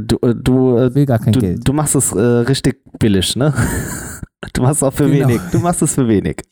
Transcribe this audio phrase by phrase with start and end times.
[0.00, 1.68] Du, äh, du, äh, will gar kein du, Geld.
[1.68, 3.54] du machst es äh, richtig billig, ne?
[4.52, 5.28] Du machst es auch für Genau.
[5.28, 5.40] wenig.
[5.52, 6.42] Du machst es für wenig.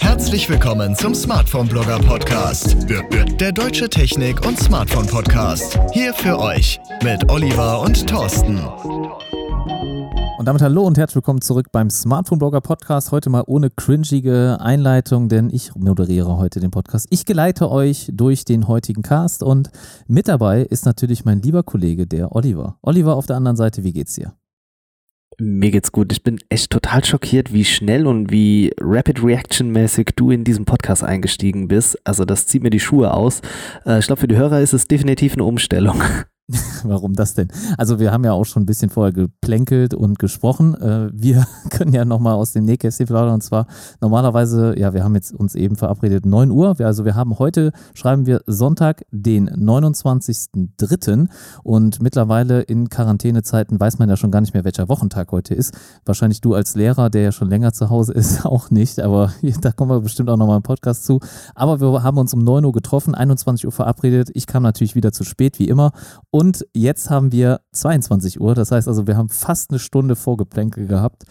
[0.00, 2.76] Herzlich willkommen zum Smartphone Blogger Podcast.
[2.88, 5.78] Der, der, der deutsche Technik- und Smartphone Podcast.
[5.92, 8.60] Hier für euch mit Oliver und Thorsten.
[10.40, 13.12] Und damit hallo und herzlich willkommen zurück beim Smartphone Blogger Podcast.
[13.12, 17.06] Heute mal ohne cringige Einleitung, denn ich moderiere heute den Podcast.
[17.10, 19.68] Ich geleite euch durch den heutigen Cast und
[20.06, 22.78] mit dabei ist natürlich mein lieber Kollege, der Oliver.
[22.80, 24.32] Oliver auf der anderen Seite, wie geht's dir?
[25.38, 26.10] Mir geht's gut.
[26.10, 30.64] Ich bin echt total schockiert, wie schnell und wie Rapid Reaction mäßig du in diesen
[30.64, 31.98] Podcast eingestiegen bist.
[32.06, 33.42] Also das zieht mir die Schuhe aus.
[33.84, 36.00] Äh, ich glaube, für die Hörer ist es definitiv eine Umstellung.
[36.84, 37.48] Warum das denn?
[37.78, 40.74] Also wir haben ja auch schon ein bisschen vorher geplänkelt und gesprochen.
[40.74, 43.66] Äh, Wir können ja nochmal aus dem Nähkästchen plaudern und zwar
[44.00, 46.76] normalerweise, ja, wir haben jetzt uns eben verabredet 9 Uhr.
[46.80, 51.28] Also wir haben heute, schreiben wir Sonntag, den 29.03.
[51.62, 55.76] und mittlerweile in Quarantänezeiten weiß man ja schon gar nicht mehr, welcher Wochentag heute ist.
[56.04, 59.72] Wahrscheinlich du als Lehrer, der ja schon länger zu Hause ist, auch nicht, aber da
[59.72, 61.20] kommen wir bestimmt auch nochmal im Podcast zu.
[61.54, 64.30] Aber wir haben uns um 9 Uhr getroffen, 21 Uhr verabredet.
[64.34, 65.92] Ich kam natürlich wieder zu spät, wie immer.
[66.30, 66.39] Und
[66.74, 68.54] jetzt haben wir 22 Uhr.
[68.54, 71.24] Das heißt also, wir haben fast eine Stunde Vorgeplänkel gehabt,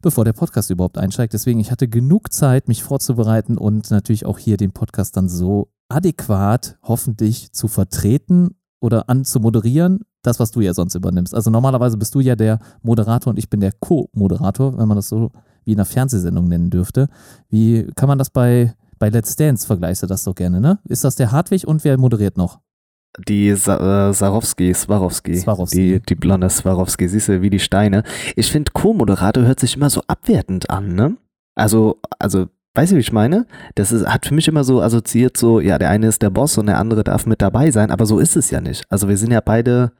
[0.00, 1.32] bevor der Podcast überhaupt einsteigt.
[1.32, 5.68] Deswegen, ich hatte genug Zeit, mich vorzubereiten und natürlich auch hier den Podcast dann so
[5.88, 10.00] adäquat hoffentlich zu vertreten oder anzumoderieren.
[10.22, 11.34] Das, was du ja sonst übernimmst.
[11.34, 15.08] Also normalerweise bist du ja der Moderator und ich bin der Co-Moderator, wenn man das
[15.08, 15.30] so
[15.64, 17.08] wie in einer Fernsehsendung nennen dürfte.
[17.48, 20.80] Wie kann man das bei, bei Let's Dance vergleichst du das doch gerne, ne?
[20.84, 22.58] Ist das der Hartwig und wer moderiert noch?
[23.26, 25.36] Die Sa äh, Sarowski, Swarovski.
[25.36, 25.76] Swarovski.
[25.76, 28.02] Die, die blonde Swarovski, siehst du, wie die Steine.
[28.36, 31.16] Ich finde, Co-Moderator hört sich immer so abwertend an, ne?
[31.54, 33.46] Also, also, weißt du, wie ich meine?
[33.74, 36.56] Das ist, hat für mich immer so assoziiert, so, ja, der eine ist der Boss
[36.58, 38.84] und der andere darf mit dabei sein, aber so ist es ja nicht.
[38.88, 39.92] Also, wir sind ja beide,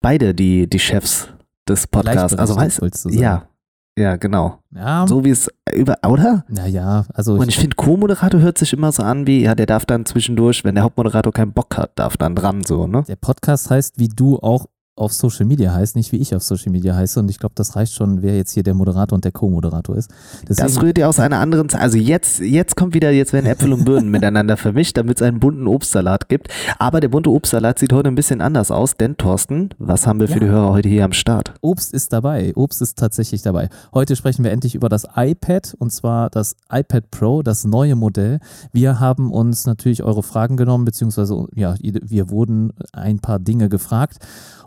[0.00, 1.28] beide die, die Chefs
[1.68, 2.36] des Podcasts.
[2.36, 3.48] Also, weißt du ja,
[3.96, 4.58] ja, genau.
[4.74, 6.44] Ja, So wie es über, oder?
[6.48, 9.86] naja, also Und ich finde, Co-Moderator hört sich immer so an wie, ja, der darf
[9.86, 13.04] dann zwischendurch, wenn der Hauptmoderator keinen Bock hat, darf dann dran, so, ne?
[13.06, 14.66] der Podcast heißt, wie du auch
[14.96, 17.18] auf Social Media heißt, nicht wie ich auf Social Media heiße.
[17.18, 20.10] Und ich glaube, das reicht schon, wer jetzt hier der Moderator und der Co-Moderator ist.
[20.46, 21.80] Das Deswegen, rührt ja aus einer anderen Zeit.
[21.80, 25.40] Also jetzt, jetzt kommt wieder, jetzt werden Äpfel und Birnen miteinander vermischt, damit es einen
[25.40, 26.48] bunten Obstsalat gibt.
[26.78, 30.28] Aber der bunte Obstsalat sieht heute ein bisschen anders aus, denn Thorsten, was haben wir
[30.28, 30.40] für Ja.
[30.40, 31.54] die Hörer heute hier am Start?
[31.60, 32.52] Obst ist dabei.
[32.54, 33.70] Obst ist tatsächlich dabei.
[33.92, 38.38] Heute sprechen wir endlich über das iPad und zwar das iPad Pro, das neue Modell.
[38.72, 44.18] Wir haben uns natürlich eure Fragen genommen, beziehungsweise ja, wir wurden ein paar Dinge gefragt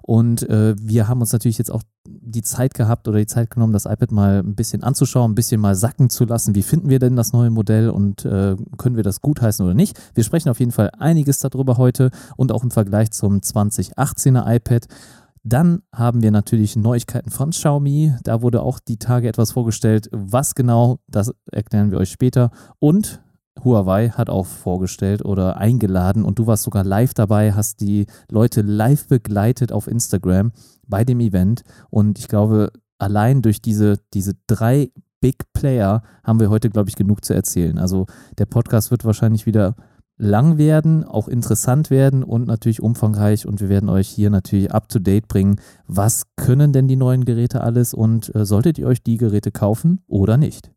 [0.08, 3.74] und äh, wir haben uns natürlich jetzt auch die Zeit gehabt oder die Zeit genommen,
[3.74, 6.56] das iPad mal ein bisschen anzuschauen, ein bisschen mal sacken zu lassen.
[6.56, 10.00] Wie finden wir denn das neue Modell und äh, können wir das gutheißen oder nicht?
[10.14, 14.88] Wir sprechen auf jeden Fall einiges darüber heute und auch im Vergleich zum 2018er iPad.
[15.44, 18.16] Dann haben wir natürlich Neuigkeiten von Xiaomi.
[18.24, 20.08] Da wurde auch die Tage etwas vorgestellt.
[20.14, 22.52] Was genau, das erklären wir euch später.
[22.80, 23.20] Und
[23.64, 28.62] Huawei hat auch vorgestellt oder eingeladen und du warst sogar live dabei, hast die Leute
[28.62, 30.52] live begleitet auf Instagram
[30.88, 31.64] bei dem Event.
[31.90, 36.96] Und ich glaube, allein durch diese, diese drei Big Player haben wir heute, glaube ich,
[36.96, 37.78] genug zu erzählen.
[37.78, 38.06] Also
[38.38, 39.76] der Podcast wird wahrscheinlich wieder
[40.18, 44.90] lang werden, auch interessant werden und natürlich umfangreich und wir werden euch hier natürlich up
[44.90, 45.62] to date bringen.
[45.86, 50.02] Was können denn die neuen Geräte alles und äh, solltet ihr euch die Geräte kaufen
[50.08, 50.72] oder nicht?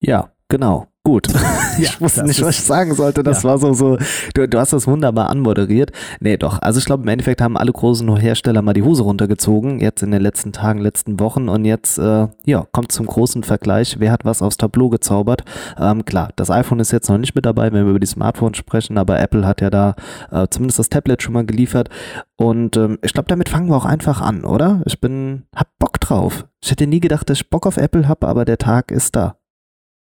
[0.00, 0.91] Ja, genau.
[1.04, 1.26] Gut.
[1.80, 3.24] ich wusste nicht, was ich sagen sollte.
[3.24, 3.50] Das ja.
[3.50, 3.98] war so, so,
[4.34, 5.90] du, du hast das wunderbar anmoderiert.
[6.20, 6.62] Nee, doch.
[6.62, 10.12] Also ich glaube, im Endeffekt haben alle großen Hersteller mal die Hose runtergezogen, jetzt in
[10.12, 11.48] den letzten Tagen, letzten Wochen.
[11.48, 13.96] Und jetzt, äh, ja, kommt zum großen Vergleich.
[13.98, 15.42] Wer hat was aufs Tableau gezaubert?
[15.76, 18.58] Ähm, klar, das iPhone ist jetzt noch nicht mit dabei, wenn wir über die Smartphones
[18.58, 19.96] sprechen, aber Apple hat ja da
[20.30, 21.88] äh, zumindest das Tablet schon mal geliefert.
[22.36, 24.82] Und ähm, ich glaube, damit fangen wir auch einfach an, oder?
[24.86, 26.46] Ich bin, hab Bock drauf.
[26.62, 29.34] Ich hätte nie gedacht, dass ich Bock auf Apple habe, aber der Tag ist da.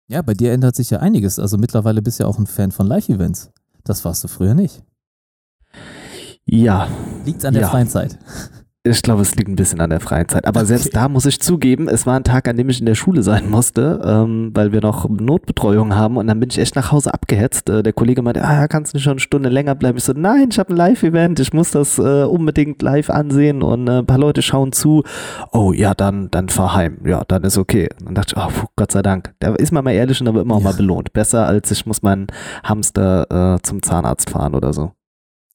[0.08, 1.38] Ja, bei dir ändert sich ja einiges.
[1.38, 3.50] Also mittlerweile bist du ja auch ein Fan von Live-Events.
[3.84, 4.82] Das warst du früher nicht.
[6.46, 6.88] Ja,
[7.24, 7.68] Liegt's an der Ja.
[7.70, 8.18] freien Zeit?
[8.86, 10.46] Ich glaube, es liegt ein bisschen an der freien Zeit.
[10.46, 10.66] Aber Okay.
[10.66, 13.22] selbst da muss ich zugeben, es war ein Tag, an dem ich in der Schule
[13.22, 16.18] sein musste, ähm, weil wir noch Notbetreuung haben.
[16.18, 17.70] Und dann bin ich echt nach Hause abgehetzt.
[17.70, 19.96] Äh, der Kollege meinte, ah, kannst du nicht schon eine Stunde länger bleiben?
[19.96, 23.88] Ich so, nein, ich habe ein Live-Event, ich muss das äh, unbedingt live ansehen und
[23.88, 25.02] äh, ein paar Leute schauen zu.
[25.50, 26.98] Oh ja, dann, dann fahr heim.
[27.06, 27.88] Ja, dann ist okay.
[28.00, 29.32] Und dann dachte ich, oh, puh, Gott sei Dank.
[29.38, 30.70] Da ist man mal ehrlich und da wird man auch Ja.
[30.72, 31.14] mal belohnt.
[31.14, 32.26] Besser als ich muss meinen
[32.64, 34.92] Hamster äh, zum Zahnarzt fahren oder so.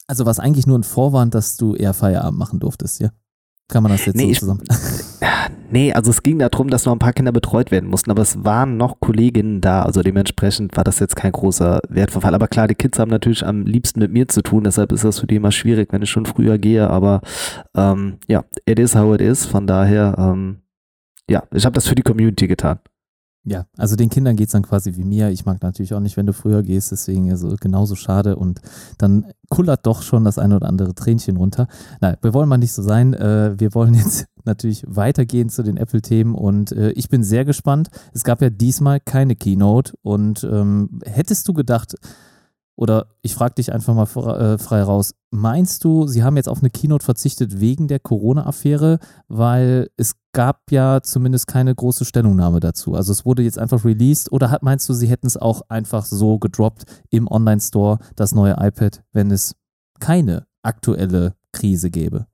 [0.10, 3.10] Also was eigentlich nur ein Vorwand, dass du eher Feierabend machen durftest, ja?
[3.68, 4.64] Kann man das jetzt Nee, so ich- zusammen?
[5.22, 5.28] Ja,
[5.72, 8.44] nee, also es ging darum, dass noch ein paar Kinder betreut werden mussten, aber es
[8.44, 12.34] waren noch Kolleginnen da, also dementsprechend war das jetzt kein großer Wertverfall.
[12.34, 15.20] Aber klar, die Kids haben natürlich am liebsten mit mir zu tun, deshalb ist das
[15.20, 17.22] für die immer schwierig, wenn ich schon früher gehe, aber
[17.76, 20.64] ähm, ja, it is how it is, von daher, ähm,
[21.30, 22.80] ja, ich habe das für die Community getan.
[23.50, 25.31] Ja, also den Kindern geht es dann quasi wie mir.
[25.31, 28.62] Ich mag natürlich auch nicht, wenn du früher gehst, deswegen also genauso schade und
[29.00, 31.68] dann kullert doch schon das ein oder andere Tränchen runter.
[32.00, 33.16] Nein, wir wollen mal nicht so sein.
[33.16, 37.90] Äh, wir wollen jetzt natürlich weitergehen zu den Apple-Themen und äh, ich bin sehr gespannt.
[38.13, 41.96] Es gab ja diesmal keine Keynote und ähm, hättest du gedacht,
[42.80, 44.06] oder ich frage dich einfach mal
[44.38, 49.00] äh, frei raus, meinst du, sie haben jetzt auf eine Keynote verzichtet wegen der Corona-Affäre,
[49.28, 52.96] weil es gab ja zumindest keine große Stellungnahme dazu.
[52.96, 56.40] Also es wurde jetzt einfach released oder meinst du, sie hätten es auch einfach so
[56.40, 59.58] gedroppt im Online-Store, das neue iPad, wenn es
[60.00, 62.28] keine aktuelle Krise gäbe?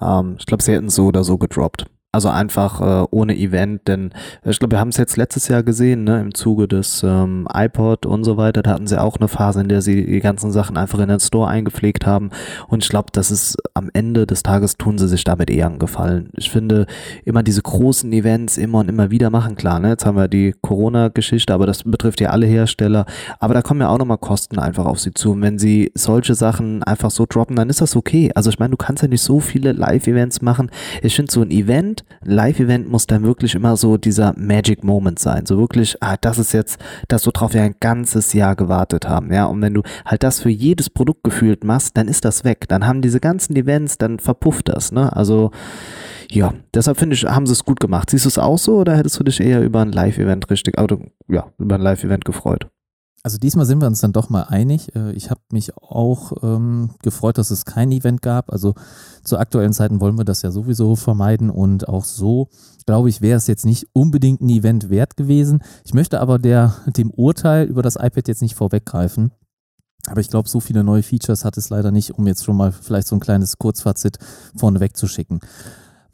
[0.00, 1.90] Um, ähm, ich glaube, sie hätten es so oder so gedroppt.
[2.14, 4.10] Also einfach äh, ohne Event, denn
[4.44, 8.04] ich glaube, wir haben es jetzt letztes Jahr gesehen, ne, im Zuge des ähm, iPod
[8.04, 10.76] und so weiter, da hatten sie auch eine Phase, in der sie die ganzen Sachen
[10.76, 12.28] einfach in den Store eingepflegt haben.
[12.68, 15.78] Und ich glaube, das ist am Ende des Tages tun sie sich damit eher einen
[15.78, 16.28] Gefallen.
[16.36, 16.86] Ich finde,
[17.24, 19.88] immer diese großen Events immer und immer wieder machen, klar, ne?
[19.88, 23.06] Jetzt haben wir die Corona-Geschichte, aber das betrifft ja alle Hersteller.
[23.40, 25.32] Aber da kommen ja auch nochmal Kosten einfach auf sie zu.
[25.32, 28.30] Und wenn sie solche Sachen einfach so droppen, dann ist das okay.
[28.34, 30.70] Also ich meine, du kannst ja nicht so viele Live-Events machen.
[31.02, 35.18] Ich finde so ein Event, ein Live-Event muss dann wirklich immer so dieser Magic Moment
[35.18, 35.46] sein.
[35.46, 36.78] So wirklich, ah, das ist jetzt
[37.08, 39.32] das, worauf wir ein ganzes Jahr gewartet haben.
[39.32, 42.66] Ja, und wenn du halt das für jedes Produkt gefühlt machst, dann ist das weg.
[42.68, 44.92] Dann haben diese ganzen Events, dann verpufft das.
[44.92, 45.14] Ne?
[45.14, 45.50] Also,
[46.30, 48.10] ja, deshalb finde ich, haben sie es gut gemacht.
[48.10, 51.00] Siehst du es auch so oder hättest du dich eher über ein Live-Event richtig, also,
[51.28, 52.68] ja, über ein Live-Event gefreut?
[53.24, 54.94] Also diesmal sind wir uns dann doch mal einig.
[54.96, 58.52] Äh, ich habe mich auch ähm, gefreut, dass es kein Event gab.
[58.52, 58.74] Also
[59.22, 62.48] zu aktuellen Zeiten wollen wir das ja sowieso vermeiden und auch so,
[62.84, 65.62] glaube ich, wäre es jetzt nicht unbedingt ein Event wert gewesen.
[65.84, 69.30] Ich möchte aber der, dem Urteil über das iPad jetzt nicht vorweggreifen.
[70.08, 72.72] Aber ich glaube, so viele neue Features hat es leider nicht, um jetzt schon mal
[72.72, 74.18] vielleicht so ein kleines Kurzfazit
[74.56, 75.38] vorneweg zu schicken.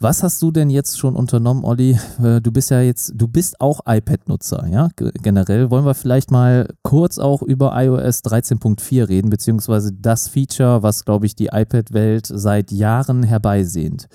[0.01, 1.99] Was hast du denn jetzt schon unternommen, Olli?
[2.23, 4.91] Äh, du bist ja jetzt, du bist auch iPad-Nutzer, ja?
[4.97, 11.05] Generell wollen wir vielleicht mal kurz auch über iOS 13.4 reden, beziehungsweise das Feature, was,
[11.05, 14.07] glaube ich, die iPad-Welt seit Jahren herbeisehnt.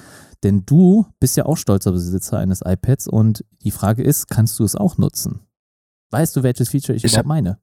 [0.44, 4.63] Denn du bist ja auch stolzer Besitzer eines iPads und die Frage ist, kannst du
[4.63, 5.41] es auch nutzen?
[6.12, 7.57] Weißt du, welches Feature ich, ich überhaupt meine?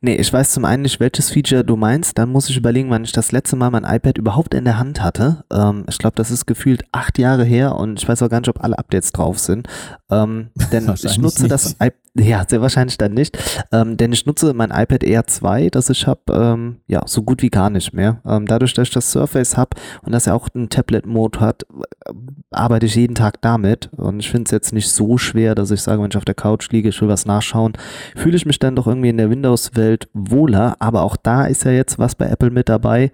[0.00, 2.18] Nee, ich weiß zum einen nicht, welches Feature du meinst.
[2.18, 5.02] Dann muss ich überlegen, wann ich das letzte Mal mein iPad überhaupt in der Hand
[5.02, 5.44] hatte.
[5.52, 8.48] Ähm, ich glaube, das ist gefühlt acht Jahre her und ich weiß auch gar nicht,
[8.48, 9.68] ob alle Updates drauf sind.
[10.10, 11.52] Ähm, denn ich nutze nicht.
[11.52, 13.36] das iPad ja, sehr wahrscheinlich dann nicht.
[13.72, 17.42] Ähm, denn ich nutze mein iPad Air 2, das ich habe, ähm, ja, so gut
[17.42, 18.20] wie gar nicht mehr.
[18.24, 19.70] Ähm, dadurch, dass ich das Surface habe
[20.02, 22.12] und das ja auch einen Tablet-Mode hat, äh,
[22.52, 23.90] arbeite ich jeden Tag damit.
[23.96, 26.36] Und ich finde es jetzt nicht so schwer, dass ich sage, wenn ich auf der
[26.36, 27.72] Couch liege, ich will was nachschauen,
[28.14, 30.76] fühle ich mich dann doch irgendwie in der Windows-Welt wohler.
[30.80, 33.10] Aber auch da ist ja jetzt was bei Apple mit dabei,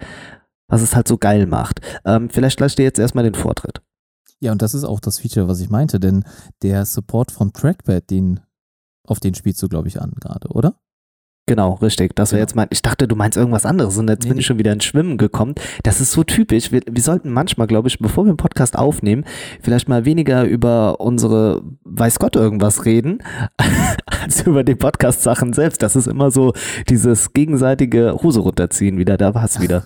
[0.69, 1.81] was es halt so geil macht.
[2.05, 3.83] Ähm, vielleicht lasse ich dir jetzt erstmal den Vortritt.
[4.41, 6.25] Ja, und das ist auch das Feature, was ich meinte, denn
[6.63, 8.41] der Support vom Trackpad, den
[9.07, 10.77] auf den spielst du, glaube ich, an gerade, oder?
[11.51, 12.15] Genau, richtig.
[12.15, 12.41] Das genau.
[12.41, 12.69] jetzt mein.
[12.71, 15.19] Ich dachte, du meinst irgendwas anderes und jetzt nee, bin ich schon wieder ins Schwimmen
[15.19, 15.57] gekommen.
[15.83, 16.71] Das ist so typisch.
[16.71, 19.25] Wir, wir sollten manchmal, glaube ich, bevor wir einen Podcast aufnehmen,
[19.61, 23.25] vielleicht mal weniger über unsere weiß Gott irgendwas reden,
[24.23, 25.83] als über die Podcast-Sachen selbst.
[25.83, 26.53] Das ist immer so
[26.89, 29.17] dieses gegenseitige Hose runterziehen wieder.
[29.17, 29.85] Da war es wieder.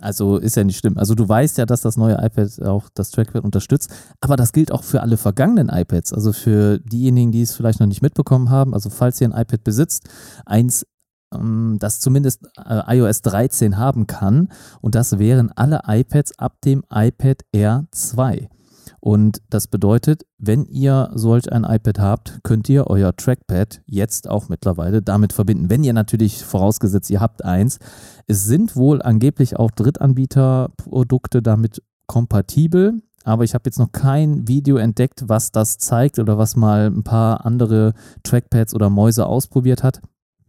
[0.00, 0.98] Also ist ja nicht schlimm.
[0.98, 4.70] Also du weißt ja, dass das neue iPad auch das Trackpad unterstützt, aber das gilt
[4.70, 6.12] auch für alle vergangenen iPads.
[6.12, 8.74] Also für diejenigen, die es vielleicht noch nicht mitbekommen haben.
[8.74, 10.08] Also falls ihr ein iPad besitzt,
[10.44, 10.84] eins
[11.34, 14.48] ähm, das zumindest äh, iOS 13 haben kann.
[14.80, 18.48] Und das wären alle iPads ab dem iPad Air 2.
[19.04, 24.48] Und das bedeutet, wenn ihr solch ein iPad habt, könnt ihr euer Trackpad jetzt auch
[24.48, 25.68] mittlerweile damit verbinden.
[25.68, 27.80] Wenn ihr natürlich vorausgesetzt, ihr habt eins.
[28.26, 33.02] Es sind wohl angeblich auch Drittanbieterprodukte damit kompatibel.
[33.24, 37.04] Aber ich habe jetzt noch kein Video entdeckt, was das zeigt oder was mal ein
[37.04, 37.92] paar andere
[38.22, 40.00] Trackpads oder Mäuse ausprobiert hat.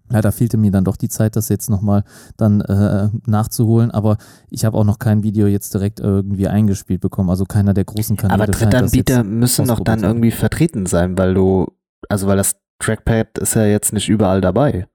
[0.09, 2.03] Leider fehlte mir dann doch die Zeit, das jetzt nochmal
[2.37, 4.17] dann äh, nachzuholen, aber
[4.49, 8.15] ich habe auch noch kein Video jetzt direkt irgendwie eingespielt bekommen, also keiner der großen
[8.15, 8.43] Kanäle.
[8.43, 11.67] Aber Drittanbieter müssen doch dann irgendwie vertreten sein, weil du,
[12.07, 14.87] also weil das Trackpad ist ja jetzt nicht überall dabei.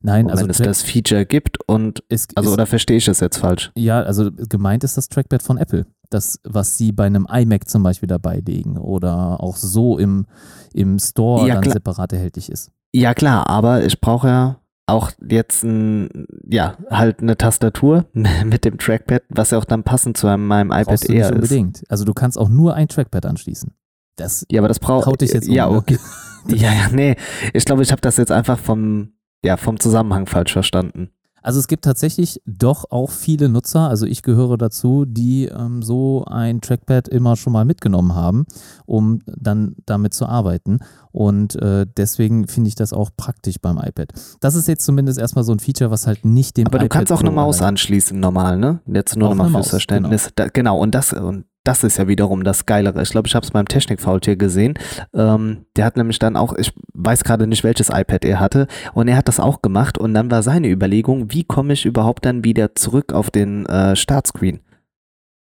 [0.00, 3.38] Nein, also wenn es das Feature gibt und es, also oder verstehe ich das jetzt
[3.38, 3.72] falsch?
[3.74, 7.82] Ja, also gemeint ist das Trackpad von Apple, das was sie bei einem iMac zum
[7.82, 10.26] Beispiel dabei legen oder auch so im
[10.72, 11.74] im Store ja, dann klar.
[11.74, 12.70] separat erhältlich ist.
[12.92, 18.78] Ja klar, aber ich brauche ja auch jetzt ein, ja, halt eine Tastatur mit dem
[18.78, 21.32] Trackpad, was ja auch dann passend zu meinem iPad Air ist.
[21.32, 21.84] Unbedingt.
[21.88, 23.72] Also du kannst auch nur ein Trackpad anschließen.
[24.16, 25.20] Das Ja, aber das braucht.
[25.20, 25.54] dich jetzt um.
[25.54, 25.98] Ja, okay.
[26.48, 27.16] Ja, ja, nee.
[27.54, 29.14] Ich glaube, ich habe das jetzt einfach vom,
[29.44, 31.10] ja, vom Zusammenhang falsch verstanden.
[31.46, 36.24] Also es gibt tatsächlich doch auch viele Nutzer, also ich gehöre dazu, die ähm, so
[36.24, 38.46] ein Trackpad immer schon mal mitgenommen haben,
[38.84, 40.80] um dann damit zu arbeiten.
[41.12, 44.08] Und äh, deswegen finde ich das auch praktisch beim iPad.
[44.40, 46.88] Das ist jetzt zumindest erstmal so ein Feature, was halt nicht dem Aber iPad du
[46.88, 48.80] kannst auch eine Maus anschließen, normal, ne?
[48.92, 50.30] Jetzt nur nochmal fürs Maus, Verständnis.
[50.34, 53.02] Da, genau, und das, und das ist ja wiederum das Geilere.
[53.02, 54.74] Ich glaube, ich habe es beim Technikfaultier gesehen.
[55.14, 59.08] Ähm, der hat nämlich dann auch, ich weiß gerade nicht, welches iPad er hatte, und
[59.08, 59.98] er hat das auch gemacht.
[59.98, 63.96] Und dann war seine Überlegung, wie komme ich überhaupt dann wieder zurück auf den äh,
[63.96, 64.60] Startscreen?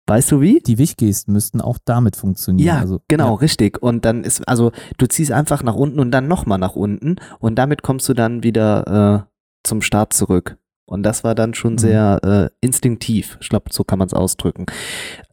[0.08, 0.60] Weißt du wie?
[0.60, 2.66] Die Wichgesten müssten auch damit funktionieren.
[2.66, 3.40] Ja, also, genau, ja.
[3.40, 3.82] richtig.
[3.82, 7.56] Und dann ist, also du ziehst einfach nach unten und dann nochmal nach unten und
[7.56, 10.58] damit kommst du dann wieder äh, zum Start zurück.
[10.88, 11.78] Und das war dann schon Mhm.
[11.78, 13.36] sehr äh, instinktiv.
[13.40, 14.66] Ich glaube, so kann man es ausdrücken.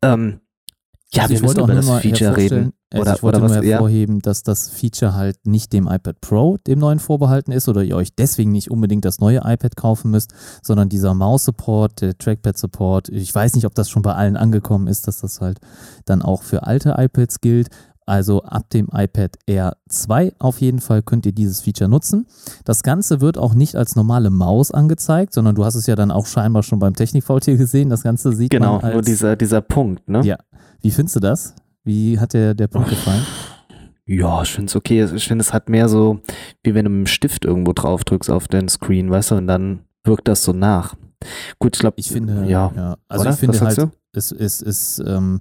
[0.01, 0.39] Ähm,
[1.13, 2.73] ja, Also wir ich müssen wollte auch über das Feature reden.
[2.91, 3.71] Also Oder- ich wollte oder nur was, ja?
[3.71, 7.95] hervorheben, dass das Feature halt nicht dem iPad Pro, dem neuen vorbehalten ist oder ihr
[7.95, 13.09] euch deswegen nicht unbedingt das neue iPad kaufen müsst, sondern dieser Maus-Support, der Trackpad-Support.
[13.09, 15.59] Ich weiß nicht, ob das schon bei allen angekommen ist, dass das halt
[16.05, 17.69] dann auch für alte iPads gilt.
[18.05, 22.27] Also ab dem iPad Air 2 auf jeden Fall könnt ihr dieses Feature nutzen.
[22.65, 26.11] Das Ganze wird auch nicht als normale Maus angezeigt, sondern du hast es ja dann
[26.11, 27.89] auch scheinbar schon beim Technikfaultier gesehen.
[27.89, 30.21] Das Ganze sieht Genau, man als nur dieser, dieser Punkt, ne?
[30.25, 30.37] Ja.
[30.83, 31.55] Wie findest du das?
[31.85, 33.25] Wie hat dir der Punkt gefallen?
[34.05, 35.07] Ja, ich finde es okay.
[35.15, 36.19] Ich finde, es hat mehr so,
[36.61, 39.47] wie wenn du mit einem Stift irgendwo drauf drückst auf den Screen, weißt du, und
[39.47, 40.95] dann wirkt das so nach.
[41.57, 42.97] Gut, ich glaube, Ich finde, ja.
[43.07, 43.31] also Oder?
[43.31, 45.39] ich finde halt, es, es, es ähm,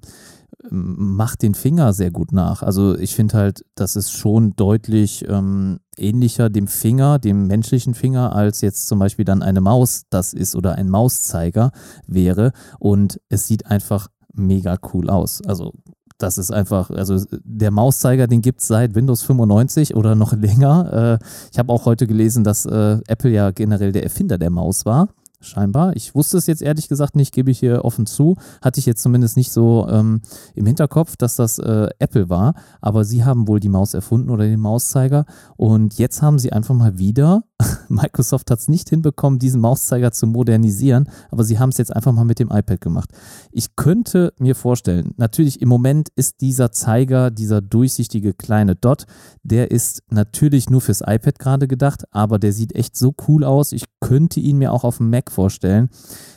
[0.71, 2.63] macht den Finger sehr gut nach.
[2.63, 8.33] Also ich finde halt, das ist schon deutlich ähm, ähnlicher dem Finger, dem menschlichen Finger,
[8.33, 11.73] als jetzt zum Beispiel dann eine Maus das ist oder ein Mauszeiger
[12.07, 12.53] wäre.
[12.79, 15.43] Und es sieht einfach mega cool aus.
[15.47, 15.73] Also
[16.19, 21.19] das ist einfach, also der Mauszeiger, den gibt es seit Windows 95 oder noch länger.
[21.21, 24.87] Äh, ich habe auch heute gelesen, dass äh, Apple ja generell der Erfinder der Maus
[24.87, 25.09] war.
[25.43, 25.97] Scheinbar.
[25.97, 28.37] Ich wusste es jetzt ehrlich gesagt nicht, gebe ich hier offen zu.
[28.63, 30.23] Hatte ich jetzt zumindest nicht so ähm,
[30.55, 32.55] im Hinterkopf, dass das äh, Apple war.
[32.81, 35.27] Aber sie haben wohl die Maus erfunden oder den Mauszeiger.
[35.57, 37.43] Und jetzt haben sie einfach mal wieder,
[37.89, 42.13] Microsoft hat es nicht hinbekommen, diesen Mauszeiger zu modernisieren, aber sie haben es jetzt einfach
[42.13, 43.11] mal mit dem iPad gemacht.
[43.51, 49.07] Ich könnte mir vorstellen, natürlich im Moment ist dieser Zeiger, dieser durchsichtige kleine Dot,
[49.43, 53.73] der ist natürlich nur fürs iPad gerade gedacht, aber der sieht echt so cool aus.
[53.73, 55.89] Ich könnte ihn mir auch auf dem Mac vorstellen.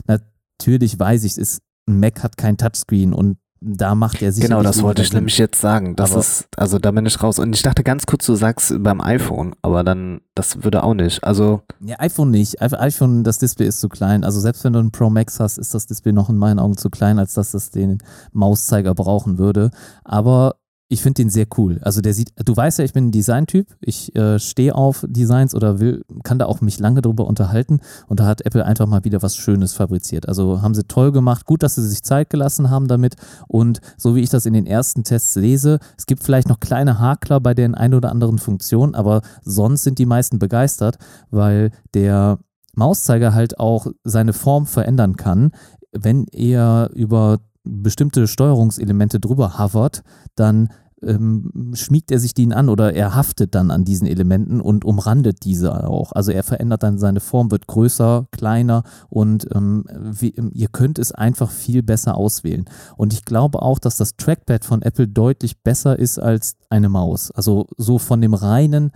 [0.08, 3.38] Natürlich weiß ich, es ist, ein Mac hat kein Touchscreen und
[3.68, 5.96] da macht er sicherlich Genau, das wollte ich nämlich jetzt sagen.
[5.96, 7.40] Das Aber- ist, also da bin ich raus.
[7.40, 11.24] Und ich dachte ganz kurz, du sagst beim iPhone, aber dann, das würde auch nicht.
[11.24, 12.62] Also, Ja, iPhone nicht.
[12.62, 14.24] iPhone- iPhone, das Display ist zu klein.
[14.24, 16.78] Also selbst wenn du ein Pro Max hast, ist das Display noch in meinen Augen
[16.78, 17.98] zu klein, als dass das den
[18.34, 19.72] Mauszeiger brauchen würde.
[20.04, 20.56] Aber
[20.88, 21.80] ich finde den sehr cool.
[21.82, 23.76] Also der sieht, du weißt ja, ich bin ein Designtyp.
[23.82, 27.80] Ich äh, stehe auf Designs oder will, kann da auch mich lange drüber unterhalten.
[28.08, 30.28] Und da hat Apple einfach mal wieder was Schönes fabriziert.
[30.28, 31.46] Also haben sie toll gemacht.
[31.46, 33.16] Gut, dass sie sich Zeit gelassen haben damit.
[33.48, 37.00] Und so wie ich das in den ersten Tests lese, es gibt vielleicht noch kleine
[37.00, 41.00] Hakler bei den ein oder anderen Funktionen, aber sonst sind die meisten begeistert,
[41.32, 42.38] weil der
[42.76, 45.52] Mauszeiger halt auch seine Form verändern kann.
[45.92, 50.04] Wenn er über bestimmte Steuerungselemente drüber hovert,
[50.36, 50.70] dann
[51.06, 55.44] ähm, schmiegt er sich denen an oder er haftet dann an diesen Elementen und umrandet
[55.44, 56.12] diese auch.
[56.14, 61.12] Also er verändert dann seine Form, wird größer, kleiner und ähm, wie, ihr könnt es
[61.12, 62.66] einfach viel besser auswählen.
[62.98, 67.32] Und ich glaube auch, dass das Trackpad von Apple deutlich besser ist als eine Maus.
[67.32, 68.92] Also so von dem reinen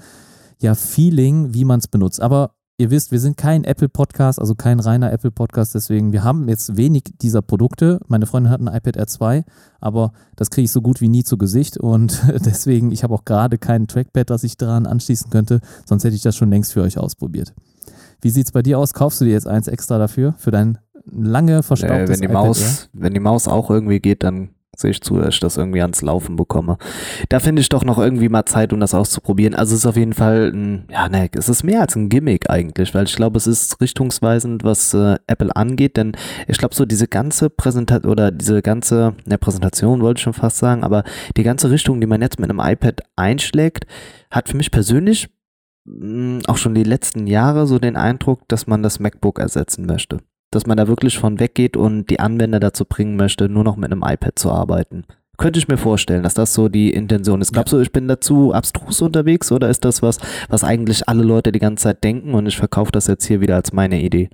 [0.61, 2.21] ja, Feeling, wie man es benutzt.
[2.21, 6.77] Aber ihr wisst, wir sind kein Apple-Podcast, also kein reiner Apple-Podcast, deswegen, wir haben jetzt
[6.77, 7.99] wenig dieser Produkte.
[8.07, 9.43] Meine Freundin hat ein iPad Air 2,
[9.81, 13.25] aber das kriege ich so gut wie nie zu Gesicht und deswegen, ich habe auch
[13.25, 16.81] gerade kein Trackpad, das ich daran anschließen könnte, sonst hätte ich das schon längst für
[16.81, 17.53] euch ausprobiert.
[18.21, 18.93] Wie sieht es bei dir aus?
[18.93, 20.77] Kaufst du dir jetzt eins extra dafür, für dein
[21.11, 22.45] lange äh, verstaubtes wenn die iPad?
[22.45, 25.81] Maus, wenn die Maus auch irgendwie geht, dann sehe ich zu, dass ich das irgendwie
[25.81, 26.77] ans Laufen bekomme.
[27.29, 29.55] Da finde ich doch noch irgendwie mal Zeit, um das auszuprobieren.
[29.55, 32.49] Also es ist auf jeden Fall ein, ja, ne, es ist mehr als ein Gimmick
[32.49, 36.13] eigentlich, weil ich glaube, es ist richtungsweisend, was äh, Apple angeht, denn
[36.47, 40.57] ich glaube, so diese ganze Präsentation oder diese ganze, ne, Präsentation wollte ich schon fast
[40.57, 41.03] sagen, aber
[41.37, 43.85] die ganze Richtung, die man jetzt mit einem iPad einschlägt,
[44.31, 45.29] hat für mich persönlich
[45.85, 50.19] mh, auch schon die letzten Jahre so den Eindruck, dass man das MacBook ersetzen möchte
[50.51, 53.91] dass man da wirklich von weggeht und die Anwender dazu bringen möchte, nur noch mit
[53.91, 55.03] einem iPad zu arbeiten.
[55.37, 57.53] Könnte ich mir vorstellen, dass das so die Intention ist.
[57.53, 61.53] Glaubst du, ich bin dazu abstrus unterwegs oder ist das was, was eigentlich alle Leute
[61.53, 64.29] die ganze Zeit denken und ich verkaufe das jetzt hier wieder als meine Idee?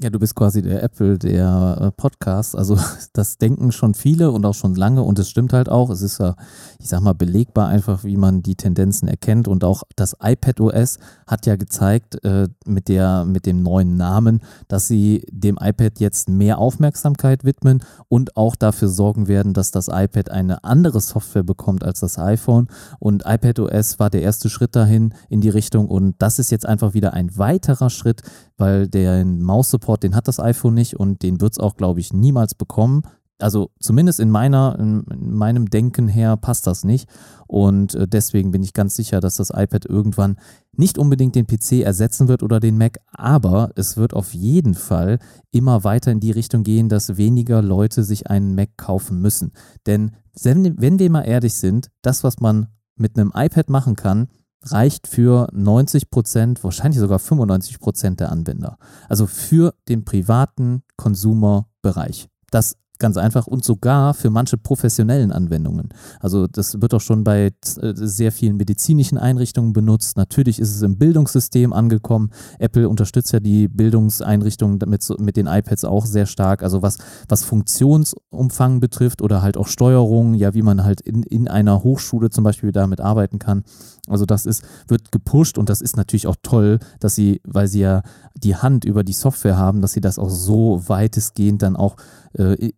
[0.00, 2.56] Ja, du bist quasi der Apple der äh, Podcast.
[2.56, 2.76] Also
[3.12, 5.90] das denken schon viele und auch schon lange und es stimmt halt auch.
[5.90, 6.34] Es ist ja,
[6.80, 9.46] ich sag mal, belegbar einfach, wie man die Tendenzen erkennt.
[9.46, 14.40] Und auch das iPad OS hat ja gezeigt äh, mit, der, mit dem neuen Namen,
[14.66, 19.88] dass sie dem iPad jetzt mehr Aufmerksamkeit widmen und auch dafür sorgen werden, dass das
[19.88, 22.66] iPad eine andere Software bekommt als das iPhone.
[22.98, 25.86] Und iPad OS war der erste Schritt dahin in die Richtung.
[25.86, 28.22] Und das ist jetzt einfach wieder ein weiterer Schritt,
[28.62, 32.12] weil der Maus-Support, den hat das iPhone nicht und den wird es auch, glaube ich,
[32.12, 33.02] niemals bekommen.
[33.40, 37.08] Also zumindest in meiner, in meinem Denken her passt das nicht.
[37.48, 40.36] Und äh, deswegen bin ich ganz sicher, dass das iPad irgendwann
[40.76, 45.18] nicht unbedingt den PC ersetzen wird oder den Mac, aber es wird auf jeden Fall
[45.50, 49.50] immer weiter in die Richtung gehen, dass weniger Leute sich einen Mac kaufen müssen.
[49.88, 54.28] Denn wenn wir mal ehrlich sind, das, was man mit einem iPad machen kann,
[54.64, 58.78] reicht für 90 Prozent, wahrscheinlich sogar 95 Prozent der Anwender.
[59.08, 62.28] Also für den privaten Konsumerbereich.
[62.50, 65.90] Das ganz einfach und sogar für manche professionellen Anwendungen.
[66.20, 70.16] Also das wird auch schon bei äh, sehr vielen medizinischen Einrichtungen benutzt.
[70.16, 72.30] Natürlich ist es im Bildungssystem angekommen.
[72.58, 76.62] Apple unterstützt ja die Bildungseinrichtungen mit, mit den iPads auch sehr stark.
[76.62, 81.48] Also was, was Funktionsumfang betrifft oder halt auch Steuerung, ja, wie man halt in, in
[81.48, 83.64] einer Hochschule zum Beispiel damit arbeiten kann.
[84.08, 87.80] Also das ist, wird gepusht und das ist natürlich auch toll, dass sie, weil sie
[87.80, 88.02] ja
[88.34, 91.96] die Hand über die Software haben, dass sie das auch so weitestgehend dann auch
[92.38, 92.72] äh,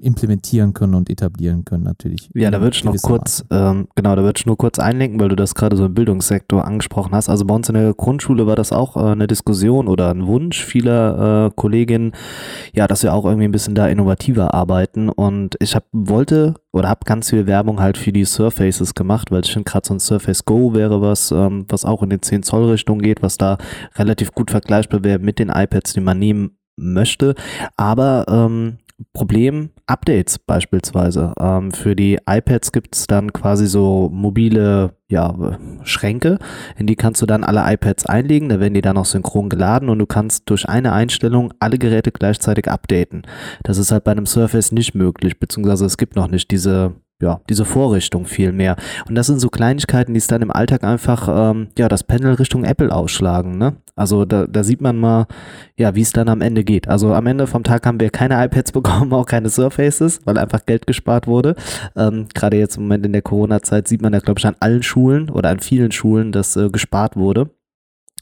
[0.00, 2.30] implementieren können und etablieren können natürlich.
[2.34, 5.28] Ja, da würde ich noch kurz, ähm, genau, da würde ich nur kurz einlenken, weil
[5.28, 7.28] du das gerade so im Bildungssektor angesprochen hast.
[7.28, 10.64] Also bei uns in der Grundschule war das auch äh, eine Diskussion oder ein Wunsch
[10.64, 12.12] vieler äh, Kolleginnen,
[12.74, 16.88] ja, dass wir auch irgendwie ein bisschen da innovativer arbeiten und ich hab, wollte oder
[16.88, 20.00] habe ganz viel Werbung halt für die Surfaces gemacht, weil ich finde gerade so ein
[20.00, 23.58] Surface Go wäre was, ähm, was auch in den 10 Zoll Richtung geht, was da
[23.96, 27.34] relativ gut vergleichbar wäre mit den iPads, die man nehmen möchte.
[27.76, 28.78] Aber ähm,
[29.12, 31.32] Problem Updates beispielsweise.
[31.40, 36.38] Ähm, für die iPads gibt es dann quasi so mobile ja, Schränke,
[36.76, 39.88] in die kannst du dann alle iPads einlegen, da werden die dann auch synchron geladen
[39.88, 43.22] und du kannst durch eine Einstellung alle Geräte gleichzeitig updaten.
[43.62, 47.40] Das ist halt bei einem Surface nicht möglich, beziehungsweise es gibt noch nicht diese ja,
[47.48, 48.76] diese Vorrichtung viel mehr.
[49.08, 52.34] Und das sind so Kleinigkeiten, die es dann im Alltag einfach, ähm, ja, das Panel
[52.34, 53.76] Richtung Apple ausschlagen, ne?
[53.96, 55.26] Also da, da sieht man mal,
[55.76, 56.86] ja, wie es dann am Ende geht.
[56.86, 60.64] Also am Ende vom Tag haben wir keine iPads bekommen, auch keine Surfaces, weil einfach
[60.64, 61.56] Geld gespart wurde.
[61.96, 64.84] Ähm, Gerade jetzt im Moment in der Corona-Zeit sieht man da, glaube ich, an allen
[64.84, 67.50] Schulen oder an vielen Schulen, dass äh, gespart wurde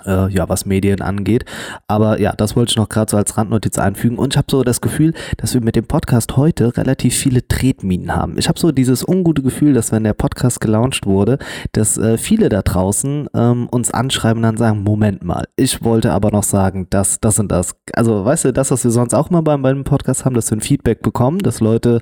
[0.04, 1.44] äh, ja, was Medien angeht.
[1.86, 4.18] Aber ja, das wollte ich noch gerade so als Randnotiz einfügen.
[4.18, 8.14] Und ich habe so das Gefühl, dass wir mit dem Podcast heute relativ viele Tretminen
[8.14, 8.38] haben.
[8.38, 11.38] Ich habe so dieses ungute Gefühl, dass wenn der Podcast gelauncht wurde,
[11.72, 16.12] dass äh, viele da draußen ähm, uns anschreiben und dann sagen, Moment mal, ich wollte
[16.12, 17.76] aber noch sagen, das, das und das.
[17.92, 20.58] Also weißt du, das, was wir sonst auch mal beim, beim Podcast haben, dass wir
[20.58, 22.00] ein Feedback bekommen, dass Leute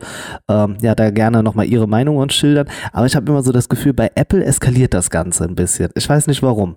[0.49, 2.69] ähm, ja da gerne nochmal ihre Meinung uns schildern.
[2.93, 5.91] Aber ich habe immer so das Gefühl, bei Apple eskaliert das Ganze ein bisschen.
[5.95, 6.77] Ich weiß nicht warum.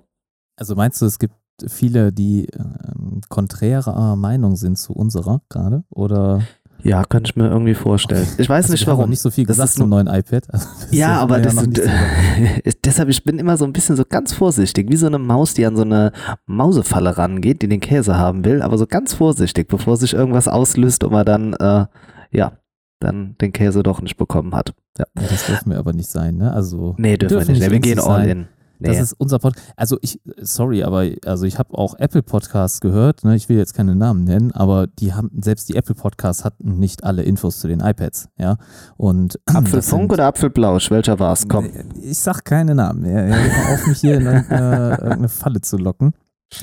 [0.58, 5.84] Also meinst du, es gibt viele, die ähm, konträrer Meinung sind zu unserer gerade?
[5.90, 6.42] Oder?
[6.84, 8.28] Ja, könnte ich mir irgendwie vorstellen.
[8.38, 9.10] Ich weiß also nicht warum.
[9.10, 10.48] nicht so viel gesagt zum neuen iPad.
[10.54, 14.34] Also ja, aber das, ist, so deshalb, ich bin immer so ein bisschen so ganz
[14.34, 16.12] vorsichtig, wie so eine Maus, die an so eine
[16.46, 21.04] Mausefalle rangeht, die den Käse haben will, aber so ganz vorsichtig, bevor sich irgendwas auslöst
[21.04, 21.86] und man dann, äh,
[22.32, 22.58] ja,
[23.00, 24.74] dann den Käse doch nicht bekommen hat.
[24.98, 25.06] Ja.
[25.20, 26.52] ja das dürfen wir aber nicht sein, ne?
[26.54, 27.72] Also, nee, dürfen, dürfen wir nicht.
[27.72, 28.30] Wir gehen all sein.
[28.30, 28.48] in.
[28.80, 28.90] Nee.
[28.90, 29.74] Das ist unser Podcast.
[29.76, 33.24] Also ich, sorry, aber also ich habe auch Apple Podcasts gehört.
[33.24, 33.36] Ne?
[33.36, 37.04] Ich will jetzt keine Namen nennen, aber die haben selbst die Apple Podcasts hatten nicht
[37.04, 38.58] alle Infos zu den iPads, ja.
[38.96, 40.92] Und Apfelfunk oder Apfelblausch?
[40.92, 41.48] Welcher war es?
[41.48, 41.70] Komm.
[42.02, 43.06] Ich sag keine Namen.
[43.06, 46.14] Ja, ja, auf mich hier in irgendeine, irgendeine Falle zu locken.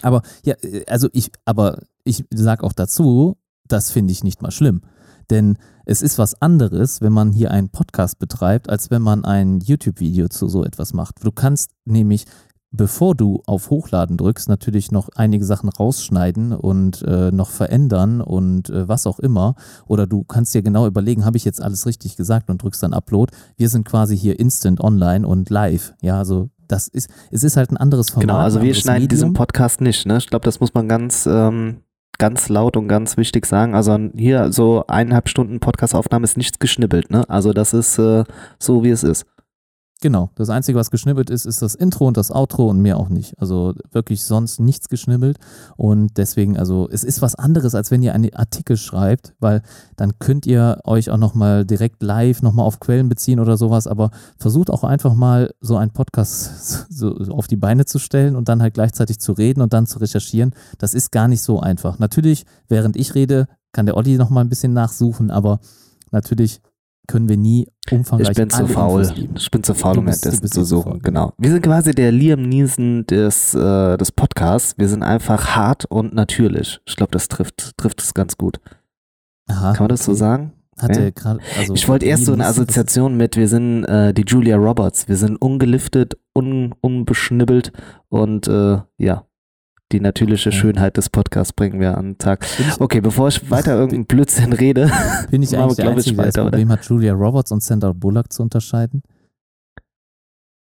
[0.03, 0.55] Aber ja,
[0.87, 4.83] also ich, aber ich sag auch dazu, das finde ich nicht mal schlimm.
[5.31, 9.61] Denn es ist was anderes, wenn man hier einen Podcast betreibt, als wenn man ein
[9.61, 11.25] YouTube-Video zu so etwas macht.
[11.25, 12.25] Du kannst nämlich,
[12.71, 18.71] bevor du auf Hochladen drückst, natürlich noch einige Sachen rausschneiden und äh, noch verändern und
[18.71, 19.55] äh, was auch immer.
[19.87, 22.95] Oder du kannst dir genau überlegen, habe ich jetzt alles richtig gesagt und drückst dann
[22.95, 23.33] Upload.
[23.57, 25.95] Wir sind quasi hier instant online und live.
[26.01, 28.29] Ja, also das ist, es ist halt ein anderes Format.
[28.29, 29.09] Genau, also wir schneiden Medium.
[29.09, 30.07] diesen Podcast nicht.
[30.07, 30.17] Ne?
[30.17, 31.84] Ich glaube, das muss man ganz ähm,
[32.19, 33.75] ganz laut und ganz wichtig sagen.
[33.75, 37.29] Also hier so eineinhalb Stunden Podcastaufnahme ist nichts geschnippelt, ne?
[37.29, 38.25] Also das ist äh,
[38.59, 39.27] so, wie es ist.
[40.05, 43.09] Genau, das Einzige, was geschnibbelt ist, ist das Intro und das Outro und mehr auch
[43.09, 43.41] nicht.
[43.41, 45.39] Also wirklich sonst nichts geschnibbelt.
[45.79, 49.63] Und deswegen, also es ist was anderes, als wenn ihr einen Artikel schreibt, weil
[49.97, 53.87] dann könnt ihr euch auch nochmal direkt live nochmal auf Quellen beziehen oder sowas.
[53.87, 58.51] Aber versucht auch einfach mal so einen Podcast so auf die Beine zu stellen und
[58.51, 60.55] dann halt gleichzeitig zu reden und dann zu recherchieren.
[60.77, 61.99] Das ist gar nicht so einfach.
[61.99, 65.61] Natürlich, während ich rede, kann der Olli nochmal ein bisschen nachsuchen, aber
[66.11, 66.61] natürlich
[67.07, 69.13] können wir nie umfangreich Ich bin zu faul.
[69.37, 71.01] Ich bin zu faul, um bist- das zu suchen.
[71.03, 71.33] Genau.
[71.39, 74.75] Wir sind quasi der Liam Neeson des, äh, des Podcasts.
[74.79, 76.81] Wir sind einfach hart und natürlich.
[76.87, 78.59] Ich glaube, das trifft, trifft es ganz gut.
[79.49, 80.19] Aha, Kann man das so okay.
[80.19, 80.53] sagen?
[80.79, 81.11] Hat Ja.
[81.11, 85.07] gerade, also Ich wollte erst so eine Assoziation mit, wir sind äh, die Julia Roberts.
[85.07, 87.71] Wir sind ungeliftet, un, unbeschnibbelt
[88.09, 89.25] und äh, ja,
[89.93, 90.51] die natürliche.
[90.53, 92.47] Schönheit des Podcasts bringen wir an den Tag.
[92.59, 94.91] Ich, Okay, bevor ich weiter irgendeinen Blödsinn rede,
[95.31, 96.51] bin ich eigentlich der ich, Einzige, das weiter, oder?
[96.53, 99.03] Problem hat, Julia Roberts und Sandra Bullock zu unterscheiden?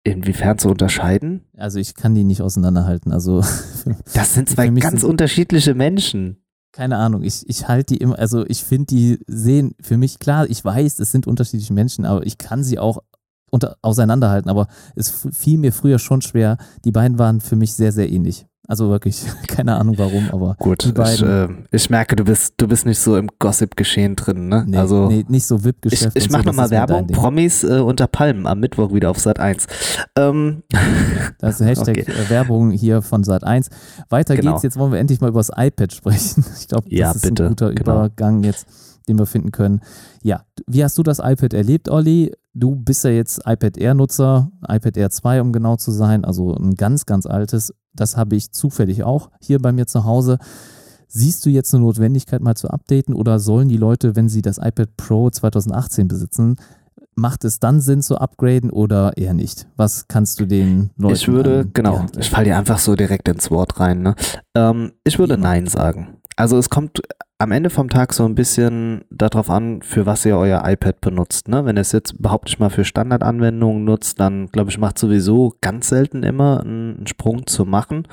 [0.03, 1.45] inwiefern zu unterscheiden?
[1.57, 3.13] Also ich kann die nicht auseinanderhalten.
[3.13, 3.43] Also
[4.15, 6.43] Das sind zwei ganz sind- unterschiedliche Menschen.
[6.73, 7.23] keine Ahnung.
[7.23, 10.99] Ich, ich halte die immer, also ich finde die sehen für mich klar, ich weiß,
[11.01, 12.99] es sind unterschiedliche Menschen, aber ich kann sie auch
[13.51, 14.49] unter, auseinanderhalten.
[14.51, 16.57] Aber es fiel mir früher schon schwer.
[16.85, 18.47] Die beiden waren für mich sehr, sehr ähnlich.
[18.71, 21.29] Also wirklich, keine Ahnung warum, aber Gut, Die ich, beiden.
[21.71, 24.63] äh, ich merke, du bist, du bist nicht so im Gossip-Geschehen drin, ne?
[24.65, 26.17] nee, also nee, nicht so ich, VIP-Geschäft.
[26.17, 27.09] ich und mache so, nochmal Werbung.
[27.09, 29.67] Promis äh, unter Palmen am Mittwoch wieder auf Sat 1.
[30.17, 30.63] Ähm,
[31.41, 32.13] Das ist Hashtag Okay.
[32.13, 33.71] äh, Werbung hier von Sat 1.
[34.09, 34.53] Weiter Genau.
[34.53, 34.63] geht's.
[34.63, 36.45] Jetzt wollen wir endlich mal über das iPad sprechen.
[36.61, 37.45] Ich glaube, das Ja, ist bitte.
[37.45, 37.81] ein guter Genau.
[38.05, 38.67] Übergang jetzt,
[39.09, 39.81] den wir finden können.
[40.23, 42.33] Ja, wie hast du das iPad erlebt, Olli?
[42.53, 46.75] Du bist ja jetzt iPad Air-Nutzer, iPad Air 2, um genau zu sein, also ein
[46.75, 47.73] ganz, ganz altes.
[47.95, 50.39] Das habe ich zufällig auch hier bei mir zu Hause.
[51.07, 54.59] Siehst du jetzt eine Notwendigkeit, mal zu updaten oder sollen die Leute, wenn sie das
[54.59, 56.57] iPad Pro 2018 besitzen,
[57.17, 59.67] macht es dann Sinn zu upgraden oder eher nicht?
[59.77, 63.29] Was kannst du den Leuten ich würde, an genau, ich falle dir einfach so direkt
[63.29, 64.03] ins Wort rein.
[64.03, 64.15] Ne?
[64.55, 65.37] Ähm, ich würde.
[65.37, 66.17] Nein sagen.
[66.37, 67.03] Also es kommt
[67.41, 71.49] am Ende vom Tag so ein bisschen darauf an, für was ihr euer iPad benutzt.
[71.49, 71.65] Ne?
[71.65, 75.55] Wenn ihr es jetzt behaupte ich mal für Standardanwendungen nutzt, dann glaube ich, macht sowieso
[75.63, 78.07] ganz selten immer einen Sprung zu machen.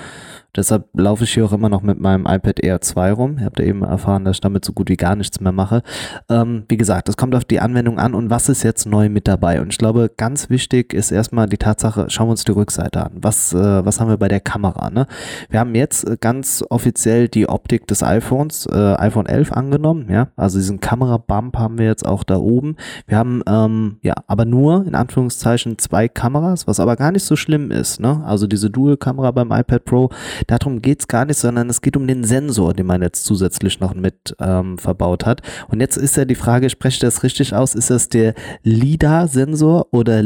[0.56, 3.38] Deshalb laufe ich hier auch immer noch mit meinem iPad Air 2 rum.
[3.38, 5.84] Ihr habt ja eben erfahren, dass ich damit so gut wie gar nichts mehr mache.
[6.30, 9.28] Ähm, wie gesagt, es kommt auf die Anwendung an und was ist jetzt neu mit
[9.28, 9.62] dabei.
[9.62, 13.12] Und ich glaube, ganz wichtig ist erstmal die Tatsache, schauen wir uns die Rückseite an.
[13.22, 14.90] Was, äh, was haben wir bei der Kamera?
[14.90, 15.06] Ne?
[15.50, 20.08] Wir haben jetzt äh, ganz offiziell die Optik des iPhones, äh, iPhone 11 angenommen.
[20.10, 20.30] Ja?
[20.36, 22.76] Also diesen Kamerabump haben wir jetzt auch da oben.
[23.08, 27.36] Wir haben ähm, ja aber nur in Anführungszeichen zwei Kameras, was aber gar nicht so
[27.36, 28.00] schlimm ist.
[28.00, 28.24] Ne?
[28.26, 30.10] Also diese Dual-Kamera beim iPad Pro,
[30.48, 33.94] darum geht's gar nicht, sondern es geht um den Sensor, den man jetzt zusätzlich noch
[33.96, 35.42] mit ähm, verbaut hat.
[35.70, 39.88] Und jetzt ist ja die Frage, spreche ich das richtig aus, ist das der LIDAR-Sensor
[39.92, 40.24] oder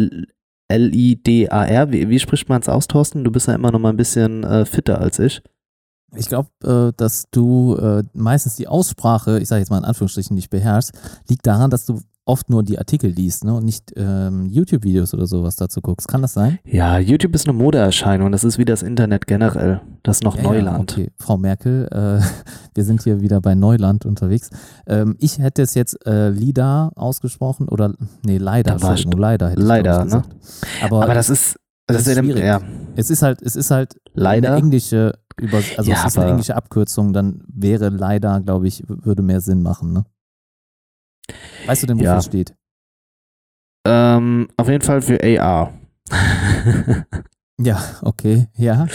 [0.68, 1.92] L-I-D-A-R?
[1.92, 3.24] Wie, wie spricht man es aus, Thorsten?
[3.24, 5.42] Du bist ja immer noch mal ein bisschen äh, fitter als ich.
[6.16, 10.36] Ich glaube, äh, dass du äh, meistens die Aussprache, ich sage jetzt mal in Anführungsstrichen,
[10.36, 10.92] nicht beherrschst,
[11.30, 13.54] liegt daran, dass du oft nur die Artikel liest ne?
[13.54, 16.08] und nicht ähm, YouTube-Videos oder sowas dazu guckst.
[16.08, 16.60] Kann das sein?
[16.64, 18.32] Ja, YouTube ist eine Modeerscheinung.
[18.32, 19.82] Das ist wie das Internet generell.
[20.04, 20.92] Das ist noch Ja, Neuland.
[20.92, 22.22] Ja, okay, Frau Merkel, äh,
[22.76, 24.50] wir sind hier wieder bei Neuland unterwegs.
[24.88, 27.94] Ähm, ich hätte es jetzt äh, LIDAR ausgesprochen oder,
[28.24, 30.30] nee, leider, leider hätte ich Leider, gesagt.
[30.84, 31.58] Aber, Aber das ist,
[31.94, 32.44] das, das ist, schwierig.
[32.44, 32.62] ja,
[32.96, 34.50] es ist halt, es ist halt leider.
[34.54, 38.84] eine englische, Über also Ja, es ist eine englische Abkürzung, dann wäre leider, glaube ich,
[38.88, 40.06] würde mehr Sinn machen, ne?
[41.66, 42.18] Weißt du denn, wofür Ja.
[42.18, 42.56] es steht?
[43.86, 45.74] Ähm, auf jeden Fall für AR.
[47.60, 48.88] Ja, okay, ja.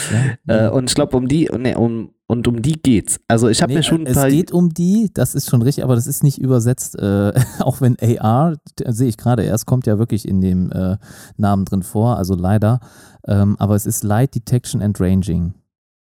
[0.47, 0.67] ja.
[0.67, 3.21] äh, und ich glaube, um die, nee, um, und um die geht's.
[3.29, 4.29] Also ich habe Nee, mir schon ein es paar.
[4.31, 7.97] geht um die, das ist schon richtig, aber das ist nicht übersetzt, äh, auch wenn
[8.01, 10.97] AR, d- sehe ich gerade erst, kommt ja wirklich in dem äh,
[11.37, 12.81] Namen drin vor, also leider,
[13.27, 15.55] ähm, aber es ist Light Detection and Ranging,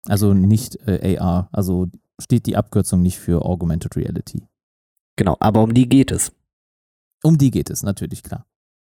[0.06, 1.86] also nicht äh, AR, also
[2.20, 4.46] steht die Abkürzung nicht für Augmented Reality.
[5.16, 6.32] Genau, aber um die geht es.
[7.22, 8.46] Um die geht es natürlich, klar.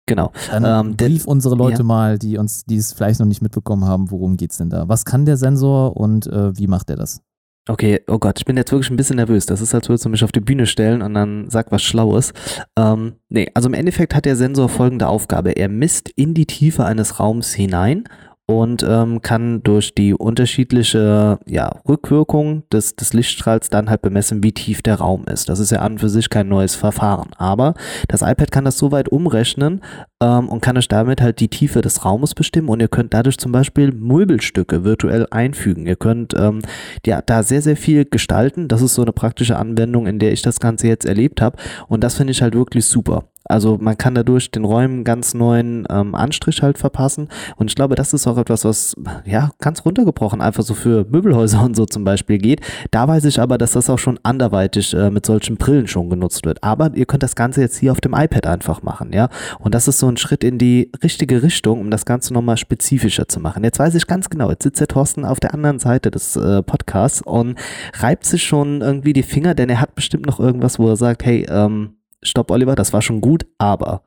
[0.06, 0.32] Genau.
[0.50, 1.84] Dann Ähm, der- brief unsere Leute ja.
[1.84, 4.88] mal, die uns, die es vielleicht noch nicht mitbekommen haben, worum geht's denn da?
[4.88, 7.20] Was kann der Sensor und äh, wie macht er das?
[7.66, 9.46] Okay, oh Gott, ich bin jetzt wirklich ein bisschen nervös.
[9.46, 12.34] Das ist, als würdest du mich auf die Bühne stellen und dann sag was Schlaues.
[12.78, 15.52] Ähm, nee, also im Endeffekt hat der Sensor folgende Aufgabe.
[15.52, 18.04] Er misst in die Tiefe eines Raums hinein
[18.46, 24.52] und ähm, kann durch die unterschiedliche ja, Rückwirkung des, des Lichtstrahls dann halt bemessen, wie
[24.52, 25.48] tief der Raum ist.
[25.48, 27.30] Das ist ja an und für sich kein neues Verfahren.
[27.38, 27.74] Aber
[28.08, 29.80] das iPad kann das so weit umrechnen
[30.20, 33.38] ähm, und kann euch damit halt die Tiefe des Raumes bestimmen und ihr könnt dadurch
[33.38, 35.86] zum Beispiel Möbelstücke virtuell einfügen.
[35.86, 36.60] Ihr könnt ähm,
[37.06, 38.68] ja, da sehr, sehr viel gestalten.
[38.68, 41.56] Das ist so eine praktische Anwendung, in der ich das Ganze jetzt erlebt habe.
[41.88, 43.24] Und das finde ich halt wirklich super.
[43.44, 47.28] Also man kann dadurch den Räumen ganz neuen ähm, Anstrich halt verpassen.
[47.56, 51.62] Und ich glaube, das ist auch etwas, was ja ganz runtergebrochen einfach so für Möbelhäuser
[51.62, 52.60] und so zum Beispiel geht.
[52.90, 56.46] Da weiß ich aber, dass das auch schon anderweitig äh, mit solchen Brillen schon genutzt
[56.46, 56.62] wird.
[56.62, 59.28] Aber ihr könnt das Ganze jetzt hier auf dem iPad einfach machen, ja.
[59.58, 63.28] Und das ist so ein Schritt in die richtige Richtung, um das Ganze nochmal spezifischer
[63.28, 63.64] zu machen.
[63.64, 66.62] Jetzt weiß ich ganz genau, jetzt sitzt der Thorsten auf der anderen Seite des äh,
[66.62, 67.58] Podcasts und
[67.98, 71.24] reibt sich schon irgendwie die Finger, denn er hat bestimmt noch irgendwas, wo er sagt,
[71.24, 74.02] hey, ähm, stopp, Oliver, das war schon gut, aber.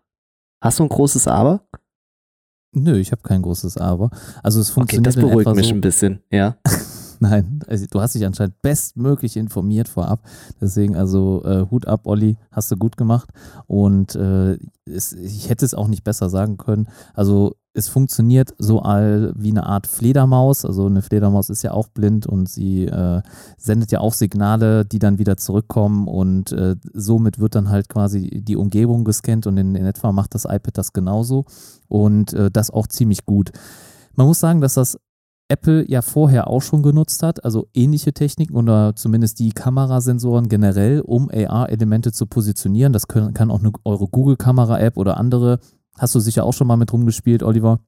[0.62, 1.62] Hast du ein großes Aber?
[2.73, 4.10] Nö, ich habe kein großes Aber.
[4.43, 5.15] Also es funktioniert.
[5.15, 6.58] Okay, das beruhigt mich so, ein bisschen, ja.
[7.19, 10.21] Nein, also du hast dich anscheinend bestmöglich informiert vorab.
[10.62, 13.30] Deswegen also äh, Hut ab, Olli, hast du gut gemacht.
[13.65, 16.88] Und äh, es, ich hätte es auch nicht besser sagen können.
[17.13, 20.65] Also es funktioniert so all wie eine Art Fledermaus.
[20.65, 23.21] Also eine Fledermaus ist ja auch blind und sie äh,
[23.55, 28.41] sendet ja auch Signale, die dann wieder zurückkommen und äh, somit wird dann halt quasi
[28.43, 31.45] die Umgebung gescannt und in, in etwa macht das iPad das genauso
[31.87, 33.51] und äh, das auch ziemlich gut.
[34.15, 34.97] Man muss sagen, dass das
[35.47, 41.01] Apple ja vorher auch schon genutzt hat, also ähnliche Techniken oder zumindest die Kamerasensoren generell,
[41.01, 42.91] um AR-Elemente zu positionieren.
[42.91, 45.59] Das können, kann auch eine, eure Google-Kamera-App oder andere
[45.97, 47.79] Hast du sicher auch schon mal mit rumgespielt, Oliver?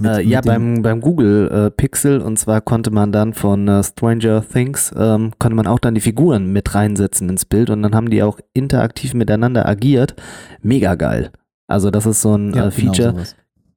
[0.00, 3.82] Mit, äh, ja, beim, beim Google äh, Pixel und zwar konnte man dann von äh,
[3.84, 7.94] Stranger Things, ähm, konnte man auch dann die Figuren mit reinsetzen ins Bild und dann
[7.94, 10.16] haben die auch interaktiv miteinander agiert.
[10.62, 11.30] Mega geil.
[11.68, 13.12] Also das ist so ein ja, äh, genau Feature.
[13.12, 13.24] Genau,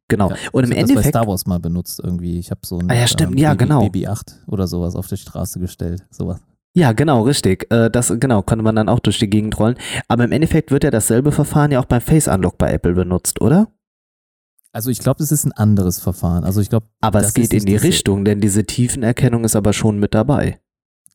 [0.08, 0.30] genau.
[0.30, 0.98] Ja, und im Endeffekt.
[0.98, 2.40] Das bei Star Wars mal benutzt irgendwie.
[2.40, 3.34] Ich habe so ein ah, ja, stimmt.
[3.34, 3.86] Ähm, ja, genau.
[3.86, 6.04] BB-8 oder sowas auf die Straße gestellt.
[6.10, 6.40] Sowas.
[6.78, 7.66] Ja, genau, richtig.
[7.72, 9.78] Äh, das genau konnte man dann auch durch die Gegend rollen.
[10.08, 13.42] Aber im Endeffekt wird ja dasselbe Verfahren ja auch beim Face Unlock bei Apple benutzt,
[13.42, 13.74] oder?
[14.74, 16.44] Also ich glaube, es ist ein anderes Verfahren.
[16.44, 19.98] Also ich glaube, aber es geht in die Richtung, denn diese Tiefenerkennung ist aber schon
[19.98, 20.60] mit dabei.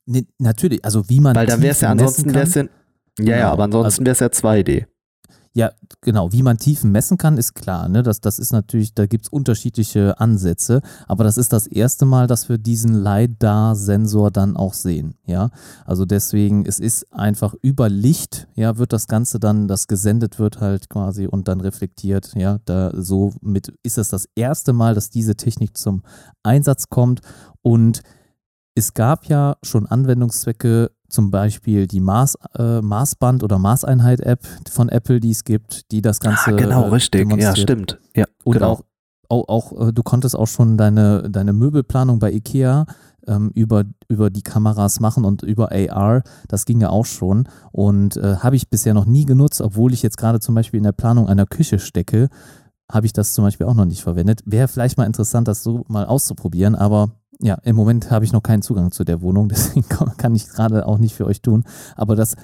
[0.05, 2.67] Nee, natürlich, also wie man weil dann wäre es ja ansonsten wäre es ja, ja,
[3.23, 3.51] ja, genau.
[3.53, 4.87] aber ansonsten wäre es ja 2D.
[5.55, 6.31] Ja, genau.
[6.31, 7.87] Wie man Tiefen messen kann, ist klar.
[7.87, 8.01] Ne?
[8.01, 12.25] Das, das ist natürlich, da gibt es unterschiedliche Ansätze, aber das ist das erste Mal,
[12.25, 15.13] dass wir diesen LiDAR-Sensor dann auch sehen.
[15.27, 15.51] Ja,
[15.85, 20.59] also deswegen, es ist einfach über Licht, ja, wird das Ganze dann, das gesendet wird
[20.59, 22.31] halt quasi und dann reflektiert.
[22.33, 26.01] Ja, da so mit ist es das erste Mal, dass diese Technik zum
[26.41, 27.21] Einsatz kommt
[27.61, 28.01] und
[28.75, 35.19] es gab ja schon Anwendungszwecke zum Beispiel die Maß, äh, Maßband- oder Maßeinheit-App von Apple,
[35.19, 36.51] die es gibt, die das Ganze.
[36.51, 37.31] Ah, genau, äh, richtig.
[37.37, 37.99] Ja, stimmt.
[38.15, 38.71] Ja, und genau.
[38.71, 38.81] auch,
[39.29, 42.87] auch, auch, äh, du konntest auch schon deine, deine Möbelplanung bei IKEA
[43.27, 46.23] ähm, über, über die Kameras machen und über AR.
[46.47, 47.47] Das ging ja auch schon.
[47.71, 50.83] Und äh, habe ich bisher noch nie genutzt, obwohl ich jetzt gerade zum Beispiel in
[50.83, 52.29] der Planung einer Küche stecke,
[52.91, 54.41] habe ich das zum Beispiel auch noch nicht verwendet.
[54.45, 58.43] Wäre vielleicht mal interessant, das so mal auszuprobieren, aber ja, im Moment habe ich noch
[58.43, 61.63] keinen Zugang zu der Wohnung, deswegen kann ich gerade auch nicht für euch tun.
[61.95, 62.35] Aber das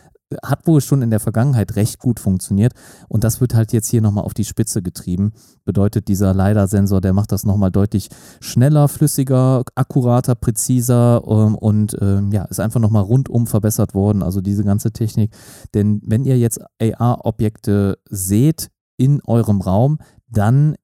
[0.43, 2.73] hat wohl schon in der Vergangenheit recht gut funktioniert
[3.07, 5.33] und das wird halt jetzt hier nochmal auf die Spitze getrieben.
[5.65, 12.31] Bedeutet, dieser LiDAR-Sensor, der macht das nochmal deutlich schneller, flüssiger, akkurater, präziser ähm, und ähm,
[12.31, 15.31] ja, ist einfach nochmal rundum verbessert worden, also diese ganze Technik.
[15.73, 19.97] Denn wenn ihr jetzt AR-Objekte seht in eurem Raum,
[20.27, 20.75] dann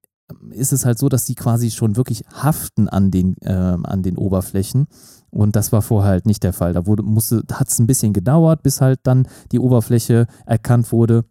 [0.51, 4.17] ist es halt so, dass die quasi schon wirklich haften an den, äh, an den
[4.17, 4.87] Oberflächen.
[5.29, 6.73] Und das war vorher halt nicht der Fall.
[6.73, 11.25] Da hat es ein bisschen gedauert, bis halt dann die Oberfläche erkannt wurde.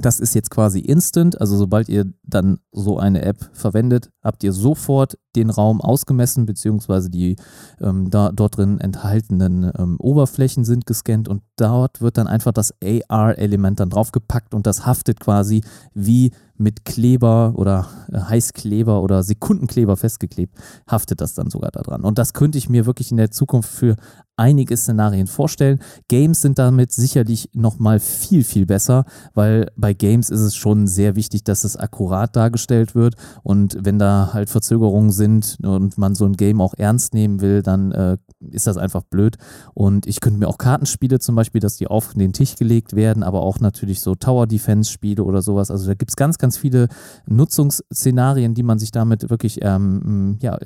[0.00, 1.40] Das ist jetzt quasi instant.
[1.40, 7.10] Also sobald ihr dann so eine App verwendet, habt ihr sofort den Raum ausgemessen, beziehungsweise
[7.10, 7.36] die
[7.80, 12.74] ähm, da, dort drin enthaltenen ähm, Oberflächen sind gescannt und dort wird dann einfach das
[12.82, 15.62] AR-Element dann draufgepackt und das haftet quasi
[15.94, 20.56] wie mit Kleber oder äh, Heißkleber oder Sekundenkleber festgeklebt,
[20.88, 22.02] haftet das dann sogar daran.
[22.02, 23.96] Und das könnte ich mir wirklich in der Zukunft für
[24.38, 25.80] einige Szenarien vorstellen.
[26.08, 31.16] Games sind damit sicherlich nochmal viel, viel besser, weil bei Games ist es schon sehr
[31.16, 33.16] wichtig, dass es akkurat dargestellt wird.
[33.42, 37.62] Und wenn da halt Verzögerungen sind und man so ein Game auch ernst nehmen will,
[37.62, 38.16] dann äh,
[38.50, 39.36] ist das einfach blöd.
[39.74, 43.22] Und ich könnte mir auch Kartenspiele zum Beispiel, dass die auf den Tisch gelegt werden,
[43.24, 45.70] aber auch natürlich so Tower Defense Spiele oder sowas.
[45.70, 46.88] Also da gibt es ganz, ganz viele
[47.26, 50.58] Nutzungsszenarien, die man sich damit wirklich ähm, ja,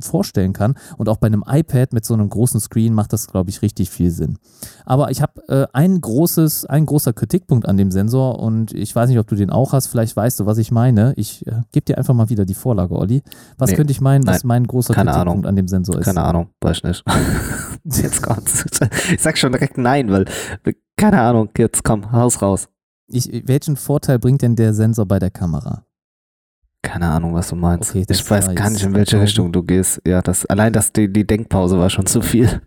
[0.00, 0.74] vorstellen kann.
[0.96, 3.90] Und auch bei einem iPad mit so einem großen Screen macht das, glaube ich, richtig
[3.90, 4.38] viel Sinn.
[4.84, 9.08] Aber ich habe äh, ein großes, ein großer Kritikpunkt an dem Sensor und ich weiß
[9.08, 9.86] nicht, ob du den auch hast.
[9.86, 11.12] Vielleicht weißt du, was ich meine.
[11.16, 13.22] Ich äh, gebe dir einfach mal wieder die Vorlage, Olli.
[13.58, 15.46] Was nee, könnte ich meinen, was mein großer Kritikpunkt Ahnung.
[15.46, 16.04] an dem Sensor ist?
[16.04, 17.04] Keine Ahnung, weiß nicht.
[17.84, 18.64] jetzt kommt's.
[19.12, 20.26] Ich sag schon direkt nein, weil
[20.96, 21.48] keine Ahnung.
[21.56, 22.68] Jetzt komm, Haus raus.
[23.12, 25.84] Ich, welchen Vorteil bringt denn der Sensor bei der Kamera?
[26.82, 27.90] Keine Ahnung, was du meinst.
[27.90, 30.00] Okay, ich weiß gar nicht, in welche Richtung du gehst.
[30.06, 32.62] Ja, das, allein das, die, die Denkpause war schon zu viel.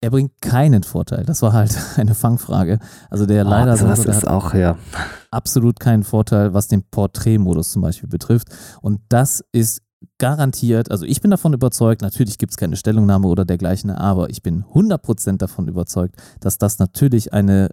[0.00, 1.24] Er bringt keinen Vorteil.
[1.24, 2.78] Das war halt eine Fangfrage.
[3.10, 4.76] Also der oh, leider also das ist auch ja
[5.30, 8.48] absolut keinen Vorteil, was den Porträtmodus zum Beispiel betrifft.
[8.80, 9.82] Und das ist
[10.18, 14.42] garantiert, also ich bin davon überzeugt, natürlich gibt es keine Stellungnahme oder dergleichen, aber ich
[14.42, 17.70] bin 100% davon überzeugt, dass das natürlich eine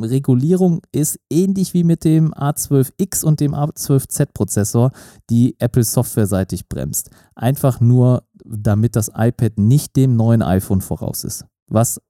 [0.00, 4.90] Regulierung ist, ähnlich wie mit dem A12X und dem A12Z-Prozessor,
[5.30, 7.10] die Apple softwareseitig bremst.
[7.34, 11.46] Einfach nur, damit das iPad nicht dem neuen iPhone voraus ist.
[11.68, 12.00] Was,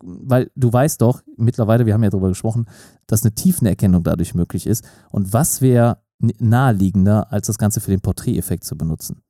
[0.00, 2.66] weil du weißt doch, mittlerweile, wir haben ja darüber gesprochen,
[3.06, 4.84] dass eine Tiefenerkennung dadurch möglich ist.
[5.10, 9.22] Und was wäre naheliegender, als das Ganze für den Porträteffekt zu benutzen?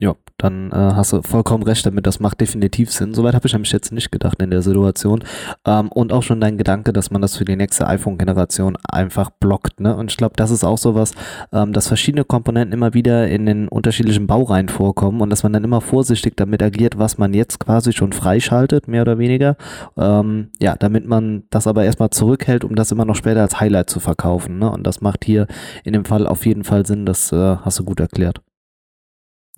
[0.00, 2.06] Ja, dann äh, hast du vollkommen recht damit.
[2.06, 3.14] Das macht definitiv Sinn.
[3.14, 5.24] Soweit habe ich nämlich jetzt nicht gedacht in der Situation.
[5.66, 9.80] Ähm, und auch schon dein Gedanke, dass man das für die nächste iPhone-Generation einfach blockt.
[9.80, 9.96] Ne?
[9.96, 11.14] Und ich glaube, das ist auch sowas,
[11.52, 15.64] ähm, dass verschiedene Komponenten immer wieder in den unterschiedlichen Baureihen vorkommen und dass man dann
[15.64, 19.56] immer vorsichtig damit agiert, was man jetzt quasi schon freischaltet, mehr oder weniger.
[19.96, 23.90] Ähm, ja, damit man das aber erstmal zurückhält, um das immer noch später als Highlight
[23.90, 24.60] zu verkaufen.
[24.60, 24.70] Ne?
[24.70, 25.48] Und das macht hier
[25.82, 27.04] in dem Fall auf jeden Fall Sinn.
[27.04, 28.40] Das äh, hast du gut erklärt.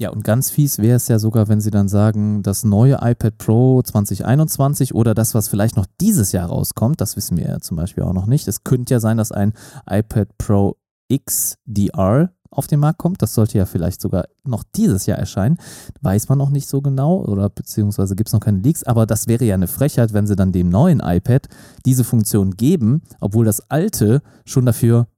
[0.01, 3.37] Ja, und ganz fies wäre es ja sogar, wenn sie dann sagen, das neue iPad
[3.37, 7.77] Pro 2021 oder das, was vielleicht noch dieses Jahr rauskommt, das wissen wir ja zum
[7.77, 8.49] Beispiel auch noch nicht.
[8.49, 9.53] Es könnte ja sein, dass ein
[9.87, 10.79] iPad Pro
[11.15, 13.21] XDR auf den Markt kommt.
[13.21, 15.59] Das sollte ja vielleicht sogar noch dieses Jahr erscheinen.
[16.01, 19.29] Weiß man noch nicht so genau oder beziehungsweise gibt es noch keine Leaks, aber das
[19.29, 21.47] wäre ja eine Frechheit, wenn sie dann dem neuen iPad
[21.85, 25.09] diese Funktion geben, obwohl das alte schon dafür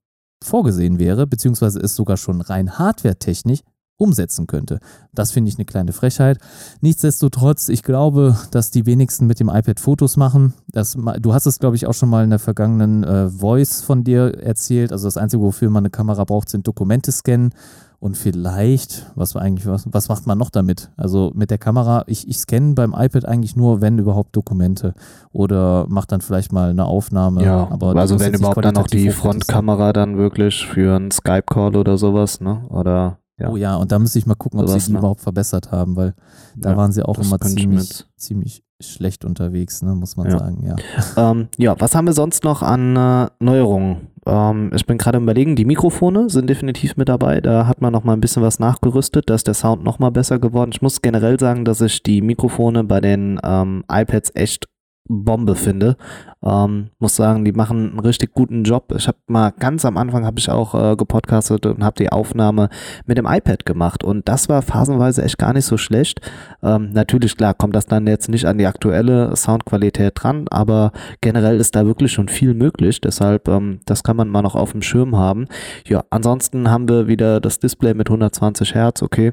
[0.42, 3.60] vorgesehen wäre, beziehungsweise ist sogar schon rein hardware-technisch
[3.96, 4.80] umsetzen könnte.
[5.12, 6.38] Das finde ich eine kleine Frechheit.
[6.80, 10.54] Nichtsdestotrotz, ich glaube, dass die wenigsten mit dem iPad Fotos machen.
[10.72, 14.02] Das, du hast es, glaube ich, auch schon mal in der vergangenen äh, Voice von
[14.04, 14.92] dir erzählt.
[14.92, 17.54] Also das Einzige, wofür man eine Kamera braucht, sind Dokumente scannen.
[18.00, 20.90] Und vielleicht, was eigentlich, was, was macht man noch damit?
[20.96, 24.94] Also mit der Kamera, ich, ich scanne beim iPad eigentlich nur, wenn überhaupt Dokumente.
[25.30, 27.44] Oder macht dann vielleicht mal eine Aufnahme.
[27.44, 31.96] Ja, aber also wenn überhaupt dann noch die Frontkamera dann wirklich für einen Skype-Call oder
[31.96, 32.64] sowas, ne?
[32.70, 33.50] Oder ja.
[33.50, 34.98] Oh ja, und da müsste ich mal gucken, ob sie die ne?
[34.98, 36.14] überhaupt verbessert haben, weil
[36.56, 40.38] da ja, waren sie auch immer ziemlich, ziemlich schlecht unterwegs, ne, muss man ja.
[40.38, 40.76] sagen, ja.
[41.16, 44.08] Ähm, ja, was haben wir sonst noch an äh, Neuerungen?
[44.26, 47.40] Ähm, ich bin gerade überlegen, die Mikrofone sind definitiv mit dabei.
[47.40, 50.10] Da hat man noch mal ein bisschen was nachgerüstet, da ist der Sound noch mal
[50.10, 50.70] besser geworden.
[50.72, 54.68] Ich muss generell sagen, dass ich die Mikrofone bei den ähm, iPads echt
[55.08, 55.96] Bombe finde.
[56.42, 58.92] Ähm, muss sagen, die machen einen richtig guten Job.
[58.96, 62.68] Ich habe mal ganz am Anfang habe ich auch äh, gepodcastet und habe die Aufnahme
[63.06, 66.20] mit dem iPad gemacht und das war phasenweise echt gar nicht so schlecht.
[66.62, 71.58] Ähm, natürlich klar kommt das dann jetzt nicht an die aktuelle Soundqualität dran, aber generell
[71.58, 73.00] ist da wirklich schon viel möglich.
[73.00, 75.46] Deshalb ähm, das kann man mal noch auf dem Schirm haben.
[75.86, 79.02] Ja, ansonsten haben wir wieder das Display mit 120 Hertz.
[79.02, 79.32] Okay.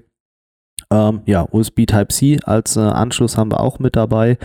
[0.92, 4.38] Ähm, ja, USB Type C als äh, Anschluss haben wir auch mit dabei.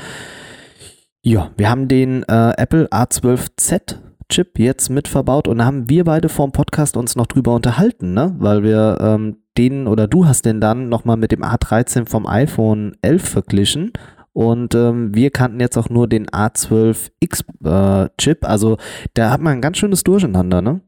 [1.26, 3.96] Ja, wir haben den äh, Apple A12Z
[4.28, 7.54] Chip jetzt mit verbaut und da haben wir beide vor dem Podcast uns noch drüber
[7.54, 8.34] unterhalten, ne?
[8.38, 12.94] Weil wir ähm, den oder du hast den dann nochmal mit dem A13 vom iPhone
[13.00, 13.92] 11 verglichen
[14.34, 18.76] und ähm, wir kannten jetzt auch nur den A12X äh, also
[19.14, 20.82] da hat man ein ganz schönes Durcheinander, ne?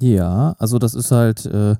[0.00, 1.76] Ja, also das ist halt äh,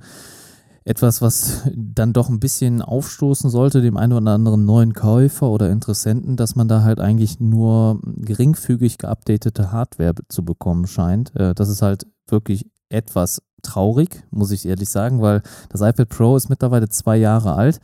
[0.87, 5.68] etwas, was dann doch ein bisschen aufstoßen sollte, dem einen oder anderen neuen Käufer oder
[5.68, 11.35] Interessenten, dass man da halt eigentlich nur geringfügig geupdatete Hardware zu bekommen scheint.
[11.35, 16.37] Äh, das ist halt wirklich etwas traurig, muss ich ehrlich sagen, weil das iPad Pro
[16.37, 17.81] ist mittlerweile zwei Jahre alt.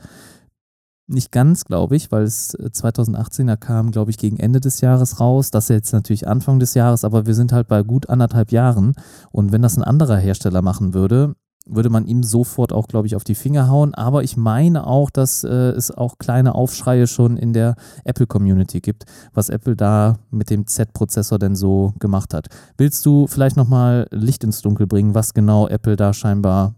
[1.09, 5.51] Nicht ganz, glaube ich, weil es 2018er kam, glaube ich, gegen Ende des Jahres raus.
[5.51, 8.95] Das ist jetzt natürlich Anfang des Jahres, aber wir sind halt bei gut anderthalb Jahren.
[9.33, 11.35] Und wenn das ein anderer Hersteller machen würde,
[11.67, 13.95] würde man ihm sofort auch, glaube ich, auf die Finger hauen.
[13.95, 19.05] Aber ich meine auch, dass äh, es auch kleine Aufschreie schon in der Apple-Community gibt,
[19.33, 22.49] was Apple da mit dem Z-Prozessor denn so gemacht hat.
[22.77, 26.75] Willst du vielleicht nochmal Licht ins Dunkel bringen, was genau Apple da scheinbar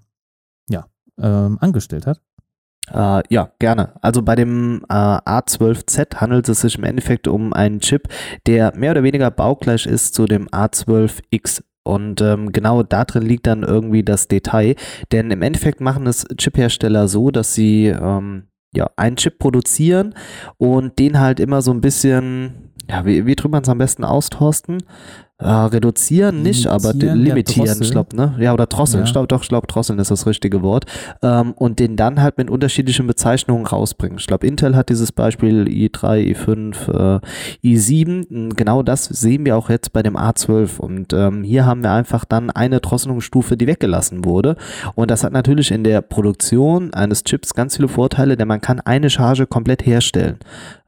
[0.69, 0.87] ja,
[1.19, 2.21] ähm, angestellt hat?
[2.93, 3.95] Uh, ja, gerne.
[4.03, 8.09] Also bei dem uh, A12Z handelt es sich im Endeffekt um einen Chip,
[8.47, 13.47] der mehr oder weniger baugleich ist zu dem A12X und ähm, genau da drin liegt
[13.47, 14.75] dann irgendwie das Detail.
[15.13, 20.15] Denn im Endeffekt machen es Chiphersteller so, dass sie ähm, ja, einen Chip produzieren
[20.57, 24.05] und den halt immer so ein bisschen, ja, wie, wie drückt man es am besten
[24.05, 24.79] aus, Thorsten?
[25.39, 28.37] Äh, reduzieren nicht, aber limitieren, ja, ich glaube, ne?
[28.39, 29.01] Ja, oder drosseln.
[29.01, 29.07] Ja.
[29.07, 30.85] Ich glaube doch, ich glaube, drosseln ist das richtige Wort.
[31.23, 34.19] Ähm, und den dann halt mit unterschiedlichen Bezeichnungen rausbringen.
[34.19, 38.55] Ich glaube, Intel hat dieses Beispiel i3, i5, äh, i7.
[38.55, 40.79] Genau das sehen wir auch jetzt bei dem A12.
[40.79, 44.55] Und ähm, hier haben wir einfach dann eine Drosselungsstufe, die weggelassen wurde.
[44.95, 48.79] Und das hat natürlich in der Produktion eines Chips ganz viele Vorteile, denn man kann
[48.79, 50.39] eine Charge komplett herstellen.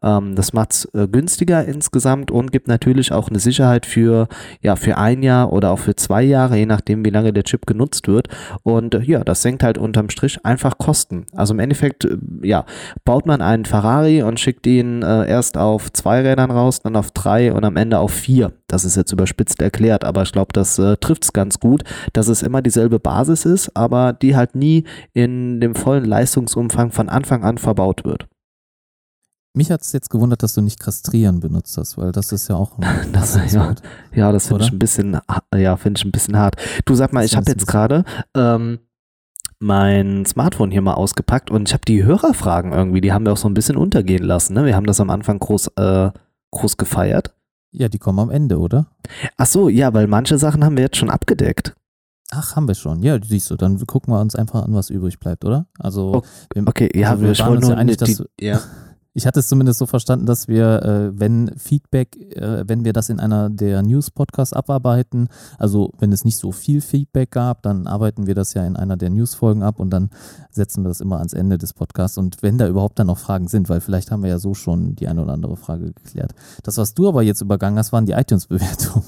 [0.03, 4.29] Ähm, das macht es äh, günstiger insgesamt und gibt natürlich auch eine Sicherheit für,
[4.63, 7.67] ja, für ein Jahr oder auch für zwei Jahre, je nachdem, wie lange der Chip
[7.67, 8.29] genutzt wird.
[8.63, 11.27] Und äh, ja, das senkt halt unterm Strich einfach Kosten.
[11.33, 12.65] Also im Endeffekt, äh, ja,
[13.05, 17.11] baut man einen Ferrari und schickt ihn äh, erst auf zwei Rädern raus, dann auf
[17.11, 18.53] drei und am Ende auf vier.
[18.69, 22.29] Das ist jetzt überspitzt erklärt, aber ich glaube, das äh, trifft es ganz gut, dass
[22.29, 27.45] es immer dieselbe Basis ist, aber die halt nie in dem vollen Leistungsumfang von Anfang
[27.45, 28.27] an verbaut wird.
[29.57, 32.57] Mich hat es jetzt gewundert, dass du nicht kastrieren benutzt hast, weil das ist ja
[32.57, 33.75] auch ein das, ja,
[34.15, 35.19] ja, das finde ich ein bisschen,
[35.55, 36.57] ja, finde ich ein bisschen hart.
[36.85, 38.05] Du sag mal, ich habe jetzt gerade
[38.35, 38.81] ähm,
[39.59, 43.39] mein Smartphone hier mal ausgepackt und ich habe die Hörerfragen irgendwie, die haben wir auch
[43.39, 44.53] so ein bisschen untergehen lassen.
[44.53, 44.67] Ne?
[44.67, 46.11] Wir haben das am Anfang groß, äh,
[46.51, 47.35] groß gefeiert.
[47.71, 48.89] Ja, die kommen am Ende, oder?
[49.39, 51.75] Ach so, ja, weil manche Sachen haben wir jetzt schon abgedeckt.
[52.31, 53.03] Ach, haben wir schon.
[53.03, 55.67] Ja, siehst du, dann gucken wir uns einfach an, was übrig bleibt, oder?
[55.79, 56.23] Also,
[56.55, 58.61] okay, okay ja, also wir, wir waren uns ja dass, die, ja.
[59.17, 63.09] Ich hatte es zumindest so verstanden, dass wir, äh, wenn Feedback, äh, wenn wir das
[63.09, 68.27] in einer der News-Podcasts abarbeiten, also wenn es nicht so viel Feedback gab, dann arbeiten
[68.27, 70.11] wir das ja in einer der News-Folgen ab und dann
[70.51, 72.19] setzen wir das immer ans Ende des Podcasts.
[72.19, 74.97] Und wenn da überhaupt dann noch Fragen sind, weil vielleicht haben wir ja so schon
[74.97, 76.35] die eine oder andere Frage geklärt.
[76.62, 79.03] Das, was du aber jetzt übergangen hast, waren die iTunes-Bewertungen.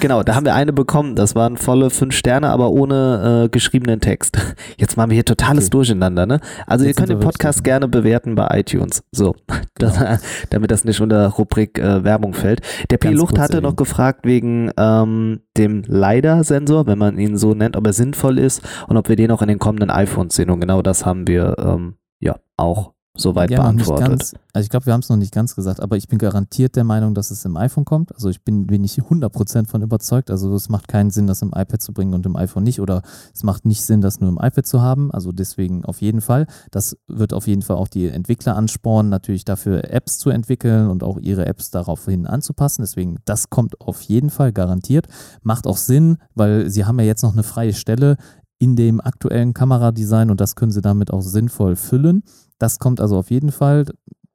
[0.00, 1.14] Genau, da haben wir eine bekommen.
[1.14, 4.38] Das waren volle fünf Sterne, aber ohne äh, geschriebenen Text.
[4.76, 5.70] Jetzt machen wir hier totales okay.
[5.70, 6.40] Durcheinander, ne?
[6.66, 7.64] Also Jetzt ihr könnt den Podcast richtig.
[7.64, 9.02] gerne bewerten bei iTunes.
[9.12, 9.34] So,
[9.78, 9.92] genau.
[9.92, 12.60] das, damit das nicht unter Rubrik äh, Werbung fällt.
[12.90, 17.86] Der Pilucht hatte noch gefragt wegen ähm, dem LiDAR-Sensor, wenn man ihn so nennt, ob
[17.86, 20.50] er sinnvoll ist und ob wir den auch in den kommenden iPhones sehen.
[20.50, 24.08] Und genau das haben wir ähm, ja auch soweit ja, beantwortet.
[24.08, 26.76] Ganz, also ich glaube, wir haben es noch nicht ganz gesagt, aber ich bin garantiert
[26.76, 28.14] der Meinung, dass es im iPhone kommt.
[28.14, 30.30] Also ich bin, bin nicht 100% von überzeugt.
[30.30, 32.80] Also es macht keinen Sinn, das im iPad zu bringen und im iPhone nicht.
[32.80, 33.02] Oder
[33.34, 35.10] es macht nicht Sinn, das nur im iPad zu haben.
[35.10, 36.46] Also deswegen auf jeden Fall.
[36.70, 41.02] Das wird auf jeden Fall auch die Entwickler anspornen, natürlich dafür Apps zu entwickeln und
[41.02, 42.82] auch ihre Apps daraufhin anzupassen.
[42.82, 45.06] Deswegen, das kommt auf jeden Fall garantiert.
[45.42, 48.16] Macht auch Sinn, weil sie haben ja jetzt noch eine freie Stelle
[48.62, 52.22] in dem aktuellen Kameradesign und das können sie damit auch sinnvoll füllen.
[52.62, 53.86] Das kommt also auf jeden Fall.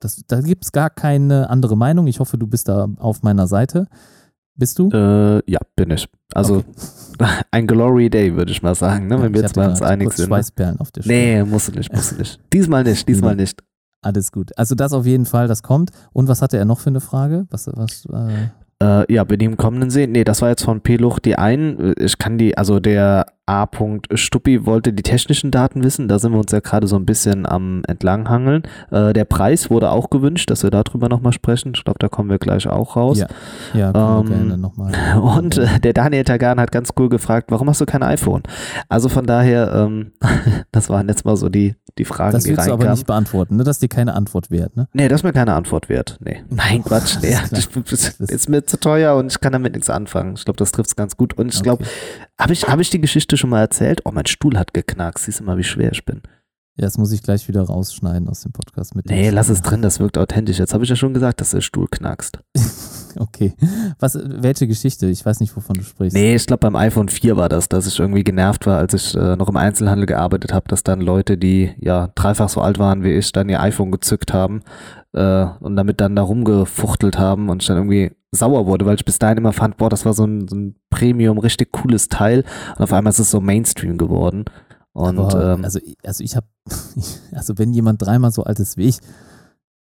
[0.01, 2.07] Das, da gibt es gar keine andere Meinung.
[2.07, 3.87] Ich hoffe, du bist da auf meiner Seite.
[4.53, 4.89] Bist du?
[4.89, 6.09] Äh, ja, bin ich.
[6.33, 7.25] Also okay.
[7.51, 9.15] ein Glory Day, würde ich mal sagen, ne?
[9.15, 10.25] Ja, wenn wir jetzt mal uns einig sind.
[10.25, 10.35] Ne?
[10.35, 11.15] Schweißperlen auf der Stirn.
[11.15, 12.37] Nee, musst du nicht, musst du nicht.
[12.53, 13.63] Diesmal nicht, diesmal nicht.
[14.01, 14.51] Alles gut.
[14.57, 15.91] Also das auf jeden Fall, das kommt.
[16.11, 17.47] Und was hatte er noch für eine Frage?
[17.49, 18.49] Was, was, äh
[18.83, 20.11] äh, ja, bei dem kommenden sehen.
[20.11, 21.93] Nee, das war jetzt von Peluch die einen.
[21.97, 23.65] Ich kann die, also der A.
[24.13, 26.09] Stuppi wollte die technischen Daten wissen.
[26.09, 28.63] Da sind wir uns ja gerade so ein bisschen am entlanghangeln.
[28.91, 31.71] Äh, der Preis wurde auch gewünscht, dass wir darüber nochmal sprechen.
[31.73, 33.19] Ich glaube, da kommen wir gleich auch raus.
[33.19, 33.27] Ja,
[33.73, 34.93] ja ähm, gerne nochmal.
[35.37, 38.43] Und äh, der Daniel Tagan hat ganz cool gefragt, warum hast du kein iPhone?
[38.89, 40.11] Also von daher, ähm,
[40.73, 42.57] das waren jetzt mal so die, die Fragen, das die reinkamen.
[42.57, 43.63] Das willst du aber nicht beantworten, ne?
[43.63, 44.89] Das ist dir keine Antwort wert, ne?
[44.91, 46.17] Nee, das ist mir keine Antwort wert.
[46.21, 46.43] Nee.
[46.49, 47.17] Nein, Quatsch.
[47.21, 47.69] Nee, das
[48.19, 50.33] ist mir zu teuer und ich kann damit nichts anfangen.
[50.35, 51.37] Ich glaube, das trifft es ganz gut.
[51.37, 51.91] Und ich glaube, okay.
[52.39, 54.01] Habe ich, hab ich die Geschichte schon mal erzählt?
[54.05, 55.25] Oh, mein Stuhl hat geknackst.
[55.25, 56.21] Siehst du mal, wie schwer ich bin.
[56.79, 59.07] Ja, das muss ich gleich wieder rausschneiden aus dem Podcast mit.
[59.07, 60.59] Nee, lass es drin, das wirkt authentisch.
[60.59, 62.39] Jetzt habe ich ja schon gesagt, dass der Stuhl knackst.
[63.19, 63.55] okay.
[63.97, 65.07] Was, welche Geschichte?
[65.07, 66.15] Ich weiß nicht, wovon du sprichst.
[66.15, 69.15] Nee, ich glaube beim iPhone 4 war das, dass ich irgendwie genervt war, als ich
[69.15, 73.03] äh, noch im Einzelhandel gearbeitet habe, dass dann Leute, die ja dreifach so alt waren
[73.03, 74.61] wie ich, dann ihr iPhone gezückt haben
[75.13, 79.05] äh, und damit dann da rumgefuchtelt haben und ich dann irgendwie sauer wurde, weil ich
[79.05, 82.43] bis dahin immer fand, boah, das war so ein, so ein Premium, richtig cooles Teil
[82.77, 84.45] und auf einmal ist es so Mainstream geworden.
[84.93, 86.47] Und, Aber, ähm, also, also ich habe,
[87.31, 88.99] also wenn jemand dreimal so alt ist wie ich,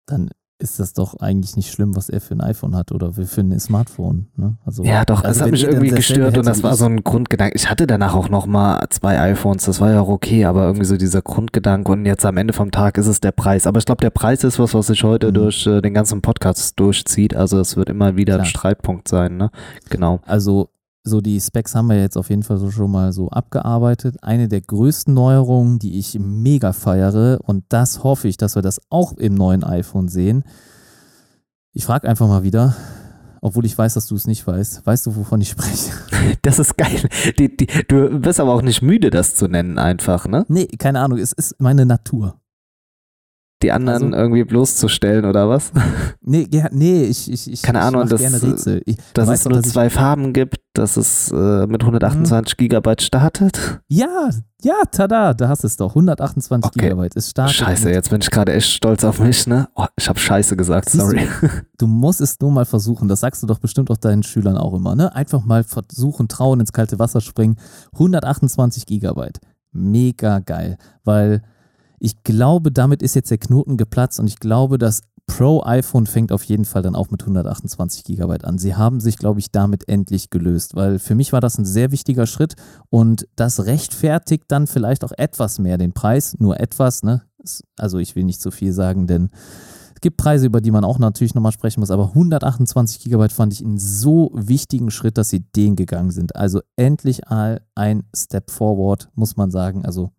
[0.07, 0.30] dann
[0.61, 3.59] ist das doch eigentlich nicht schlimm, was er für ein iPhone hat oder für ein
[3.61, 4.26] Smartphone.
[4.36, 4.56] Ne?
[4.64, 7.54] Also, ja, doch, also es hat mich irgendwie gestört und das war so ein Grundgedanke.
[7.54, 10.84] Ich hatte danach auch noch mal zwei iPhones, das war ja auch okay, aber irgendwie
[10.84, 13.66] so dieser Grundgedanke und jetzt am Ende vom Tag ist es der Preis.
[13.66, 15.34] Aber ich glaube, der Preis ist was, was sich heute mhm.
[15.34, 17.36] durch äh, den ganzen Podcast durchzieht.
[17.36, 18.44] Also es wird immer wieder Klar.
[18.44, 19.36] ein Streitpunkt sein.
[19.36, 19.50] Ne?
[19.90, 20.20] Genau.
[20.26, 20.70] Also
[21.09, 24.16] so die Specs haben wir jetzt auf jeden Fall so schon mal so abgearbeitet.
[24.22, 28.80] Eine der größten Neuerungen, die ich mega feiere und das hoffe ich, dass wir das
[28.90, 30.44] auch im neuen iPhone sehen.
[31.72, 32.76] Ich frage einfach mal wieder,
[33.40, 34.86] obwohl ich weiß, dass du es nicht weißt.
[34.86, 35.92] Weißt du, wovon ich spreche?
[36.42, 37.09] Das ist geil.
[37.38, 40.44] Die, die, du bist aber auch nicht müde, das zu nennen, einfach, ne?
[40.48, 41.18] Nee, keine Ahnung.
[41.18, 42.38] Es ist meine Natur
[43.62, 45.72] die anderen also, irgendwie bloßzustellen oder was?
[46.20, 48.82] Nee, ja, nee, ich, ich, ich keine Ahnung, dass, gerne Rätsel.
[48.84, 52.56] Ich, dass es nur zwei Farben gibt, dass es äh, mit 128 mhm.
[52.59, 53.80] Gigabyte startet.
[53.88, 54.28] Ja,
[54.62, 55.90] ja, tada, da hast du es doch.
[55.90, 56.80] 128 okay.
[56.80, 57.16] Gigabyte.
[57.16, 57.56] Es startet.
[57.56, 59.68] Scheiße, jetzt bin ich gerade echt stolz auf mich, ne?
[59.74, 61.26] Oh, ich habe Scheiße gesagt, sorry.
[61.40, 61.48] Du,
[61.78, 63.09] du, musst es nur mal versuchen.
[63.09, 65.14] Das sagst du doch bestimmt auch deinen Schülern auch immer, ne?
[65.14, 67.56] Einfach mal versuchen, trauen, ins kalte Wasser springen.
[67.94, 69.40] 128 Gigabyte.
[69.72, 71.42] Mega geil, weil
[72.01, 76.32] ich glaube, damit ist jetzt der Knoten geplatzt und ich glaube, das Pro iPhone fängt
[76.32, 78.57] auf jeden Fall dann auch mit 128 GB an.
[78.57, 81.92] Sie haben sich, glaube ich, damit endlich gelöst, weil für mich war das ein sehr
[81.92, 82.55] wichtiger Schritt
[82.88, 87.22] und das rechtfertigt dann vielleicht auch etwas mehr den Preis, nur etwas, ne?
[87.76, 89.28] Also ich will nicht zu viel sagen, denn
[89.94, 93.53] es gibt Preise, über die man auch natürlich nochmal sprechen muss, aber 128 GB fand
[93.53, 96.36] ich einen so wichtigen Schritt, dass sie den gegangen sind.
[96.36, 99.84] Also endlich ein Step forward, muss man sagen.
[99.84, 100.11] Also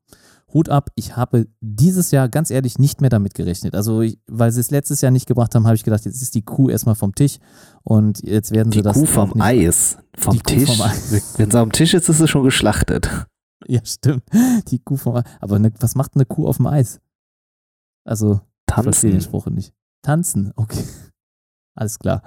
[0.53, 3.75] Hut ab, ich habe dieses Jahr ganz ehrlich nicht mehr damit gerechnet.
[3.75, 6.41] Also, weil sie es letztes Jahr nicht gebracht haben, habe ich gedacht, jetzt ist die
[6.41, 7.37] Kuh erstmal vom Tisch
[7.83, 8.97] und jetzt werden sie die das.
[8.97, 9.97] Kuh vom nicht, Eis.
[10.15, 10.75] Vom die Tisch.
[10.75, 11.33] Vom Eis.
[11.37, 13.09] Wenn sie am Tisch ist, ist sie schon geschlachtet.
[13.67, 14.23] Ja, stimmt.
[14.69, 15.25] Die Kuh vom Eis.
[15.41, 17.01] Aber ne, was macht eine Kuh auf dem Eis?
[18.05, 18.79] Also, Tanzen.
[18.79, 19.73] Ich verstehe den Spruch nicht.
[20.01, 20.83] Tanzen, okay.
[21.75, 22.23] Alles klar.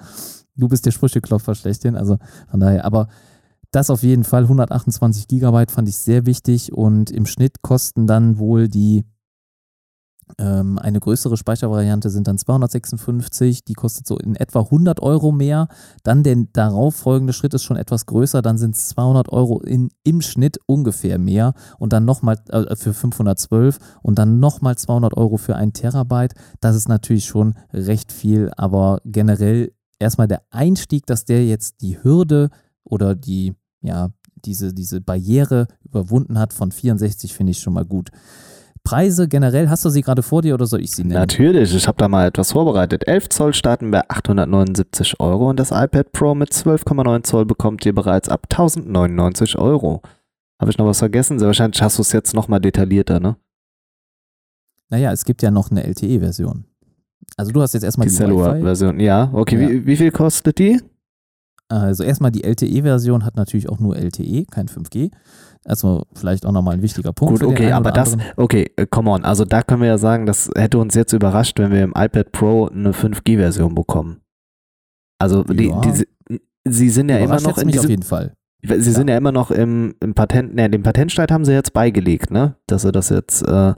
[0.54, 2.18] Du bist der Sprücheklopfer schlechthin, also
[2.50, 2.84] von daher.
[2.84, 3.08] Aber
[3.72, 8.38] das auf jeden Fall, 128 Gigabyte fand ich sehr wichtig und im Schnitt kosten dann
[8.38, 9.04] wohl die
[10.38, 15.68] ähm, eine größere Speichervariante sind dann 256, die kostet so in etwa 100 Euro mehr.
[16.02, 19.90] Dann der darauf folgende Schritt ist schon etwas größer, dann sind es 200 Euro in,
[20.04, 21.54] im Schnitt ungefähr mehr.
[21.78, 26.34] Und dann nochmal äh, für 512 und dann nochmal 200 Euro für ein Terabyte.
[26.60, 32.02] Das ist natürlich schon recht viel, aber generell erstmal der Einstieg, dass der jetzt die
[32.02, 32.50] Hürde
[32.84, 34.10] oder die, ja,
[34.44, 38.10] diese, diese Barriere überwunden hat von 64, finde ich schon mal gut.
[38.84, 41.14] Preise generell, hast du sie gerade vor dir oder soll ich sie nennen?
[41.14, 43.06] Natürlich, ich habe da mal etwas vorbereitet.
[43.06, 47.94] 11 Zoll starten bei 879 Euro und das iPad Pro mit 12,9 Zoll bekommt ihr
[47.94, 50.02] bereits ab 1099 Euro.
[50.60, 51.38] Habe ich noch was vergessen?
[51.38, 53.36] Sehr wahrscheinlich hast du es jetzt nochmal detaillierter, ne?
[54.90, 56.64] Naja, es gibt ja noch eine LTE-Version.
[57.36, 59.30] Also du hast jetzt erstmal die, die Cellular-Version, ja.
[59.32, 59.68] Okay, ja.
[59.70, 60.80] Wie, wie viel kostet die?
[61.80, 65.10] Also erstmal die LTE-Version hat natürlich auch nur LTE, kein 5G.
[65.64, 67.40] Also vielleicht auch nochmal ein wichtiger Punkt.
[67.40, 69.24] Gut, okay, aber das, okay, äh, come on.
[69.24, 72.32] Also da können wir ja sagen, das hätte uns jetzt überrascht, wenn wir im iPad
[72.32, 74.20] Pro eine 5G-Version bekommen.
[75.18, 75.80] Also die, ja.
[75.80, 78.34] die, sie sind ja immer noch in diesem, auf jeden Fall.
[78.62, 78.80] Sie ja.
[78.80, 82.56] sind ja immer noch im, im Patent, ne, den Patentstreit haben sie jetzt beigelegt, ne?
[82.66, 83.74] Dass sie das jetzt äh,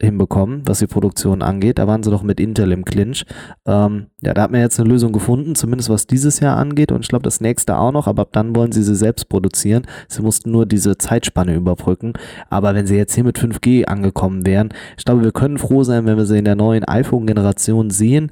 [0.00, 1.78] hinbekommen, was die Produktion angeht.
[1.78, 3.24] Da waren sie doch mit Intel im Clinch.
[3.66, 7.00] Ähm, ja, da hat man jetzt eine Lösung gefunden, zumindest was dieses Jahr angeht und
[7.00, 9.86] ich glaube das nächste auch noch, aber ab dann wollen sie sie selbst produzieren.
[10.08, 12.12] Sie mussten nur diese Zeitspanne überbrücken.
[12.50, 14.68] Aber wenn sie jetzt hier mit 5G angekommen wären,
[14.98, 18.30] ich glaube, wir können froh sein, wenn wir sie in der neuen iPhone-Generation sehen.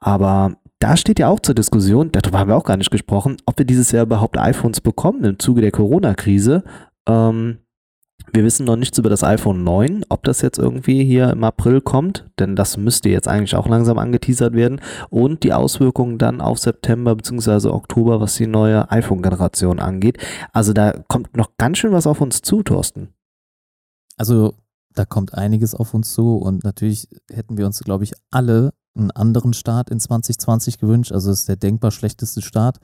[0.00, 3.58] Aber da steht ja auch zur Diskussion, darüber haben wir auch gar nicht gesprochen, ob
[3.58, 6.62] wir dieses Jahr überhaupt iPhones bekommen im Zuge der Corona-Krise.
[7.06, 7.58] Ähm,
[8.34, 11.80] wir wissen noch nichts über das iPhone 9, ob das jetzt irgendwie hier im April
[11.80, 16.58] kommt, denn das müsste jetzt eigentlich auch langsam angeteasert werden und die Auswirkungen dann auf
[16.58, 17.68] September bzw.
[17.68, 20.18] Oktober, was die neue iPhone-Generation angeht.
[20.52, 23.14] Also da kommt noch ganz schön was auf uns zu, Thorsten.
[24.16, 24.54] Also
[24.94, 29.10] da kommt einiges auf uns zu und natürlich hätten wir uns, glaube ich, alle einen
[29.10, 31.12] anderen Start in 2020 gewünscht.
[31.12, 32.78] Also es ist der denkbar schlechteste Start.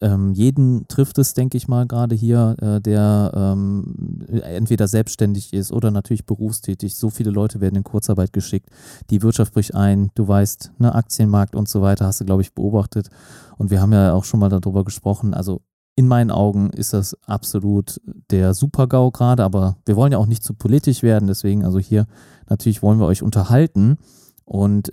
[0.00, 5.70] Ähm, jeden trifft es, denke ich mal, gerade hier, äh, der ähm, entweder selbstständig ist
[5.70, 6.96] oder natürlich berufstätig.
[6.96, 8.68] So viele Leute werden in Kurzarbeit geschickt.
[9.10, 10.10] Die Wirtschaft bricht ein.
[10.16, 13.08] Du weißt, ne, Aktienmarkt und so weiter hast du, glaube ich, beobachtet.
[13.56, 15.34] Und wir haben ja auch schon mal darüber gesprochen.
[15.34, 15.62] Also
[15.96, 20.42] in meinen Augen ist das absolut der Super-GAU gerade, aber wir wollen ja auch nicht
[20.42, 21.28] zu politisch werden.
[21.28, 22.06] Deswegen, also hier
[22.48, 23.98] natürlich wollen wir euch unterhalten.
[24.44, 24.90] Und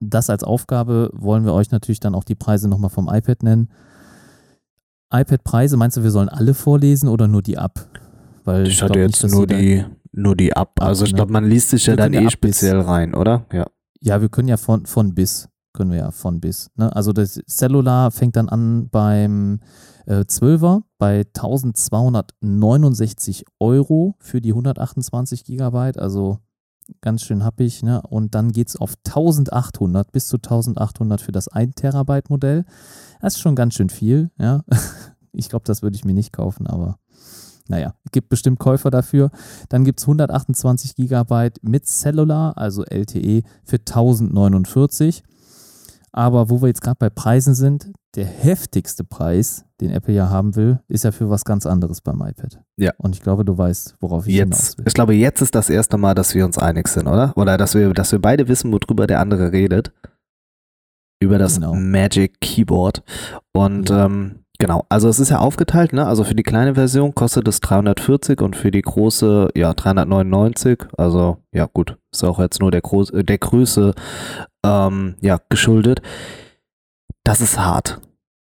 [0.00, 3.68] das als Aufgabe wollen wir euch natürlich dann auch die Preise nochmal vom iPad nennen.
[5.12, 7.86] iPad-Preise, meinst du, wir sollen alle vorlesen oder nur die ab?
[8.44, 10.72] Weil ich, ich hatte jetzt nicht, nur, die, nur die ab.
[10.80, 11.16] ab also ich ne?
[11.16, 13.46] glaube, man liest sich ja dann eh speziell rein, oder?
[13.52, 13.66] Ja.
[14.00, 16.70] Ja, wir können ja von, von bis, können wir ja von bis.
[16.76, 16.94] Ne?
[16.94, 19.60] Also das Cellular fängt dann an beim
[20.06, 25.98] äh, 12er bei 1269 Euro für die 128 Gigabyte.
[25.98, 26.38] Also
[27.00, 27.82] ganz schön happig.
[27.82, 28.02] Ne?
[28.02, 32.64] Und dann geht es auf 1800, bis zu 1800 für das 1 Terabyte Modell.
[33.20, 34.30] Das ist schon ganz schön viel.
[34.38, 34.62] Ja?
[35.34, 36.98] Ich glaube, das würde ich mir nicht kaufen, aber
[37.66, 39.30] naja, gibt bestimmt Käufer dafür.
[39.70, 45.22] Dann gibt es 128 Gigabyte mit Cellular, also LTE, für 1049.
[46.14, 50.54] Aber wo wir jetzt gerade bei Preisen sind, der heftigste Preis, den Apple ja haben
[50.54, 52.60] will, ist ja für was ganz anderes beim iPad.
[52.76, 52.92] Ja.
[52.98, 54.84] Und ich glaube, du weißt, worauf ich jetzt, hinaus will.
[54.86, 57.32] Ich glaube, jetzt ist das erste Mal, dass wir uns einig sind, oder?
[57.36, 59.92] Oder dass wir, dass wir beide wissen, worüber der andere redet.
[61.20, 61.74] Über das genau.
[61.74, 63.02] Magic Keyboard.
[63.52, 64.06] Und ja.
[64.06, 66.06] ähm, Genau, also es ist ja aufgeteilt, ne?
[66.06, 70.84] Also für die kleine Version kostet es 340 und für die große ja 399.
[70.96, 73.92] Also ja gut, ist auch jetzt nur der, Groß der Größe
[74.64, 76.02] ähm, ja geschuldet.
[77.24, 78.00] Das ist hart.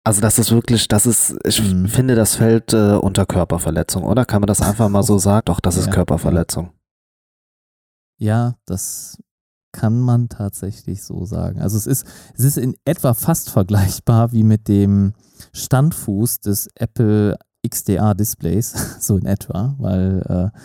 [0.04, 1.88] Also das ist wirklich, das ist, ich mhm.
[1.88, 4.24] finde, das fällt äh, unter Körperverletzung, oder?
[4.24, 5.44] Kann man das einfach mal so sagen?
[5.46, 6.72] Doch, das ist ja, Körperverletzung.
[8.18, 9.18] Ja, das
[9.74, 11.62] kann man tatsächlich so sagen.
[11.62, 15.14] Also es ist, es ist in etwa fast vergleichbar wie mit dem
[15.54, 17.38] Standfuß des Apple
[17.68, 20.22] XDR Displays, so in etwa, weil
[20.54, 20.58] äh,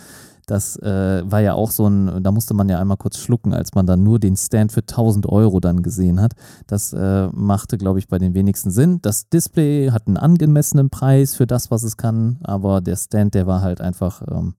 [0.45, 3.73] das äh, war ja auch so ein, da musste man ja einmal kurz schlucken, als
[3.73, 6.33] man dann nur den Stand für 1000 Euro dann gesehen hat.
[6.67, 8.99] Das äh, machte, glaube ich, bei den wenigsten Sinn.
[9.01, 13.47] Das Display hat einen angemessenen Preis für das, was es kann, aber der Stand, der
[13.47, 14.55] war halt einfach ähm,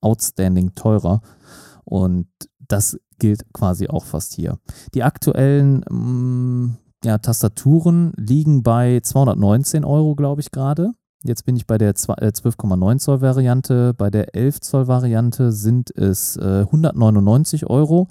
[0.00, 1.20] outstanding teurer.
[1.84, 2.28] Und
[2.58, 4.58] das gilt quasi auch fast hier.
[4.94, 10.92] Die aktuellen mh, mm, ja, Tastaturen liegen bei 219 Euro, glaube ich, gerade.
[11.26, 13.94] Jetzt bin ich bei der 12,9 äh, Zoll Variante.
[13.94, 18.08] Bei der 11 Zoll Variante sind es äh, 199 Euro.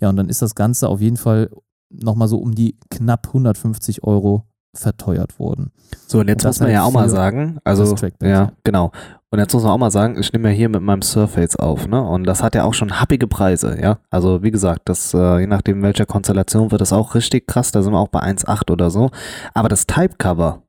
[0.00, 1.50] Ja, und dann ist das Ganze auf jeden Fall
[1.90, 4.44] nochmal so um die knapp 150 Euro
[4.74, 5.72] verteuert worden.
[6.06, 8.92] So, und jetzt und muss man halt ja auch mal sagen, also, ja, genau.
[9.30, 11.86] Und jetzt muss man auch mal sagen, ich nehme ja hier mit meinem Surface auf,
[11.86, 12.02] ne?
[12.02, 13.98] Und das hat ja auch schon happige Preise, ja.
[14.10, 17.82] Also, wie gesagt, das, äh, je nachdem welcher Konstellation wird das auch richtig krass, da
[17.82, 19.10] sind wir auch bei 1,8 oder so.
[19.52, 20.62] Aber das Type-Cover,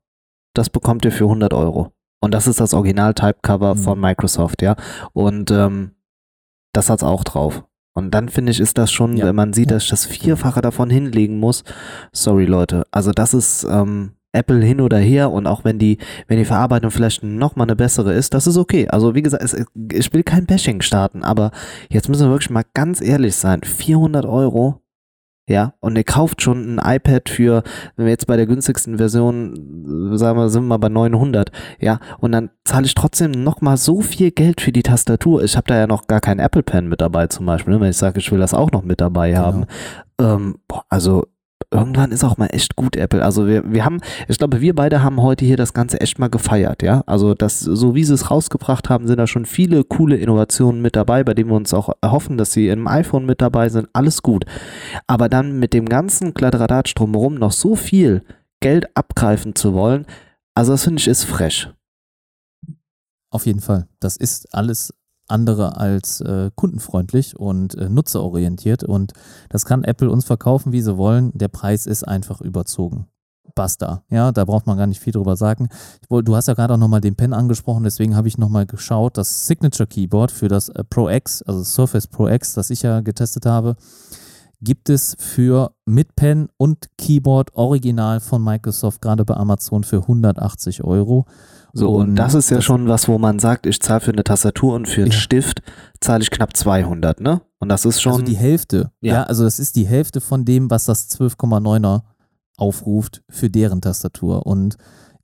[0.54, 1.92] das bekommt ihr für 100 Euro.
[2.20, 3.78] Und das ist das Original-Type-Cover mhm.
[3.78, 4.76] von Microsoft, ja.
[5.12, 5.92] Und ähm,
[6.72, 7.64] das hat's auch drauf.
[7.94, 9.26] Und dann finde ich, ist das schon, ja.
[9.26, 11.64] wenn man sieht, dass ich das Vierfache davon hinlegen muss.
[12.12, 12.84] Sorry, Leute.
[12.92, 15.98] Also das ist ähm, Apple hin oder her und auch wenn die,
[16.28, 18.88] wenn die Verarbeitung vielleicht nochmal eine bessere ist, das ist okay.
[18.88, 19.56] Also wie gesagt, es,
[19.92, 21.50] ich will kein Bashing starten, aber
[21.88, 23.62] jetzt müssen wir wirklich mal ganz ehrlich sein.
[23.62, 24.80] 400 Euro
[25.50, 27.64] ja, und ihr kauft schon ein iPad für,
[27.96, 31.98] wenn wir jetzt bei der günstigsten Version, sagen wir, sind wir mal bei 900, ja,
[32.20, 35.42] und dann zahle ich trotzdem nochmal so viel Geld für die Tastatur.
[35.42, 37.80] Ich habe da ja noch gar kein Apple Pen mit dabei zum Beispiel, ne?
[37.80, 39.42] wenn ich sage, ich will das auch noch mit dabei genau.
[39.42, 39.66] haben.
[40.20, 41.26] Ähm, boah, also
[41.70, 43.24] irgendwann ist auch mal echt gut Apple.
[43.24, 46.28] Also wir, wir haben, ich glaube, wir beide haben heute hier das Ganze echt mal
[46.28, 47.02] gefeiert, ja.
[47.06, 50.96] Also das, so wie sie es rausgebracht haben, sind da schon viele coole Innovationen mit
[50.96, 53.88] dabei, bei denen wir uns auch erhoffen, dass sie im iPhone mit dabei sind.
[53.92, 54.44] Alles gut.
[55.06, 58.22] Aber dann mit dem ganzen Kladderadatsch drumherum noch so viel
[58.60, 60.06] Geld abgreifen zu wollen,
[60.54, 61.72] also das finde ich ist fresh.
[63.32, 63.88] Auf jeden Fall.
[64.00, 64.92] Das ist alles
[65.30, 68.84] andere als äh, kundenfreundlich und äh, nutzerorientiert.
[68.84, 69.12] Und
[69.48, 71.30] das kann Apple uns verkaufen, wie sie wollen.
[71.34, 73.06] Der Preis ist einfach überzogen.
[73.54, 74.04] Basta.
[74.10, 75.68] Ja, da braucht man gar nicht viel drüber sagen.
[76.08, 79.16] Du hast ja gerade auch nochmal den Pen angesprochen, deswegen habe ich nochmal geschaut.
[79.16, 83.00] Das Signature Keyboard für das äh, Pro X, also Surface Pro X, das ich ja
[83.00, 83.76] getestet habe,
[84.60, 90.84] gibt es für mit Pen und Keyboard original von Microsoft gerade bei Amazon für 180
[90.84, 91.26] Euro.
[91.72, 94.12] So, und, und das ist ja das schon was, wo man sagt, ich zahle für
[94.12, 95.18] eine Tastatur und für einen ja.
[95.18, 95.62] Stift
[96.00, 97.42] zahle ich knapp 200, ne?
[97.58, 98.12] Und das ist schon.
[98.12, 98.90] Also die Hälfte.
[99.00, 99.14] Ja.
[99.14, 102.02] ja, also das ist die Hälfte von dem, was das 12,9er
[102.56, 104.46] aufruft für deren Tastatur.
[104.46, 104.76] Und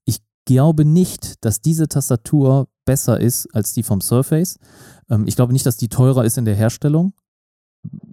[0.05, 4.59] ich glaube nicht, dass diese Tastatur besser ist als die vom Surface.
[5.11, 7.13] Ähm, ich glaube nicht, dass die teurer ist in der Herstellung.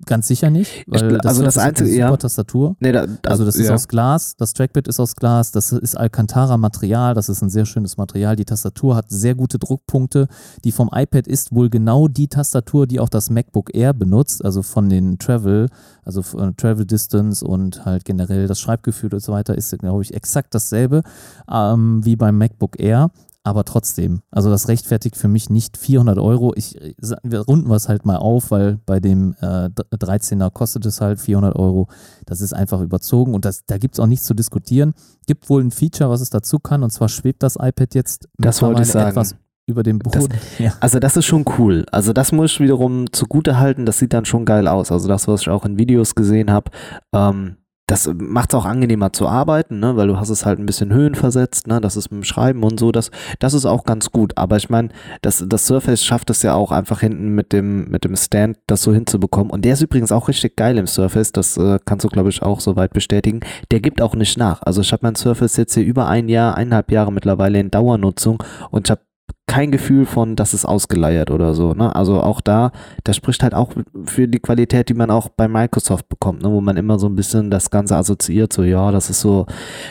[0.06, 2.76] Ganz sicher nicht, weil das, also das einzige, ist eine super Tastatur.
[2.80, 3.74] Nee, da, das, also das ist ja.
[3.74, 7.97] aus Glas, das Trackpad ist aus Glas, das ist Alcantara-Material, das ist ein sehr schönes
[7.97, 8.36] Material.
[8.36, 10.28] Die Tastatur hat sehr gute Druckpunkte.
[10.64, 14.62] Die vom iPad ist wohl genau die Tastatur, die auch das MacBook Air benutzt, also
[14.62, 15.70] von den Travel,
[16.04, 16.22] also
[16.58, 21.04] Travel Distance und halt generell das Schreibgefühl und so weiter ist, glaube ich, exakt dasselbe
[21.51, 23.10] ähm, wie beim MacBook Air.
[23.46, 26.54] Aber trotzdem, also das rechtfertigt für mich nicht 400 Euro.
[26.56, 26.80] Ich,
[27.24, 31.20] wir runden wir es halt mal auf, weil bei dem äh, 13er kostet es halt
[31.20, 31.89] 400 Euro.
[32.26, 34.94] Das ist einfach überzogen und das, da gibt es auch nichts zu diskutieren.
[35.28, 38.62] Gibt wohl ein Feature, was es dazu kann und zwar schwebt das iPad jetzt das
[38.62, 39.10] wollte ich sagen.
[39.10, 39.36] etwas
[39.66, 40.30] über dem Boden.
[40.30, 40.74] Das, ja.
[40.80, 41.86] Also das ist schon cool.
[41.91, 43.86] Also das muss ich wiederum zugute halten.
[43.86, 44.89] Das sieht dann schon geil aus.
[44.91, 46.72] Also das, was ich auch in Videos gesehen habe,
[47.14, 47.58] ähm,
[47.88, 49.98] das macht es auch angenehmer zu arbeiten, ne?
[49.98, 51.82] weil du hast es halt ein bisschen Höhen versetzt, ne?
[51.82, 54.38] das ist mit dem Schreiben und so, das, das ist auch ganz gut.
[54.38, 54.90] Aber ich meine,
[55.22, 58.84] das, das Surface schafft es ja auch einfach hinten mit dem, mit dem Stand das
[58.84, 59.52] so hinzubekommen.
[59.52, 62.42] Und der ist übrigens auch richtig geil im Surface, das äh, kannst du, glaube ich,
[62.42, 63.42] auch soweit bestätigen.
[63.72, 64.62] Der gibt auch nicht nach.
[64.62, 68.42] Also ich habe mein Surface jetzt hier über ein Jahr, eineinhalb Jahre mittlerweile in Dauernutzung
[68.72, 69.02] und ich habe
[69.46, 71.74] kein Gefühl von, dass es ausgeleiert oder so.
[71.74, 71.96] Ne?
[71.96, 72.72] Also auch da,
[73.04, 73.74] das spricht halt auch
[74.06, 76.50] für die Qualität, die man auch bei Microsoft bekommt, ne?
[76.50, 79.46] wo man immer so ein bisschen das Ganze assoziiert, so ja, das ist so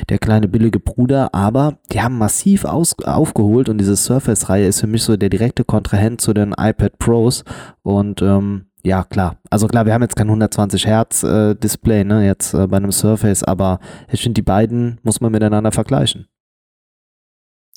[0.09, 4.87] der kleine billige Bruder, aber die haben massiv aus, aufgeholt und diese Surface-Reihe ist für
[4.87, 7.45] mich so der direkte Kontrahent zu den iPad Pros
[7.83, 9.37] und ähm, ja, klar.
[9.49, 12.91] Also klar, wir haben jetzt kein 120 Hertz äh, Display, ne, jetzt äh, bei einem
[12.91, 13.79] Surface, aber
[14.11, 16.27] ich finde, die beiden muss man miteinander vergleichen.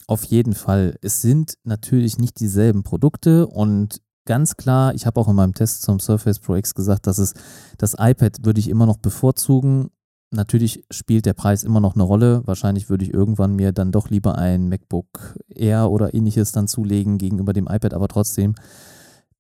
[0.07, 0.97] Auf jeden Fall.
[1.01, 5.81] Es sind natürlich nicht dieselben Produkte und ganz klar, ich habe auch in meinem Test
[5.81, 7.33] zum Surface Pro X gesagt, dass es
[7.77, 9.89] das iPad würde ich immer noch bevorzugen.
[10.31, 12.41] Natürlich spielt der Preis immer noch eine Rolle.
[12.45, 17.17] Wahrscheinlich würde ich irgendwann mir dann doch lieber ein MacBook Air oder ähnliches dann zulegen
[17.17, 18.55] gegenüber dem iPad, aber trotzdem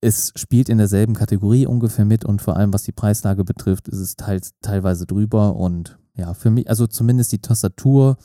[0.01, 3.99] es spielt in derselben Kategorie ungefähr mit und vor allem was die Preislage betrifft, ist
[3.99, 8.17] es teils, teilweise drüber und ja, für mich, also zumindest die Tastatur.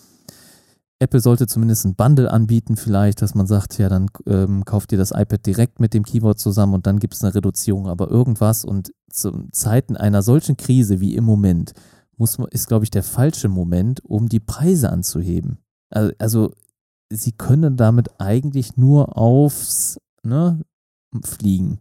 [1.01, 4.98] Apple sollte zumindest ein Bundle anbieten, vielleicht, dass man sagt, ja, dann ähm, kauft ihr
[4.98, 8.64] das iPad direkt mit dem Keyboard zusammen und dann gibt es eine Reduzierung, aber irgendwas
[8.64, 11.72] und zu Zeiten einer solchen Krise wie im Moment
[12.18, 15.57] muss man, ist, glaube ich, der falsche Moment, um die Preise anzuheben.
[15.88, 16.53] Also, also
[17.11, 20.61] sie können damit eigentlich nur aufs ne,
[21.24, 21.80] fliegen.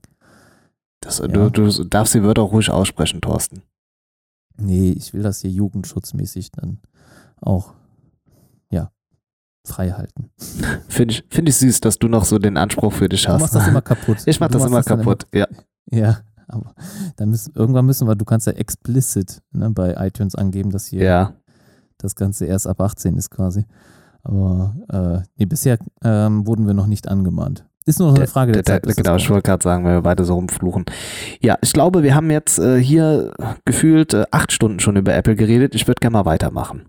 [1.01, 1.27] Das, ja.
[1.27, 3.63] du, du darfst die Wörter ruhig aussprechen, Thorsten.
[4.57, 6.79] Nee, ich will das hier jugendschutzmäßig dann
[7.41, 7.73] auch,
[9.69, 10.29] frei halten.
[10.87, 13.37] Finde ich, find ich süß, dass du noch so den Anspruch für dich hast.
[13.37, 14.17] Du machst das immer kaputt.
[14.25, 15.47] Ich mach das immer das kaputt, immer, ja.
[15.91, 16.73] Ja, aber
[17.15, 21.03] dann müssen, irgendwann müssen wir, du kannst ja explicit ne, bei iTunes angeben, dass hier
[21.03, 21.33] ja.
[21.97, 23.65] das Ganze erst ab 18 ist quasi.
[24.23, 27.65] Aber äh, nee, bisher ähm, wurden wir noch nicht angemahnt.
[27.85, 28.95] Ist nur noch eine Frage der, der Zeit.
[28.97, 30.85] genau, ich wollte gerade sagen, wenn wir beide so rumfluchen.
[31.41, 33.31] Ja, ich glaube, wir haben jetzt äh, hier
[33.65, 35.73] gefühlt äh, acht Stunden schon über Apple geredet.
[35.73, 36.85] Ich würde gerne mal weitermachen.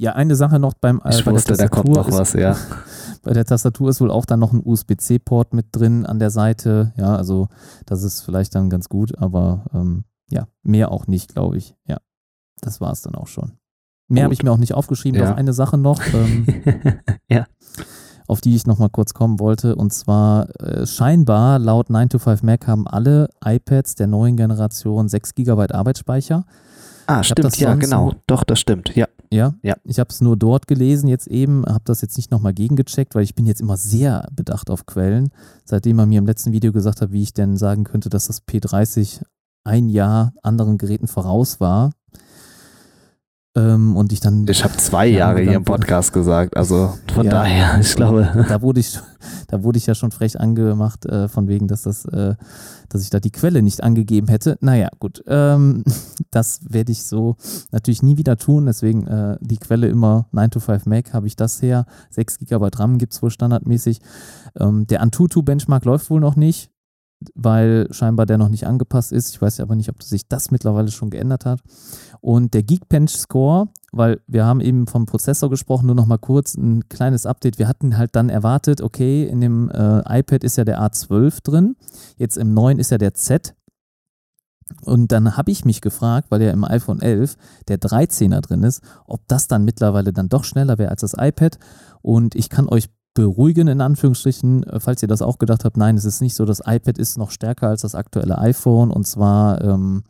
[0.00, 2.56] Ja, eine Sache noch beim äh, Ich wusste, da kommt noch was, ja.
[3.22, 6.92] Bei der Tastatur ist wohl auch dann noch ein USB-C-Port mit drin an der Seite.
[6.96, 7.48] Ja, also
[7.84, 11.74] das ist vielleicht dann ganz gut, aber ähm, ja, mehr auch nicht, glaube ich.
[11.86, 11.98] Ja,
[12.60, 13.58] das war es dann auch schon.
[14.06, 15.20] Mehr habe ich mir auch nicht aufgeschrieben.
[15.20, 15.30] Ja.
[15.30, 16.00] Noch eine Sache noch.
[16.14, 16.46] Ähm,
[17.28, 17.46] ja
[18.28, 19.74] auf die ich nochmal kurz kommen wollte.
[19.74, 26.44] Und zwar äh, scheinbar laut 9to5Mac haben alle iPads der neuen Generation 6 GB Arbeitsspeicher.
[27.08, 28.12] Ah, ich stimmt, ja, genau.
[28.26, 29.06] Doch, das stimmt, ja.
[29.30, 29.76] Ja, ja.
[29.84, 33.24] ich habe es nur dort gelesen, jetzt eben, habe das jetzt nicht nochmal gegengecheckt, weil
[33.24, 35.30] ich bin jetzt immer sehr bedacht auf Quellen.
[35.64, 38.46] Seitdem man mir im letzten Video gesagt hat, wie ich denn sagen könnte, dass das
[38.46, 39.22] P30
[39.64, 41.92] ein Jahr anderen Geräten voraus war,
[43.56, 44.46] ähm, und ich dann.
[44.48, 48.46] Ich habe zwei Jahre hier im Podcast gesagt, also von ja, daher, ich glaube.
[48.48, 48.98] Da wurde ich,
[49.48, 52.34] da wurde ich ja schon frech angemacht, äh, von wegen, dass das, äh,
[52.88, 54.58] dass ich da die Quelle nicht angegeben hätte.
[54.60, 55.22] Naja, gut.
[55.26, 55.82] Ähm,
[56.30, 57.36] das werde ich so
[57.72, 58.66] natürlich nie wieder tun.
[58.66, 61.86] Deswegen äh, die Quelle immer 9 to 5 Mac habe ich das her.
[62.10, 64.00] 6 GB RAM gibt es wohl standardmäßig.
[64.58, 66.70] Ähm, der Antutu Benchmark läuft wohl noch nicht
[67.34, 69.30] weil scheinbar der noch nicht angepasst ist.
[69.30, 71.60] Ich weiß aber nicht, ob sich das mittlerweile schon geändert hat.
[72.20, 76.54] Und der Geekbench Score, weil wir haben eben vom Prozessor gesprochen, nur noch mal kurz
[76.54, 77.58] ein kleines Update.
[77.58, 81.76] Wir hatten halt dann erwartet, okay, in dem äh, iPad ist ja der A12 drin,
[82.16, 83.54] jetzt im neuen ist ja der Z.
[84.82, 87.36] Und dann habe ich mich gefragt, weil ja im iPhone 11
[87.68, 91.58] der 13er drin ist, ob das dann mittlerweile dann doch schneller wäre als das iPad.
[92.02, 95.76] Und ich kann euch beruhigen, in Anführungsstrichen, äh, falls ihr das auch gedacht habt.
[95.76, 96.44] Nein, es ist nicht so.
[96.44, 98.90] Das iPad ist noch stärker als das aktuelle iPhone.
[98.90, 100.04] Und zwar ähm,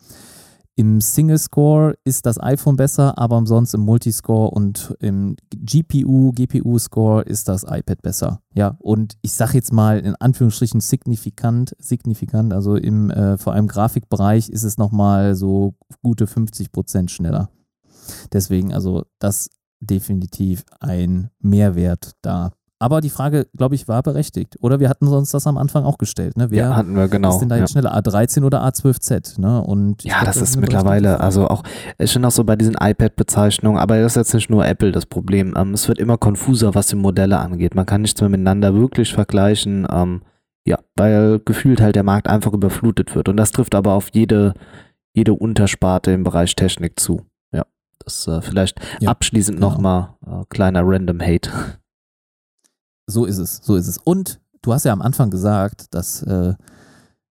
[0.79, 7.23] im Single Score ist das iPhone besser, aber ansonsten im Multiscore und im GPU, GPU-Score
[7.23, 8.41] ist das iPad besser.
[8.53, 13.67] Ja, und ich sage jetzt mal in Anführungsstrichen signifikant, signifikant, also im äh, vor allem
[13.67, 17.49] Grafikbereich ist es nochmal so gute 50 Prozent schneller.
[18.31, 19.49] Deswegen, also das
[19.81, 22.53] definitiv ein Mehrwert da.
[22.81, 24.55] Aber die Frage, glaube ich, war berechtigt.
[24.61, 26.37] Oder wir hatten uns das am Anfang auch gestellt.
[26.37, 26.49] Ne?
[26.49, 27.31] Wer ja, hatten wir, genau.
[27.31, 27.81] ist denn da jetzt ja.
[27.81, 29.39] schneller, A13 oder A12Z?
[29.41, 29.61] Ne?
[29.61, 31.63] Und ja, glaub, das, das, ist mittlerweile, also auch,
[31.97, 35.05] ist schon auch so bei diesen iPad-Bezeichnungen, aber das ist jetzt nicht nur Apple das
[35.05, 35.53] Problem.
[35.57, 37.75] Ähm, es wird immer konfuser, was die Modelle angeht.
[37.75, 39.85] Man kann nichts mehr miteinander wirklich vergleichen.
[39.91, 40.21] Ähm,
[40.65, 43.27] ja, weil gefühlt halt der Markt einfach überflutet wird.
[43.27, 44.53] Und das trifft aber auf jede,
[45.13, 47.25] jede Untersparte im Bereich Technik zu.
[47.51, 47.65] Ja,
[48.05, 49.71] das äh, vielleicht ja, abschließend genau.
[49.71, 51.51] nochmal äh, kleiner Random Hate.
[53.09, 53.97] So ist es, so ist es.
[53.97, 56.53] Und du hast ja am Anfang gesagt, dass äh,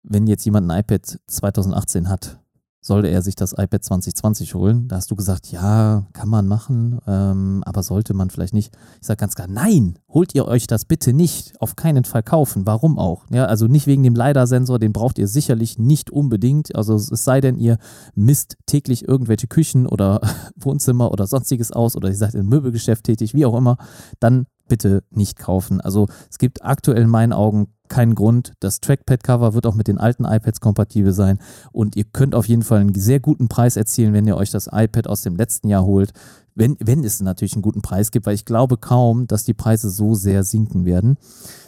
[0.04, 2.40] wenn jetzt jemand ein iPad 2018 hat,
[2.80, 4.88] sollte er sich das iPad 2020 holen.
[4.90, 8.76] Da hast du gesagt, ja, kann man machen, ähm, aber sollte man vielleicht nicht.
[9.02, 12.68] Ich sage ganz klar, nein, holt ihr euch das bitte nicht, auf keinen Fall kaufen.
[12.68, 13.26] Warum auch?
[13.32, 16.76] Ja, also nicht wegen dem LiDAR-Sensor, den braucht ihr sicherlich nicht unbedingt.
[16.76, 17.78] Also es sei denn, ihr
[18.14, 20.20] misst täglich irgendwelche Küchen oder
[20.56, 23.78] Wohnzimmer oder sonstiges aus oder ihr seid im Möbelgeschäft tätig, wie auch immer,
[24.20, 25.82] dann bitte nicht kaufen.
[25.82, 28.54] Also es gibt aktuell in meinen Augen keinen Grund.
[28.60, 31.38] Das Trackpad-Cover wird auch mit den alten iPads kompatibel sein
[31.72, 34.68] und ihr könnt auf jeden Fall einen sehr guten Preis erzielen, wenn ihr euch das
[34.72, 36.12] iPad aus dem letzten Jahr holt.
[36.56, 39.90] Wenn, wenn es natürlich einen guten Preis gibt, weil ich glaube kaum, dass die Preise
[39.90, 41.18] so sehr sinken werden.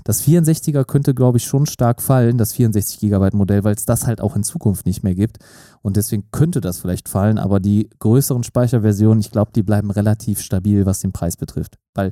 [0.04, 4.06] Das 64er könnte, glaube ich, schon stark fallen, das 64 GB Modell, weil es das
[4.06, 5.40] halt auch in Zukunft nicht mehr gibt.
[5.82, 10.40] Und deswegen könnte das vielleicht fallen, aber die größeren Speicherversionen, ich glaube, die bleiben relativ
[10.40, 11.80] stabil, was den Preis betrifft.
[11.96, 12.12] Weil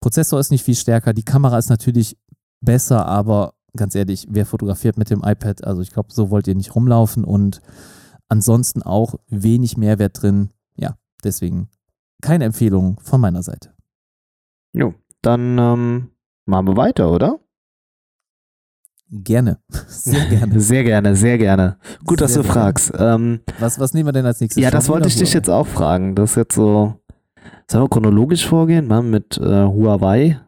[0.00, 2.16] Prozessor ist nicht viel stärker, die Kamera ist natürlich
[2.60, 5.64] besser, aber ganz ehrlich, wer fotografiert mit dem iPad?
[5.64, 7.60] Also ich glaube, so wollt ihr nicht rumlaufen und
[8.28, 10.50] ansonsten auch wenig Mehrwert drin.
[10.76, 11.68] Ja, deswegen
[12.20, 13.74] keine Empfehlung von meiner Seite.
[14.72, 16.10] Jo, dann ähm,
[16.46, 17.38] machen wir weiter, oder?
[19.10, 19.58] Gerne.
[19.88, 20.60] Sehr gerne.
[20.60, 21.78] Sehr gerne, sehr gerne.
[22.04, 22.60] Gut, dass Sehr du gerne.
[22.60, 22.92] fragst.
[22.98, 24.62] Ähm, Was, was nehmen wir denn als nächstes?
[24.62, 26.14] ja, das wollte ich dich jetzt auch fragen.
[26.14, 26.94] Das ist jetzt so,
[27.70, 28.86] sollen wir chronologisch vorgehen?
[28.86, 30.40] Machen wir mit äh, Huawei,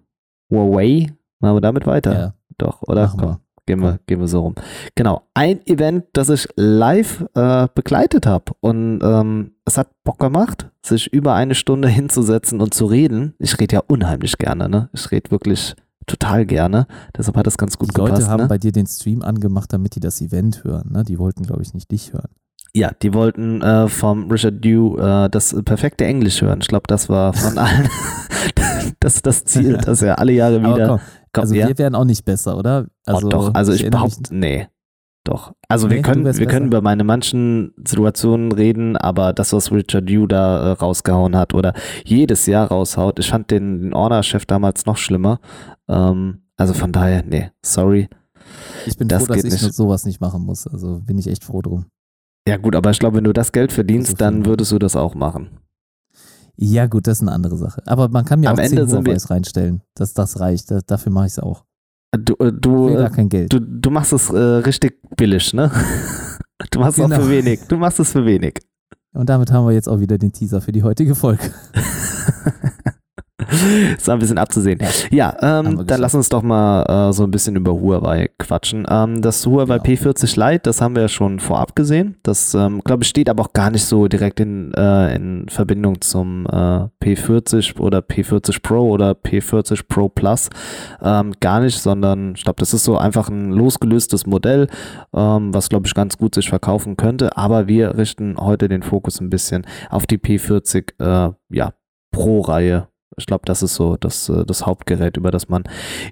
[0.51, 2.13] Huawei, machen wir damit weiter?
[2.19, 3.03] Ja, Doch, oder?
[3.07, 3.41] machen Komm, wir.
[3.67, 4.55] Gehen wir, gehen wir so rum.
[4.97, 5.23] Genau.
[5.33, 8.47] Ein Event, das ich live äh, begleitet habe.
[8.59, 13.35] Und ähm, es hat Bock gemacht, sich über eine Stunde hinzusetzen und zu reden.
[13.39, 14.89] Ich rede ja unheimlich gerne, ne?
[14.93, 16.89] Ich rede wirklich total gerne.
[17.17, 18.29] Deshalb hat das ganz gut Die Leute gepasst.
[18.29, 18.49] haben ne?
[18.49, 20.91] bei dir den Stream angemacht, damit die das Event hören.
[20.91, 21.05] Ne?
[21.05, 22.31] Die wollten, glaube ich, nicht dich hören.
[22.75, 26.61] Ja, die wollten äh, vom Richard Dew äh, das perfekte Englisch hören.
[26.63, 27.89] Ich glaube, das war von allen
[29.01, 31.01] das das Ziel, dass er alle Jahre wieder komm,
[31.33, 31.39] kommt.
[31.45, 31.69] also ja?
[31.69, 32.87] wir wären auch nicht besser, oder?
[33.09, 34.69] oh, doch, also ich mich- behaupte, nee.
[35.25, 35.53] Doch.
[35.69, 40.09] Also Nee, wir können, wir können über meine manchen Situationen reden, aber das, was Richard
[40.09, 44.87] Dew da äh, rausgehauen hat oder jedes Jahr raushaut, ich fand den, den Order-Chef damals
[44.87, 45.39] noch schlimmer.
[45.89, 48.09] Ähm, also von daher, nee, sorry.
[48.87, 49.75] Ich bin das froh, dass ich nicht.
[49.75, 50.67] sowas nicht machen muss.
[50.67, 51.85] Also bin ich echt froh drum.
[52.49, 54.97] Ja gut, aber ich glaube, wenn du das Geld verdienst, So dann würdest du das
[54.97, 55.51] auch machen.
[56.57, 57.83] Ja, gut, das ist eine andere Sache.
[57.87, 59.83] Aber man kann mir Am auch Ende 10 sind wir- Huawei's reinstellen.
[59.95, 60.71] Das, das reicht.
[60.71, 61.65] Das, dafür mache ich es auch.
[62.19, 63.53] Du, äh, du, will äh, gar kein Geld.
[63.53, 65.71] du, du machst es äh, richtig billig, ne?
[66.71, 67.17] Du machst es Genau.
[67.17, 67.61] auch für wenig.
[67.69, 68.59] Du machst es für wenig.
[69.15, 71.51] Und damit haben wir jetzt auch wieder den Teaser für die heutige Folge.
[73.97, 74.79] ist ein bisschen abzusehen.
[75.11, 78.87] Ja, ähm, dann lass uns doch mal äh, so ein bisschen über Huawei quatschen.
[78.89, 79.83] Ähm, das Huawei Genau.
[79.83, 82.17] P40 Lite, das haben wir ja schon vorab gesehen.
[82.23, 86.01] Das, ähm, glaube ich, steht aber auch gar nicht so direkt in, äh, in Verbindung
[86.01, 90.51] zum äh, P40 oder P40 Pro oder P40 Pro Plus.
[91.03, 94.69] Ähm, gar nicht, sondern ich glaube, das ist so einfach ein losgelöstes Modell,
[95.15, 97.37] ähm, was, glaube ich, ganz gut sich verkaufen könnte.
[97.37, 101.73] Aber wir richten heute den Fokus ein bisschen auf die P40 äh, ja,
[102.11, 102.90] Pro-Reihe.
[103.17, 105.65] Ich glaube, das ist so das, äh, das Hauptgerät, über das man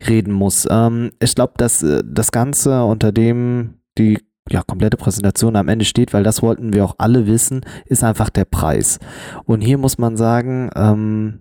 [0.07, 0.67] reden muss.
[0.71, 4.19] Ähm, ich glaube, dass äh, das Ganze, unter dem die
[4.51, 8.31] ja, komplette Präsentation am Ende steht, weil das wollten wir auch alle wissen, ist einfach
[8.31, 8.99] der Preis.
[9.45, 11.41] Und hier muss man sagen, ähm,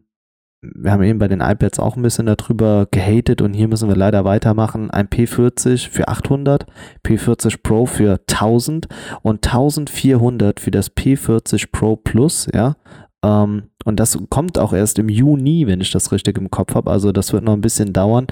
[0.62, 3.96] wir haben eben bei den iPads auch ein bisschen darüber gehatet und hier müssen wir
[3.96, 4.90] leider weitermachen.
[4.90, 6.66] Ein P40 für 800,
[7.06, 8.88] P40 Pro für 1000
[9.22, 12.76] und 1400 für das P40 Pro Plus, ja.
[13.24, 16.92] Ähm, und das kommt auch erst im Juni, wenn ich das richtig im Kopf habe.
[16.92, 18.28] Also das wird noch ein bisschen dauern.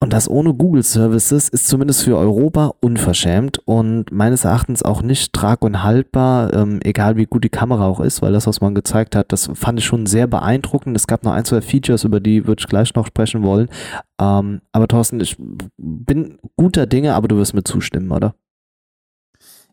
[0.00, 5.32] Und das ohne Google Services ist zumindest für Europa unverschämt und meines Erachtens auch nicht
[5.32, 8.76] trag- und haltbar, ähm, egal wie gut die Kamera auch ist, weil das, was man
[8.76, 10.96] gezeigt hat, das fand ich schon sehr beeindruckend.
[10.96, 13.68] Es gab noch ein, zwei Features, über die würde ich gleich noch sprechen wollen.
[14.20, 15.36] Ähm, aber Thorsten, ich
[15.76, 18.36] bin guter Dinge, aber du wirst mir zustimmen, oder?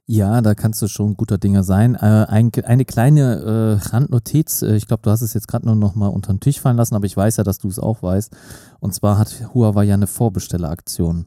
[0.08, 1.96] Ja, da kannst du schon guter Dinge sein.
[1.96, 5.76] Äh, ein, eine kleine äh, Randnotiz, äh, ich glaube, du hast es jetzt gerade nur
[5.76, 8.04] noch mal unter den Tisch fallen lassen, aber ich weiß ja, dass du es auch
[8.04, 8.32] weißt.
[8.80, 11.26] Und zwar hat Huawei ja eine Vorbestelleraktion.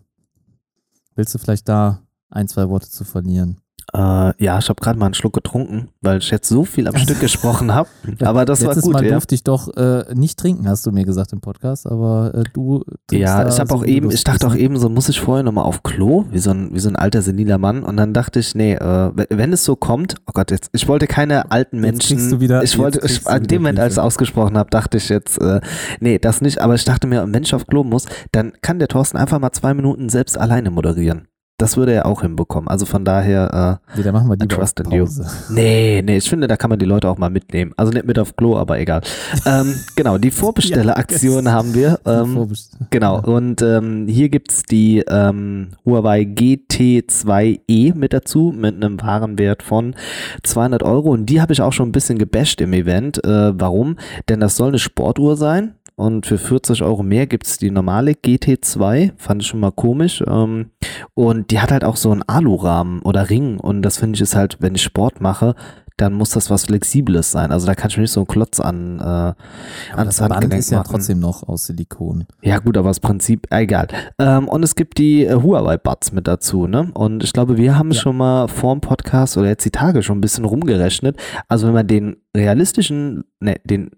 [1.16, 3.60] Willst du vielleicht da ein, zwei Worte zu verlieren?
[3.94, 3.98] Äh,
[4.44, 7.20] ja, ich habe gerade mal einen Schluck getrunken, weil ich jetzt so viel am Stück
[7.20, 7.88] gesprochen habe.
[8.20, 9.12] Aber das war Letztes gut, Mal ja.
[9.12, 12.84] durfte ich doch äh, nicht trinken, hast du mir gesagt im Podcast, aber äh, du
[13.06, 14.60] trinkst Ja, ich habe so, auch eben, ich dachte auch ne?
[14.60, 17.22] eben so, muss ich vorher nochmal auf Klo, wie so ein, wie so ein alter
[17.22, 17.82] seniler Mann.
[17.82, 21.06] Und dann dachte ich, nee, äh, wenn- es so kommt, oh Gott, jetzt, ich wollte
[21.06, 22.28] keine alten Menschen.
[22.30, 25.40] du wieder- ich wollte, ich, an dem Moment, als ich ausgesprochen habe, dachte ich jetzt,
[25.40, 25.62] äh,
[26.00, 26.60] nee, das nicht.
[26.60, 29.52] Aber ich dachte mir, wenn ich auf Klo muss, dann kann der Thorsten einfach mal
[29.52, 31.28] zwei Minuten selbst alleine moderieren.
[31.58, 32.68] Das würde er auch hinbekommen.
[32.68, 35.04] Also von daher, äh, Nee, dann machen wir lieber trust in you.
[35.04, 35.26] Pause.
[35.50, 37.72] Nee, nee, ich finde, da kann man die Leute auch mal mitnehmen.
[37.76, 39.00] Also nicht mit auf Klo, aber egal.
[39.44, 41.98] ähm, genau, die Vorbestelleraktion Ja, haben wir.
[42.06, 42.48] Ähm,
[42.90, 49.96] genau, und ähm, hier gibt's die ähm, Huawei GT2e mit dazu, mit einem Warenwert von
[50.44, 51.10] 200 Euro.
[51.10, 53.24] Und die habe ich auch schon ein bisschen gebasht im Event.
[53.24, 53.96] Äh, warum?
[54.28, 55.74] Denn das soll eine Sportuhr sein.
[55.98, 59.12] Und für 40 Euro mehr gibt's die normale GT2.
[59.16, 60.22] Fand ich schon mal komisch.
[60.26, 60.70] Ähm,
[61.14, 63.58] und die hat halt auch so einen Alurahmen oder Ring.
[63.58, 65.54] Und das finde ich ist halt, wenn ich Sport mache,
[65.96, 67.50] dann muss das was Flexibles sein.
[67.50, 69.34] Also da kann ich mir nicht so einen Klotz an, äh, Aber
[69.96, 70.88] ans das Band Handgelenk ist ja machen.
[70.92, 72.26] trotzdem noch aus Silikon.
[72.40, 73.88] Ja, gut, aber das Prinzip, egal.
[74.20, 76.88] Ähm, und es gibt die äh, Huawei-Buds mit dazu, ne?
[76.94, 77.98] Und ich glaube, wir haben Ja.
[77.98, 81.16] schon mal vor dem Podcast oder jetzt die Tage schon ein bisschen rumgerechnet.
[81.48, 83.90] Also, wenn man den realistischen, ne, den,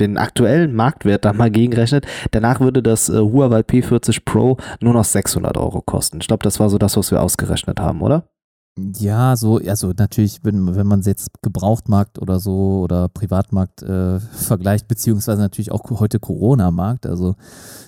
[0.00, 5.04] den aktuellen Marktwert da mal gegenrechnet, danach würde das äh, Huawei P40 Pro nur noch
[5.04, 6.18] 600 Euro kosten.
[6.20, 8.24] Ich glaube, das war so das, was wir ausgerechnet haben, oder?
[8.98, 14.20] Ja, so, also natürlich, wenn, wenn man es jetzt Gebrauchtmarkt oder so oder Privatmarkt äh,
[14.32, 17.34] vergleicht, beziehungsweise natürlich auch heute Corona-Markt, also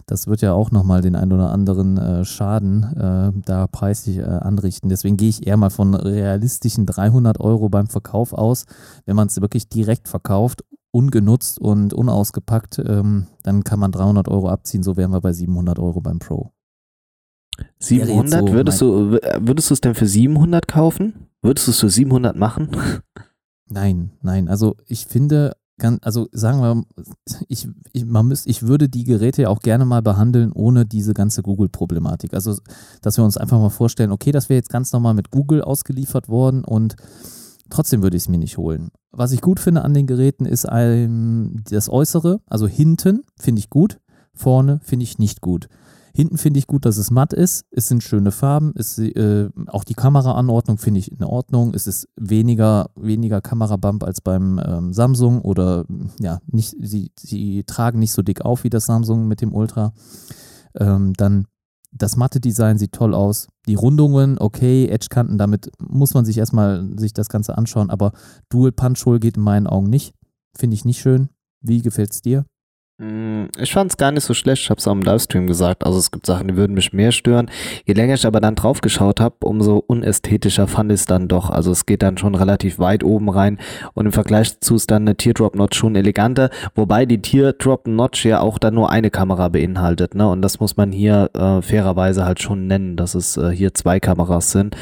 [0.07, 4.23] das wird ja auch nochmal den ein oder anderen äh, Schaden äh, da preislich äh,
[4.23, 4.89] anrichten.
[4.89, 8.67] Deswegen gehe ich eher mal von realistischen 300 Euro beim Verkauf aus.
[9.07, 14.49] Wenn man es wirklich direkt verkauft, ungenutzt und unausgepackt, ähm, dann kann man 300 Euro
[14.49, 16.53] abziehen, so wären wir bei 700 Euro beim Pro.
[17.79, 21.29] 700, so würdest, du, würdest du es denn für 700 kaufen?
[21.43, 22.69] Würdest du es für 700 machen?
[23.69, 24.49] Nein, nein.
[24.49, 25.57] Also ich finde,
[26.03, 26.85] also sagen wir,
[27.49, 31.15] ich, ich, man müsst, ich würde die Geräte ja auch gerne mal behandeln ohne diese
[31.15, 32.35] ganze Google-Problematik.
[32.35, 32.59] Also,
[33.01, 36.29] dass wir uns einfach mal vorstellen, okay, das wäre jetzt ganz normal mit Google ausgeliefert
[36.29, 36.97] worden und
[37.73, 38.91] trotzdem würde ich es mir nicht holen.
[39.11, 43.71] Was ich gut finde an den Geräten ist ein, das Äußere, also hinten finde ich
[43.71, 44.01] gut,
[44.35, 45.69] vorne finde ich nicht gut.
[46.15, 47.65] Hinten finde ich gut, dass es matt ist.
[47.71, 48.75] Es sind schöne Farben.
[48.77, 51.73] Es, äh, auch die Kameraanordnung finde ich in Ordnung.
[51.75, 55.87] Es ist weniger, weniger Kamerabump als beim ähm, Samsung oder
[56.21, 59.95] ja, nicht, sie, sie tragen nicht so dick auf wie das Samsung mit dem Ultra.
[60.79, 61.47] Ähm, dann
[61.93, 63.49] das matte Design sieht toll aus.
[63.67, 68.13] Die Rundungen, okay, Edge-Kanten, damit muss man sich erstmal sich das Ganze anschauen, aber
[68.49, 70.15] Dual Punch Hole geht in meinen Augen nicht.
[70.57, 71.29] Finde ich nicht schön.
[71.61, 72.45] Wie gefällt es dir?
[73.03, 75.85] Mm, ich fand es gar nicht so schlecht, ich habe es auch im Livestream gesagt.
[75.85, 77.51] Also es gibt Sachen, die würden mich mehr stören.
[77.85, 81.51] Je länger ich aber dann drauf geschaut habe, umso unästhetischer fand ich es dann doch.
[81.51, 83.59] Also es geht dann schon relativ weit oben rein
[83.95, 88.59] und im Vergleich dazu ist dann eine Teardrop-Notch schon eleganter, wobei die Teardrop-Notch ja auch
[88.59, 90.15] dann nur eine Kamera beinhaltet.
[90.15, 90.29] Ne?
[90.29, 93.99] Und das muss man hier äh, fairerweise halt schon nennen, dass es äh, hier zwei
[93.99, 94.77] Kameras sind.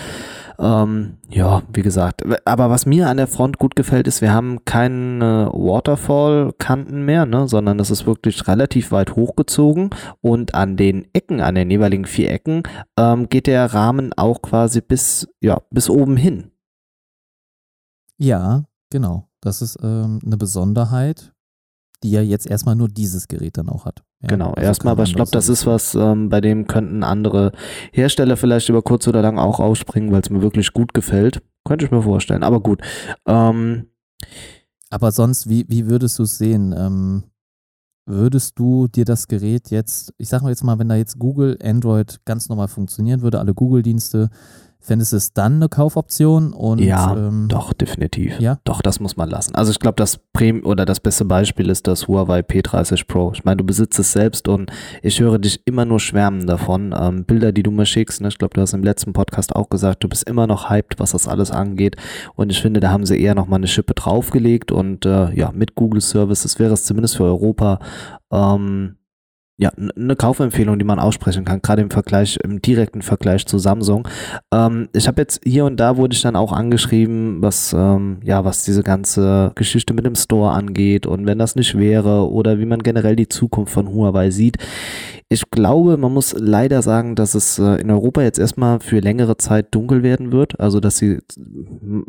[0.61, 2.23] Ähm, ja, wie gesagt.
[2.45, 7.49] Aber was mir an der Front gut gefällt, ist, wir haben keine Waterfall-Kanten mehr, ne,
[7.49, 9.89] sondern das ist wirklich relativ weit hochgezogen
[10.21, 12.63] und an den Ecken, an den jeweiligen vier Ecken,
[12.99, 16.51] ähm, geht der Rahmen auch quasi bis, ja, bis oben hin.
[18.19, 19.29] Ja, genau.
[19.41, 21.33] Das ist ähm, eine Besonderheit,
[22.03, 24.03] die ja jetzt erstmal nur dieses Gerät dann auch hat.
[24.23, 27.53] Ja, genau, also erstmal, aber ich glaube, das ist was, ähm, bei dem könnten andere
[27.93, 31.43] Hersteller vielleicht über kurz oder lang auch ausspringen, weil es mir wirklich gut gefällt.
[31.65, 32.81] Könnte ich mir vorstellen, aber gut.
[33.27, 33.87] Ähm,
[34.89, 36.75] aber sonst, wie, wie würdest du es sehen?
[36.77, 37.25] Ähm,
[38.07, 41.59] würdest du dir das Gerät jetzt, ich sag mal jetzt mal, wenn da jetzt Google,
[41.63, 44.31] Android ganz normal funktionieren würde, alle Google-Dienste,
[44.83, 46.53] Fändest du es dann eine Kaufoption?
[46.55, 48.41] Und, ja, ähm, doch, definitiv.
[48.41, 48.59] Ja?
[48.65, 49.55] Doch, das muss man lassen.
[49.55, 53.33] Also ich glaube, das Premium oder das beste Beispiel ist das Huawei P30 Pro.
[53.35, 54.71] Ich meine, du besitzt es selbst und
[55.03, 56.95] ich höre dich immer nur schwärmen davon.
[56.99, 58.29] Ähm, Bilder, die du mir schickst, ne?
[58.29, 61.13] ich glaube, du hast im letzten Podcast auch gesagt, du bist immer noch hyped, was
[61.13, 61.97] das alles angeht.
[62.35, 65.75] Und ich finde, da haben sie eher nochmal eine Schippe draufgelegt und äh, ja, mit
[65.75, 67.81] Google Services wäre es zumindest für Europa
[68.33, 68.97] ähm,
[69.61, 74.09] ja, eine Kaufempfehlung, die man aussprechen kann, gerade im Vergleich, im direkten Vergleich zu Samsung.
[74.55, 78.43] Ähm, ich habe jetzt hier und da wurde ich dann auch angeschrieben, was, ähm, ja,
[78.47, 82.65] was diese ganze Geschichte mit dem Store angeht und wenn das nicht wäre oder wie
[82.65, 84.57] man generell die Zukunft von Huawei sieht.
[85.29, 89.37] Ich glaube, man muss leider sagen, dass es äh, in Europa jetzt erstmal für längere
[89.37, 90.59] Zeit dunkel werden wird.
[90.59, 91.19] Also, dass sie,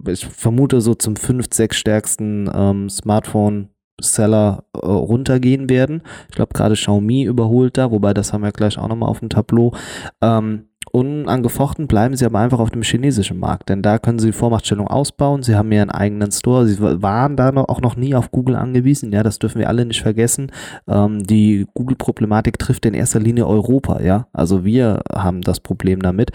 [0.07, 3.67] ich vermute, so zum fünf, sechs stärksten ähm, Smartphone
[3.99, 6.01] Seller äh, runtergehen werden.
[6.29, 9.29] Ich glaube gerade Xiaomi überholt da, wobei das haben wir gleich auch nochmal auf dem
[9.29, 9.73] Tableau.
[10.21, 14.37] Ähm, unangefochten bleiben sie aber einfach auf dem chinesischen Markt, denn da können sie die
[14.37, 15.43] Vormachtstellung ausbauen.
[15.43, 16.67] Sie haben ihren eigenen Store.
[16.67, 19.11] Sie waren da noch, auch noch nie auf Google angewiesen.
[19.11, 20.51] Ja, das dürfen wir alle nicht vergessen.
[20.87, 24.01] Ähm, die Google-Problematik trifft in erster Linie Europa.
[24.01, 26.31] Ja, also wir haben das Problem damit.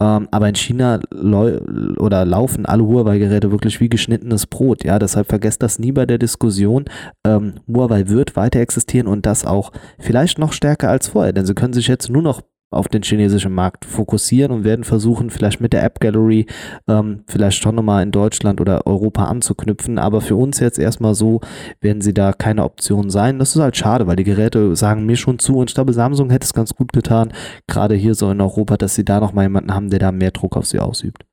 [0.00, 4.84] Ähm, aber in China oder laufen alle Huawei-Geräte wirklich wie geschnittenes Brot.
[4.84, 6.84] Ja, deshalb vergesst das nie bei der Diskussion.
[7.26, 11.54] Ähm, Huawei wird weiter existieren und das auch vielleicht noch stärker als vorher, denn sie
[11.54, 12.42] können sich jetzt nur noch
[12.74, 16.46] auf den chinesischen Markt fokussieren und werden versuchen, vielleicht mit der App Gallery
[16.88, 19.98] ähm, vielleicht schon nochmal in Deutschland oder Europa anzuknüpfen.
[19.98, 21.40] Aber für uns jetzt erstmal so
[21.80, 23.38] werden sie da keine Option sein.
[23.38, 26.30] Das ist halt schade, weil die Geräte sagen mir schon zu und ich glaube, Samsung
[26.30, 27.32] hätte es ganz gut getan,
[27.66, 30.56] gerade hier so in Europa, dass sie da nochmal jemanden haben, der da mehr Druck
[30.56, 31.24] auf sie ausübt.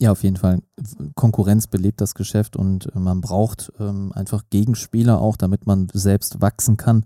[0.00, 0.60] Ja, auf jeden Fall.
[1.14, 6.40] Konkurrenz belebt das Geschäft und äh, man braucht ähm, einfach Gegenspieler auch, damit man selbst
[6.40, 7.04] wachsen kann.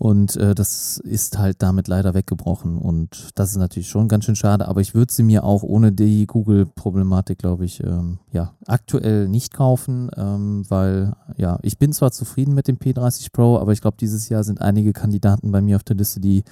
[0.00, 2.78] Und äh, das ist halt damit leider weggebrochen.
[2.78, 4.66] Und das ist natürlich schon ganz schön schade.
[4.66, 9.52] Aber ich würde sie mir auch ohne die Google-Problematik, glaube ich, ähm, ja, aktuell nicht
[9.52, 13.98] kaufen, ähm, weil ja, ich bin zwar zufrieden mit dem P30 Pro, aber ich glaube,
[14.00, 16.44] dieses Jahr sind einige Kandidaten bei mir auf der Liste, die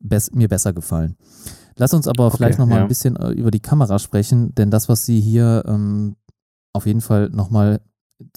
[0.00, 1.14] bes mir besser gefallen.
[1.76, 2.82] Lass uns aber okay, vielleicht nochmal ja.
[2.82, 6.16] ein bisschen äh, über die Kamera sprechen, denn das, was sie hier ähm,
[6.72, 7.80] auf jeden Fall nochmal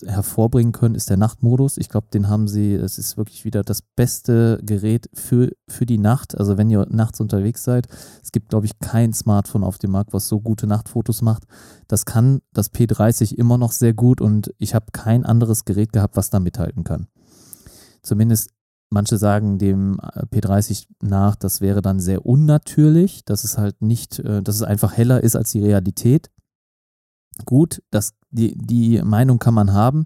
[0.05, 1.77] hervorbringen können, ist der Nachtmodus.
[1.77, 5.97] Ich glaube, den haben sie, es ist wirklich wieder das beste Gerät für, für die
[5.97, 6.37] Nacht.
[6.37, 7.87] Also wenn ihr nachts unterwegs seid,
[8.21, 11.43] es gibt, glaube ich, kein Smartphone auf dem Markt, was so gute Nachtfotos macht.
[11.87, 16.15] Das kann das P30 immer noch sehr gut und ich habe kein anderes Gerät gehabt,
[16.15, 17.07] was da mithalten kann.
[18.03, 18.51] Zumindest
[18.91, 24.19] manche sagen dem äh, P30 nach, das wäre dann sehr unnatürlich, dass es halt nicht,
[24.19, 26.29] äh, dass es einfach heller ist als die Realität.
[27.45, 30.05] Gut, das, die, die Meinung kann man haben.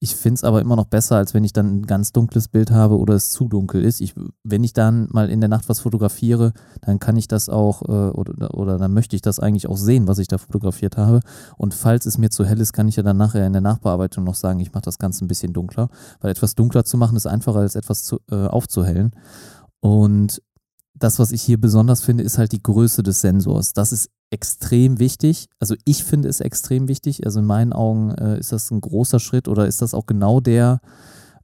[0.00, 2.70] Ich finde es aber immer noch besser, als wenn ich dann ein ganz dunkles Bild
[2.70, 4.00] habe oder es zu dunkel ist.
[4.00, 4.14] Ich,
[4.44, 6.52] wenn ich dann mal in der Nacht was fotografiere,
[6.82, 10.06] dann kann ich das auch äh, oder, oder dann möchte ich das eigentlich auch sehen,
[10.06, 11.18] was ich da fotografiert habe.
[11.56, 14.22] Und falls es mir zu hell ist, kann ich ja dann nachher in der Nachbearbeitung
[14.22, 15.88] noch sagen, ich mache das Ganze ein bisschen dunkler.
[16.20, 19.10] Weil etwas dunkler zu machen ist einfacher als etwas zu, äh, aufzuhellen.
[19.80, 20.40] Und
[20.94, 23.72] das, was ich hier besonders finde, ist halt die Größe des Sensors.
[23.72, 25.48] Das ist extrem wichtig.
[25.58, 27.24] Also ich finde es extrem wichtig.
[27.24, 30.40] Also in meinen Augen äh, ist das ein großer Schritt oder ist das auch genau
[30.40, 30.80] der,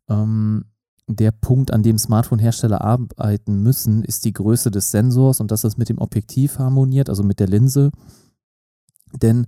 [0.08, 0.64] ähm,
[1.06, 5.76] der Punkt, an dem Smartphone-Hersteller arbeiten müssen, ist die Größe des Sensors und dass das
[5.76, 7.90] mit dem Objektiv harmoniert, also mit der Linse.
[9.22, 9.46] Denn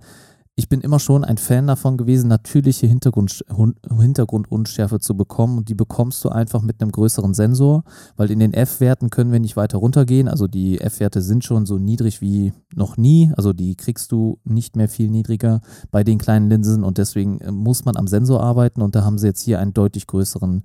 [0.59, 3.45] ich bin immer schon ein Fan davon gewesen, natürliche Hintergrund,
[3.87, 5.59] Hintergrundunschärfe zu bekommen.
[5.59, 7.83] Und die bekommst du einfach mit einem größeren Sensor,
[8.15, 10.27] weil in den F-Werten können wir nicht weiter runtergehen.
[10.27, 13.31] Also die F-Werte sind schon so niedrig wie noch nie.
[13.37, 16.83] Also die kriegst du nicht mehr viel niedriger bei den kleinen Linsen.
[16.83, 18.81] Und deswegen äh, muss man am Sensor arbeiten.
[18.81, 20.63] Und da haben sie jetzt hier einen deutlich größeren,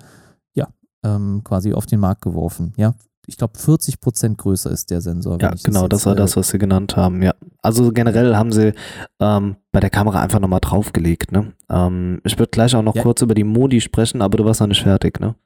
[0.54, 0.68] ja,
[1.04, 2.72] ähm, quasi auf den Markt geworfen.
[2.78, 2.94] Ja,
[3.26, 5.40] ich glaube, 40 Prozent größer ist der Sensor.
[5.40, 7.22] Ja, genau, das, das war das, was sie genannt haben.
[7.22, 8.72] Ja, also generell haben sie
[9.20, 11.30] ähm, bei der Kamera einfach nochmal draufgelegt.
[11.30, 11.52] Ne?
[11.70, 13.02] Ähm, ich würde gleich auch noch ja.
[13.02, 15.36] kurz über die Modi sprechen, aber du warst noch nicht fertig, ne?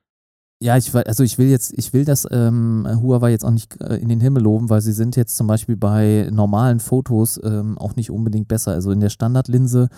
[0.59, 3.97] Ja, ich also ich will jetzt, ich will das ähm, Huawei jetzt auch nicht äh,
[3.97, 7.95] in den Himmel loben, weil sie sind jetzt zum Beispiel bei normalen Fotos ähm, auch
[7.95, 8.73] nicht unbedingt besser.
[8.73, 9.91] Also in der Standardlinse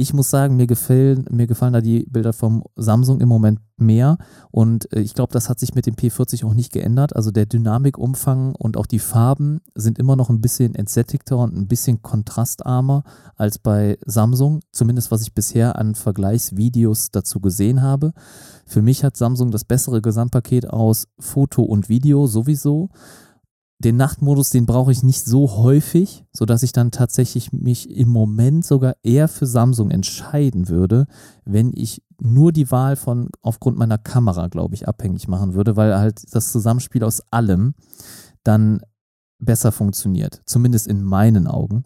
[0.00, 4.16] ich muss sagen, mir gefallen, mir gefallen da die Bilder vom Samsung im Moment mehr.
[4.50, 7.14] Und äh, ich glaube, das hat sich mit dem P40 auch nicht geändert.
[7.14, 11.68] Also der Dynamikumfang und auch die Farben sind immer noch ein bisschen entsättigter und ein
[11.68, 13.02] bisschen kontrastarmer
[13.36, 14.60] als bei Samsung.
[14.72, 18.12] Zumindest was ich bisher an Vergleichsvideos dazu gesehen habe.
[18.64, 22.88] Für mich hat Samsung das bessere Gesamtpaket aus Foto und Video sowieso
[23.80, 28.64] den Nachtmodus, den brauche ich nicht so häufig, sodass ich dann tatsächlich mich im Moment
[28.64, 31.06] sogar eher für Samsung entscheiden würde,
[31.46, 35.98] wenn ich nur die Wahl von aufgrund meiner Kamera, glaube ich, abhängig machen würde, weil
[35.98, 37.74] halt das Zusammenspiel aus allem
[38.44, 38.82] dann
[39.38, 41.84] besser funktioniert, zumindest in meinen Augen.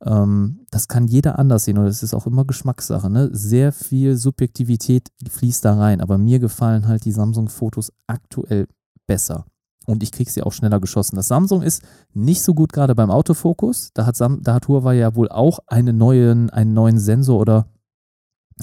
[0.00, 3.10] Ähm, das kann jeder anders sehen und das ist auch immer Geschmackssache.
[3.10, 3.28] Ne?
[3.32, 8.66] Sehr viel Subjektivität fließt da rein, aber mir gefallen halt die Samsung-Fotos aktuell
[9.06, 9.44] besser
[9.86, 11.16] und ich kriege sie auch schneller geschossen.
[11.16, 11.82] Das Samsung ist
[12.12, 13.90] nicht so gut gerade beim Autofokus.
[13.94, 17.66] Da hat, Sam, da hat Huawei ja wohl auch einen neuen, einen neuen Sensor oder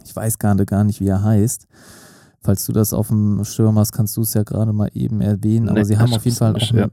[0.04, 1.68] ich weiß gerade gar nicht, wie er heißt.
[2.40, 5.70] Falls du das auf dem Schirm hast, kannst du es ja gerade mal eben erwähnen.
[5.70, 6.90] Aber nee, sie haben auf jeden Fall auch, ja.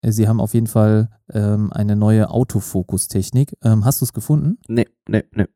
[0.00, 3.56] Äh, sie haben auf jeden Fall ähm, eine neue Autofokus-Technik.
[3.62, 4.58] Ähm, hast du es gefunden?
[4.68, 5.46] Nee, nee, nee.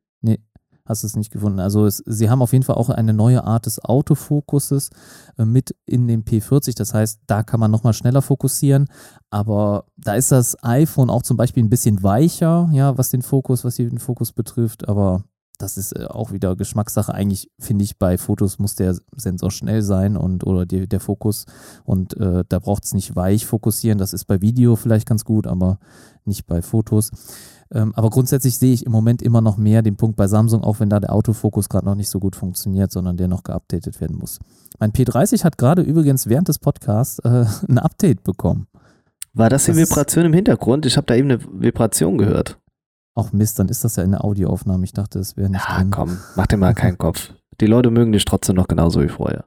[0.87, 1.61] Hast du es nicht gefunden.
[1.61, 4.91] Also es, sie haben auf jeden Fall auch eine neue Art des Autofokuses
[5.37, 6.77] äh, mit in dem P40.
[6.77, 8.87] Das heißt, da kann man nochmal schneller fokussieren.
[9.31, 13.65] Aber da ist das iPhone auch zum Beispiel ein bisschen weicher, ja, was den Fokus,
[13.65, 14.89] was den Fokus betrifft.
[14.89, 15.25] Aber
[15.59, 17.13] das ist äh, auch wieder Geschmackssache.
[17.13, 21.47] Eigentlich finde ich, bei Fotos muss der Sensor schnell sein und oder die, der Fokus.
[21.85, 23.99] Und äh, da braucht es nicht weich fokussieren.
[23.99, 25.79] Das ist bei Video vielleicht ganz gut, aber
[26.25, 27.11] nicht bei Fotos.
[27.73, 30.81] Ähm, aber grundsätzlich sehe ich im Moment immer noch mehr den Punkt bei Samsung, auch
[30.81, 34.17] wenn da der Autofokus gerade noch nicht so gut funktioniert, sondern der noch geupdatet werden
[34.17, 34.39] muss.
[34.79, 38.67] Mein P30 hat gerade übrigens während des Podcasts äh, ein Update bekommen.
[39.33, 40.87] War das die Vibration im Hintergrund?
[40.87, 42.59] Ich habe da eben eine Vibration gehört.
[43.15, 44.85] Ach Mist, dann ist das ja eine Audioaufnahme.
[44.85, 45.91] Ich dachte, es wäre nicht ja, drin.
[45.91, 47.33] komm, mach dir mal keinen Kopf.
[47.61, 49.47] Die Leute mögen dich trotzdem noch genauso wie vorher.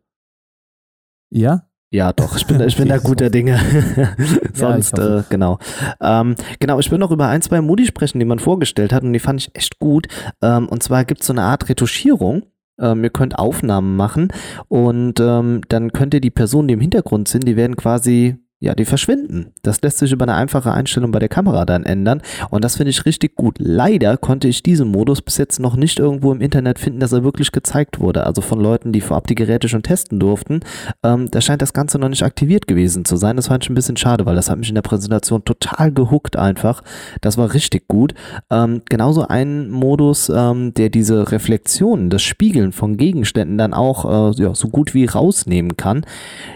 [1.31, 1.68] Ja?
[1.91, 3.59] Ja, doch, ich bin, ich bin da guter Dinge.
[4.53, 5.57] Sonst, ja, äh, genau.
[5.99, 9.13] Ähm, genau, ich will noch über ein, zwei Modi sprechen, die man vorgestellt hat und
[9.13, 10.07] die fand ich echt gut.
[10.41, 12.43] Ähm, und zwar gibt es so eine Art Retuschierung.
[12.79, 14.31] Ähm, ihr könnt Aufnahmen machen
[14.67, 18.75] und ähm, dann könnt ihr die Personen, die im Hintergrund sind, die werden quasi ja,
[18.75, 19.53] die verschwinden.
[19.61, 22.89] Das lässt sich über eine einfache Einstellung bei der Kamera dann ändern und das finde
[22.89, 23.55] ich richtig gut.
[23.57, 27.23] Leider konnte ich diesen Modus bis jetzt noch nicht irgendwo im Internet finden, dass er
[27.23, 28.25] wirklich gezeigt wurde.
[28.25, 30.59] Also von Leuten, die vorab die Geräte schon testen durften.
[31.03, 33.37] Ähm, da scheint das Ganze noch nicht aktiviert gewesen zu sein.
[33.37, 36.35] Das fand ich ein bisschen schade, weil das hat mich in der Präsentation total gehuckt
[36.35, 36.83] einfach.
[37.21, 38.13] Das war richtig gut.
[38.49, 44.41] Ähm, genauso ein Modus, ähm, der diese Reflexionen, das Spiegeln von Gegenständen dann auch äh,
[44.41, 46.05] ja, so gut wie rausnehmen kann.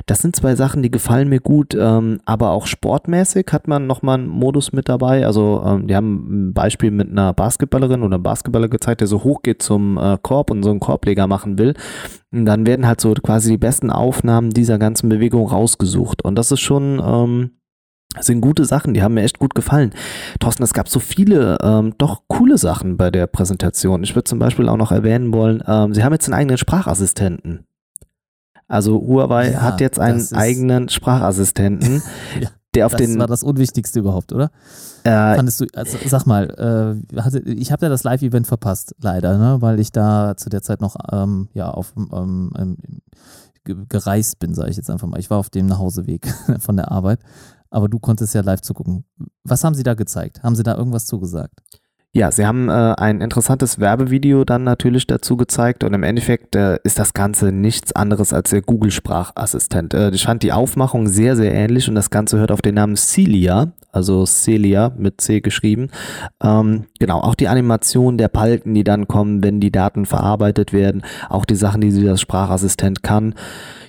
[0.05, 1.73] Das sind zwei Sachen, die gefallen mir gut.
[1.73, 5.25] Äh, ähm, aber auch sportmäßig hat man nochmal einen Modus mit dabei.
[5.25, 9.23] Also ähm, die haben ein Beispiel mit einer Basketballerin oder einem Basketballer gezeigt, der so
[9.23, 11.73] hoch geht zum äh, Korb und so einen Korbleger machen will.
[12.31, 16.23] Und dann werden halt so quasi die besten Aufnahmen dieser ganzen Bewegung rausgesucht.
[16.23, 17.01] Und das ist schon...
[17.03, 17.51] Ähm,
[18.19, 19.91] sind gute Sachen, die haben mir echt gut gefallen.
[20.39, 24.03] Thorsten, es gab so viele ähm, doch coole Sachen bei der Präsentation.
[24.03, 27.65] Ich würde zum Beispiel auch noch erwähnen wollen, ähm, sie haben jetzt einen eigenen Sprachassistenten.
[28.73, 32.01] Also Huawei ja, hat jetzt einen eigenen Sprachassistenten.
[32.41, 32.49] ja.
[32.73, 33.19] der auf das den.
[33.19, 34.49] war das Unwichtigste überhaupt, oder?
[35.03, 36.49] Äh, Fandest du, also, sag mal,
[37.13, 39.61] äh, hatte, ich habe ja das Live-Event verpasst, leider, ne?
[39.61, 42.77] weil ich da zu der Zeit noch ähm, ja, auf, ähm, ähm,
[43.63, 45.19] ge- gereist bin, sage ich jetzt einfach mal.
[45.19, 47.19] Ich war auf dem Nachhauseweg von der Arbeit,
[47.69, 49.05] aber du konntest ja live zugucken.
[49.43, 50.41] Was haben sie da gezeigt?
[50.41, 51.61] Haben sie da irgendwas zugesagt?
[52.15, 56.77] Ja, sie haben äh, ein interessantes Werbevideo dann natürlich dazu gezeigt und im Endeffekt äh,
[56.83, 59.95] ist das Ganze nichts anderes als der Google-Sprachassistent.
[59.95, 62.97] Äh, ich fand die Aufmachung sehr, sehr ähnlich und das Ganze hört auf den Namen
[62.97, 65.89] Celia, also Celia mit C geschrieben.
[66.39, 71.01] Ähm, genau, auch die Animation der Palken, die dann kommen, wenn die Daten verarbeitet werden,
[71.29, 73.33] auch die Sachen, die dieser Sprachassistent kann.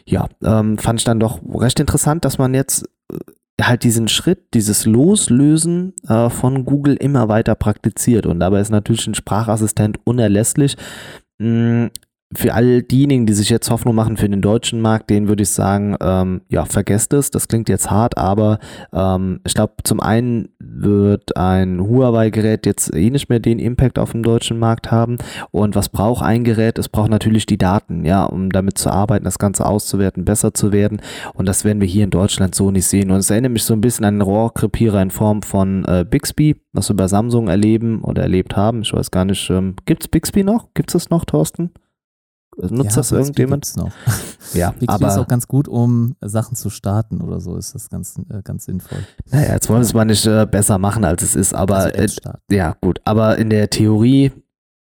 [0.06, 3.18] Ja, ähm, fand ich dann doch recht interessant, dass man jetzt äh,
[3.60, 8.26] halt diesen Schritt, dieses Loslösen äh, von Google immer weiter praktiziert.
[8.26, 10.76] Und dabei ist natürlich ein Sprachassistent unerlässlich.
[12.36, 15.50] Für all diejenigen, die sich jetzt Hoffnung machen für den deutschen Markt, denen würde ich
[15.50, 17.30] sagen, ähm, ja, vergesst es.
[17.30, 18.58] Das klingt jetzt hart, aber
[18.92, 24.12] ähm, ich glaube, zum einen wird ein Huawei-Gerät jetzt eh nicht mehr den Impact auf
[24.12, 25.18] dem deutschen Markt haben.
[25.50, 26.78] Und was braucht ein Gerät?
[26.78, 30.72] Es braucht natürlich die Daten, ja, um damit zu arbeiten, das Ganze auszuwerten, besser zu
[30.72, 31.00] werden.
[31.34, 33.10] Und das werden wir hier in Deutschland so nicht sehen.
[33.10, 36.56] Und es erinnert mich so ein bisschen an einen Rohrkrepierer in Form von äh, Bixby,
[36.72, 38.82] was wir bei Samsung erleben oder erlebt haben.
[38.82, 40.68] Ich weiß gar nicht, ähm, gibt's Bixby noch?
[40.74, 41.70] Gibt's das noch, Thorsten?
[42.56, 43.76] Nutzt Ja, das irgendjemand?
[43.76, 43.90] noch.
[44.54, 48.16] Ja, Bixby ist auch ganz gut, um Sachen zu starten oder so, ist das ganz,
[48.28, 48.98] äh, ganz sinnvoll.
[49.32, 52.20] naja, jetzt wollen wir es mal nicht äh, besser machen, als es ist, aber also
[52.50, 52.54] äh.
[52.54, 53.00] Ja, gut.
[53.04, 54.30] Aber in der Theorie,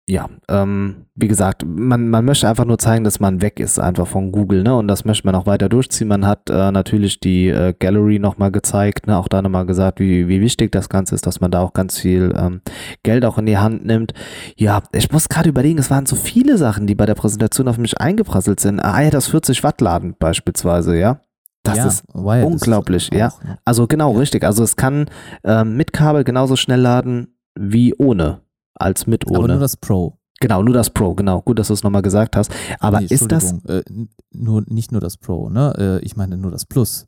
[0.10, 4.07] ja, ähm, wie gesagt, man, man möchte einfach nur zeigen, dass man weg ist einfach
[4.07, 4.76] von Google, ne?
[4.76, 6.07] Und das möchte man auch weiter durchziehen.
[6.07, 9.15] Man hat äh, natürlich die äh, Gallery nochmal gezeigt, ne?
[9.19, 11.99] Auch da nochmal gesagt, wie, wie wichtig das Ganze ist, dass man da auch ganz
[11.99, 12.61] viel ähm,
[13.03, 14.14] Geld auch in die Hand nimmt.
[14.57, 17.77] Ja, ich muss gerade überlegen, es waren so viele Sachen, die bei der Präsentation auf
[17.77, 18.80] mich eingeprasselt sind.
[18.80, 21.22] Ah, ja, das 40 Watt Laden beispielsweise, ja.
[21.61, 23.34] Das ja, ist Wireless unglaublich, auch, ja.
[23.44, 23.60] ne?
[23.64, 24.19] also genau, Ja.
[24.19, 24.44] richtig.
[24.44, 25.06] Also es kann
[25.44, 28.41] ähm, mit Kabel genauso schnell laden wie ohne,
[28.80, 29.38] als mit ohne.
[29.39, 30.18] Aber nur das Pro.
[30.39, 31.41] genau, nur das Pro, genau.
[31.41, 32.51] Gut, dass du es nochmal gesagt hast.
[32.80, 33.84] Aber Nee, ist das, Äh,
[34.31, 35.73] nur, nicht nur das Pro, ne?
[36.01, 37.06] Äh, ich meine nur das Plus.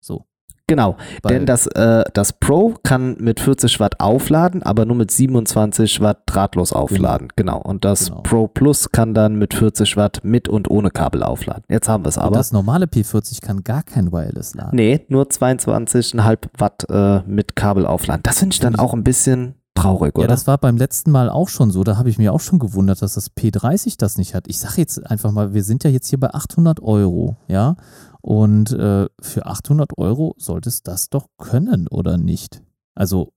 [0.00, 0.26] So.
[0.66, 5.10] genau, Weil, denn das, äh, das Pro kann mit 40 Watt aufladen, aber nur mit
[5.10, 7.28] 27 Watt drahtlos aufladen.
[7.36, 7.58] Genau.
[7.60, 8.20] Und das Genau.
[8.22, 11.64] Pro Plus kann dann mit 40 Watt mit und ohne Kabel aufladen.
[11.68, 12.36] Jetzt haben wir es und aber.
[12.36, 14.76] das normale P40 kann gar kein Wireless laden.
[14.76, 18.22] Nee, nur 22,5 Watt äh, mit Kabel aufladen.
[18.22, 20.28] Das finde ich dann auch ein bisschen traurig, Ja, oder?
[20.28, 21.84] das war beim letzten Mal auch schon so.
[21.84, 24.48] Da habe ich mir auch schon gewundert, dass das P30 das nicht hat.
[24.48, 27.76] Ich sage jetzt einfach mal, wir sind ja jetzt hier bei 800 Euro, ja.
[28.20, 32.62] Und äh, für 800 Euro sollte es das doch können, oder nicht?
[32.94, 33.32] Also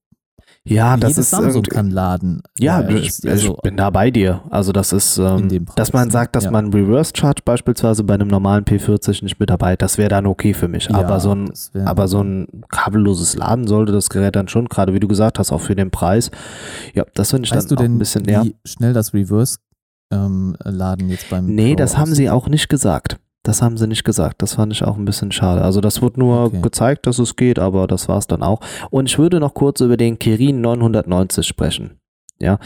[0.68, 2.42] ja, das jedes ist Samsung kann laden.
[2.58, 3.24] Ja, wireless.
[3.24, 4.42] ich, also, ich bin da bei dir.
[4.50, 6.50] Also das ist, ähm, Preis, dass man sagt, dass Ja.
[6.50, 10.54] man Reverse Charge beispielsweise bei einem normalen P40 nicht mit dabei, das wäre dann okay
[10.54, 10.86] für mich.
[10.88, 11.50] ja, aber so ein,
[11.84, 15.52] aber so ein kabelloses Laden sollte das Gerät dann schon, gerade wie du gesagt hast,
[15.52, 16.30] auch für den Preis.
[16.94, 19.12] Ja, das finde ich Weißt du dann auch denn, ein bisschen wie schnell das
[20.10, 23.18] Reverse-Laden jetzt beim Nee, Pro das haben sie auch nicht gesagt.
[23.48, 24.42] Das haben sie nicht gesagt.
[24.42, 25.62] Das fand ich auch ein bisschen schade.
[25.62, 26.60] Also das wurde nur Okay.
[26.60, 28.60] gezeigt, dass es geht, aber das war es dann auch.
[28.90, 31.92] Und ich würde noch kurz über den Kirin 990 sprechen.
[32.38, 32.58] Ja,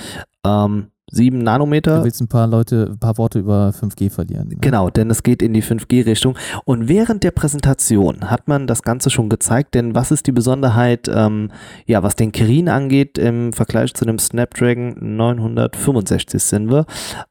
[0.45, 2.03] ähm, 7 Du Nanometer.
[2.03, 4.49] willst ein paar Leute, ein paar Worte über 5G verlieren.
[4.49, 4.57] Ne?
[4.61, 6.37] Genau, denn es geht in die 5G-Richtung.
[6.65, 11.09] Und während der Präsentation hat man das Ganze schon gezeigt, denn was ist die Besonderheit,
[11.15, 11.53] ähm,
[11.87, 16.87] ja, was den Kirin angeht im Vergleich zu dem Snapdragon 965 sind wir,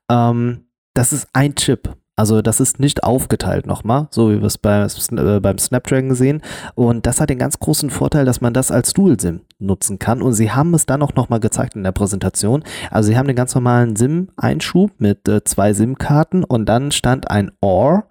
[0.10, 0.62] ähm,
[0.94, 1.90] das ist ein Chip.
[2.22, 6.44] Also das ist nicht aufgeteilt nochmal, so wie wir es bei, äh, beim Snapdragon sehen.
[6.76, 10.22] Und das hat den ganz großen Vorteil, dass man das als Dual-SIM nutzen kann.
[10.22, 12.64] Und sie haben es dann auch nochmal gezeigt in der Präsentation.
[12.92, 17.50] Also sie haben den ganz normalen SIM-Einschub mit äh, zwei SIM-Karten und dann stand ein
[17.60, 18.04] OR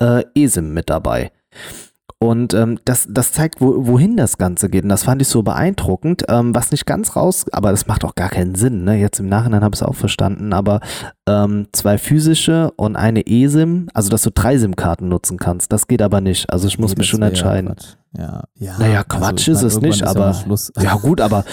[0.00, 1.30] äh, eSIM mit dabei.
[2.18, 4.84] Und ähm, das, das zeigt, wo, wohin das Ganze geht.
[4.84, 6.22] Und das fand ich so beeindruckend.
[6.28, 8.84] Ähm, was nicht ganz raus, aber das macht auch gar keinen Sinn.
[8.84, 8.96] Ne?
[8.96, 10.52] Jetzt im Nachhinein habe ich es auch verstanden.
[10.52, 10.80] Aber
[11.28, 16.00] ähm, zwei physische und eine eSIM, also dass du drei SIM-Karten nutzen kannst, das geht
[16.00, 16.48] aber nicht.
[16.50, 17.74] Also ich muss Nee, mich schon ja entscheiden.
[18.16, 18.78] Ja, ja.
[18.78, 20.72] Naja, Quatsch ich ist es nicht, ja aber- Schluss.
[20.80, 21.44] Ja gut, aber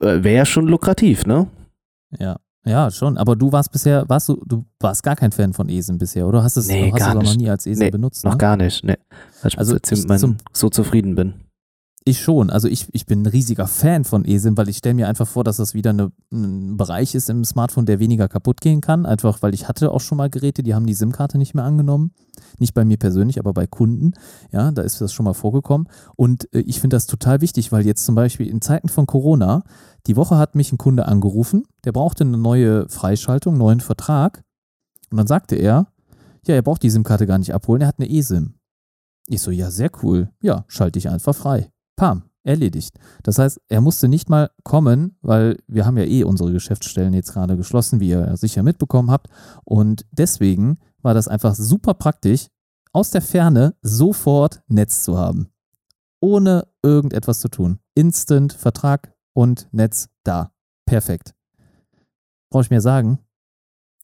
[0.00, 1.46] äh, wäre ja schon lukrativ, ne?
[2.18, 2.36] Ja.
[2.66, 3.16] Ja, schon.
[3.16, 6.42] Aber du warst bisher, warst du, du warst gar kein Fan von ESIM bisher, oder?
[6.42, 7.40] Hast, es, Nee, hast gar du es auch noch nicht.
[7.40, 8.24] nie als ESIM Nee, benutzt?
[8.24, 8.38] Noch ne?
[8.38, 8.98] gar nicht, ne.
[9.42, 11.34] Weil ich Also ich zum- so zufrieden bin.
[12.04, 12.48] Ich schon.
[12.48, 15.44] Also ich, ich bin ein riesiger Fan von eSIM, weil ich stelle mir einfach vor,
[15.44, 19.04] dass das wieder eine, ein Bereich ist im Smartphone, der weniger kaputt gehen kann.
[19.04, 22.12] Einfach, weil ich hatte auch schon mal Geräte, die haben die SIM-Karte nicht mehr angenommen.
[22.58, 24.12] Nicht bei mir persönlich, aber bei Kunden.
[24.50, 25.88] Ja, da ist das schon mal vorgekommen.
[26.16, 29.62] Und äh, ich finde das total wichtig, weil jetzt zum Beispiel in Zeiten von Corona,
[30.06, 34.42] die Woche hat mich ein Kunde angerufen, der brauchte eine neue Freischaltung, einen neuen Vertrag.
[35.10, 35.86] Und dann sagte er,
[36.46, 38.54] ja, er braucht die SIM-Karte gar nicht abholen, er hat eine eSIM.
[39.26, 40.30] Ich so, ja, sehr cool.
[40.42, 41.70] Ja, schalte ich einfach frei.
[41.96, 42.98] Pam, erledigt.
[43.22, 47.32] Das heißt, er musste nicht mal kommen, weil wir haben ja eh unsere Geschäftsstellen jetzt
[47.32, 49.28] gerade geschlossen, wie ihr sicher mitbekommen habt.
[49.64, 52.48] Und deswegen war das einfach super praktisch,
[52.92, 55.50] aus der Ferne sofort Netz zu haben.
[56.20, 57.78] Ohne irgendetwas zu tun.
[57.94, 60.52] Instant Vertrag und Netz da.
[60.86, 61.34] Perfekt.
[62.50, 63.18] Brauche ich mir sagen?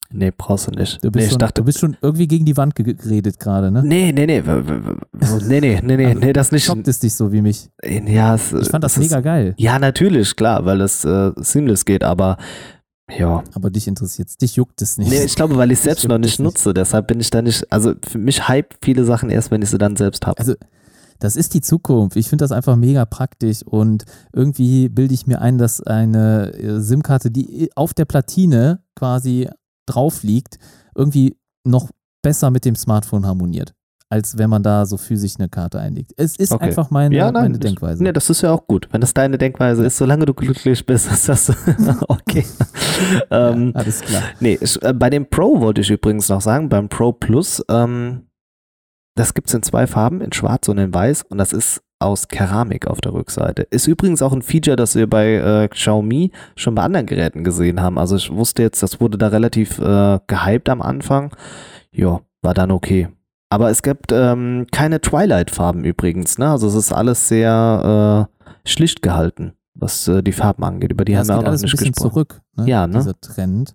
[0.08, 1.02] Nee, brauchst du nicht.
[1.04, 3.82] Du bist, nee, schon, dachte, du bist schon irgendwie gegen die Wand geredet gerade, ne?
[3.82, 4.40] Nee, nee, nee.
[4.46, 4.96] w-
[5.48, 6.64] Nee, nee, nee, nee, Also, nee, das nicht.
[6.64, 7.70] Schockt es dich so wie mich.
[7.84, 9.54] Ja, es, Ich fand das es ist- mega geil.
[9.58, 12.36] Ja, natürlich, klar, weil es äh, seamless geht, aber
[13.10, 13.42] ja.
[13.54, 14.36] Aber dich interessiert es.
[14.36, 15.10] Dich juckt es nicht.
[15.10, 16.40] Nee, ich glaube, weil ich es selbst noch nicht nicht.
[16.40, 19.70] nutze, deshalb bin ich da nicht, also für mich hype viele Sachen erst, wenn ich
[19.70, 20.38] sie dann selbst habe.
[20.38, 20.54] Also,
[21.18, 22.16] das ist die Zukunft.
[22.16, 26.80] Ich finde das einfach mega praktisch und irgendwie bilde ich mir ein, dass eine äh,
[26.80, 29.48] SIM-Karte, die auf der Platine quasi
[29.86, 30.58] drauf liegt,
[30.94, 31.90] irgendwie noch
[32.22, 33.72] besser mit dem Smartphone harmoniert,
[34.08, 36.12] als wenn man da so physisch eine Karte einlegt.
[36.16, 36.64] Es ist Okay.
[36.66, 38.02] einfach meine, Ja, nein, meine das- Denkweise.
[38.02, 38.88] Nee, das ist ja auch gut.
[38.90, 41.50] Wenn das deine Denkweise ist, solange du glücklich bist, ist das
[42.08, 42.44] okay.
[43.30, 44.22] ähm, ja, alles klar.
[44.40, 48.22] Nee, ich, äh, bei dem Pro wollte ich übrigens noch sagen, beim Pro Plus, ähm,
[49.16, 52.28] das gibt es in zwei Farben, in schwarz und in weiß und das ist aus
[52.28, 53.62] Keramik auf der Rückseite.
[53.62, 57.80] Ist übrigens auch ein Feature, das wir bei äh, Xiaomi schon bei anderen Geräten gesehen
[57.80, 57.98] haben.
[57.98, 61.34] Also ich wusste jetzt, das wurde da relativ äh, gehypt am Anfang.
[61.90, 63.08] Ja, war dann okay.
[63.48, 66.50] Aber es gibt ähm, keine Twilight-Farben übrigens, ne?
[66.50, 70.92] Also es ist alles sehr äh, schlicht gehalten, was äh, die Farben angeht.
[70.92, 71.94] Über die ja, haben wir auch noch nicht gesprochen.
[71.94, 72.68] zurück, ne?
[72.68, 72.98] Ja, ne?
[72.98, 73.74] dieser Trend.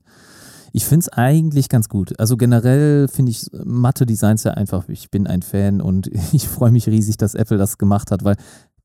[0.71, 2.19] Ich finde es eigentlich ganz gut.
[2.19, 6.71] Also generell finde ich matte Designs ja einfach, ich bin ein Fan und ich freue
[6.71, 8.35] mich riesig, dass Apple das gemacht hat, weil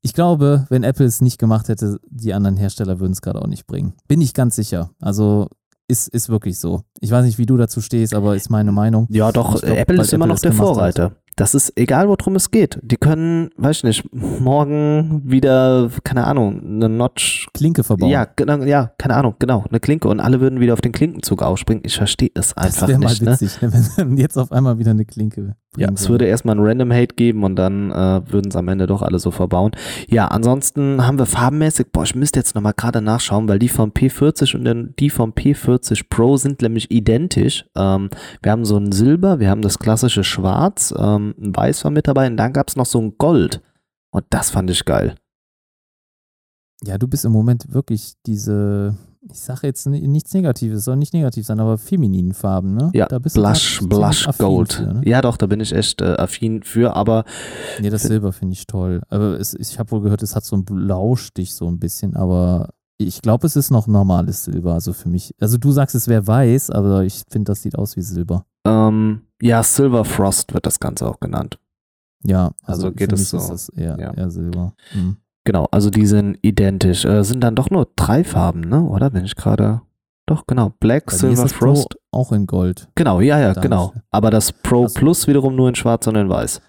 [0.01, 3.47] ich glaube, wenn Apple es nicht gemacht hätte, die anderen Hersteller würden es gerade auch
[3.47, 3.93] nicht bringen.
[4.07, 4.91] Bin ich ganz sicher.
[4.99, 5.47] Also
[5.87, 6.83] ist, ist wirklich so.
[6.99, 9.07] Ich weiß nicht, wie du dazu stehst, aber ist meine Meinung.
[9.09, 11.13] Ja, doch, glaub, Apple ist immer Apple noch der gemacht hat.
[11.37, 12.79] Das ist egal, worum es geht.
[12.81, 17.47] Die können, weiß ich nicht, morgen wieder, keine Ahnung, eine Notch.
[17.53, 18.09] Klinke verbauen.
[18.09, 21.43] Ja, genau, ja, keine Ahnung, genau, eine Klinke und alle würden wieder auf den Klinkenzug
[21.43, 21.83] aufspringen.
[21.85, 23.21] Ich verstehe es das einfach wäre mal nicht.
[23.21, 23.31] Ne?
[23.33, 23.71] witzig, ne?
[23.97, 27.43] wenn jetzt auf einmal wieder eine Klinke Ja, es würde erstmal ein Random Hate geben
[27.43, 29.73] und dann äh, würden es am Ende doch alle so verbauen.
[30.09, 33.91] Ja, ansonsten haben wir farbenmäßig, boah, ich müsste jetzt nochmal gerade nachschauen, weil die vom
[33.91, 37.65] P40 und dann die vom P40 Pro sind nämlich identisch.
[37.75, 38.09] Ähm,
[38.41, 42.07] wir haben so ein Silber, wir haben das klassische Schwarz, ähm, ein Weiß war mit
[42.07, 43.61] dabei und dann gab es noch so ein Gold.
[44.11, 45.15] Und das fand ich geil.
[46.83, 48.95] Ja, du bist im Moment wirklich diese,
[49.31, 52.91] ich sage jetzt ni- nichts Negatives, soll nicht negativ sein, aber femininen Farben, ne?
[52.93, 54.73] Ja, da bist du Blush, grad Blush Gold.
[54.73, 55.01] Für, ne?
[55.03, 57.25] Ja, doch, da bin ich echt äh, affin für, aber
[57.81, 59.01] Nee, das Silber finde ich toll.
[59.09, 62.69] Aber es, ich habe wohl gehört, es hat so einen Blaustich so ein bisschen, aber
[62.97, 64.73] ich glaube, es ist noch normales Silber.
[64.73, 67.95] Also für mich, also du sagst, es wäre weiß, aber ich finde, das sieht aus
[67.95, 68.45] wie Silber.
[68.65, 71.59] ähm, ja, Silver Frost wird das Ganze auch genannt.
[72.23, 73.37] Ja, Also also, geht es so.
[73.37, 74.13] ist das eher, Ja.
[74.13, 74.73] eher Silber.
[74.93, 75.17] Hm.
[75.45, 77.05] Genau, also die sind identisch.
[77.05, 78.81] Äh, sind dann doch nur drei Farben, ne?
[78.83, 79.13] Oder?
[79.13, 79.81] Wenn ich gerade.
[80.25, 80.73] Doch, genau.
[80.79, 81.89] Black, Bei Silver, Frost.
[81.91, 82.89] Pro auch in Gold.
[82.95, 83.93] Genau, ja, ja, genau.
[84.11, 84.99] Aber das Pro Ach so.
[84.99, 86.59] Plus wiederum nur in Schwarz und in Weiß.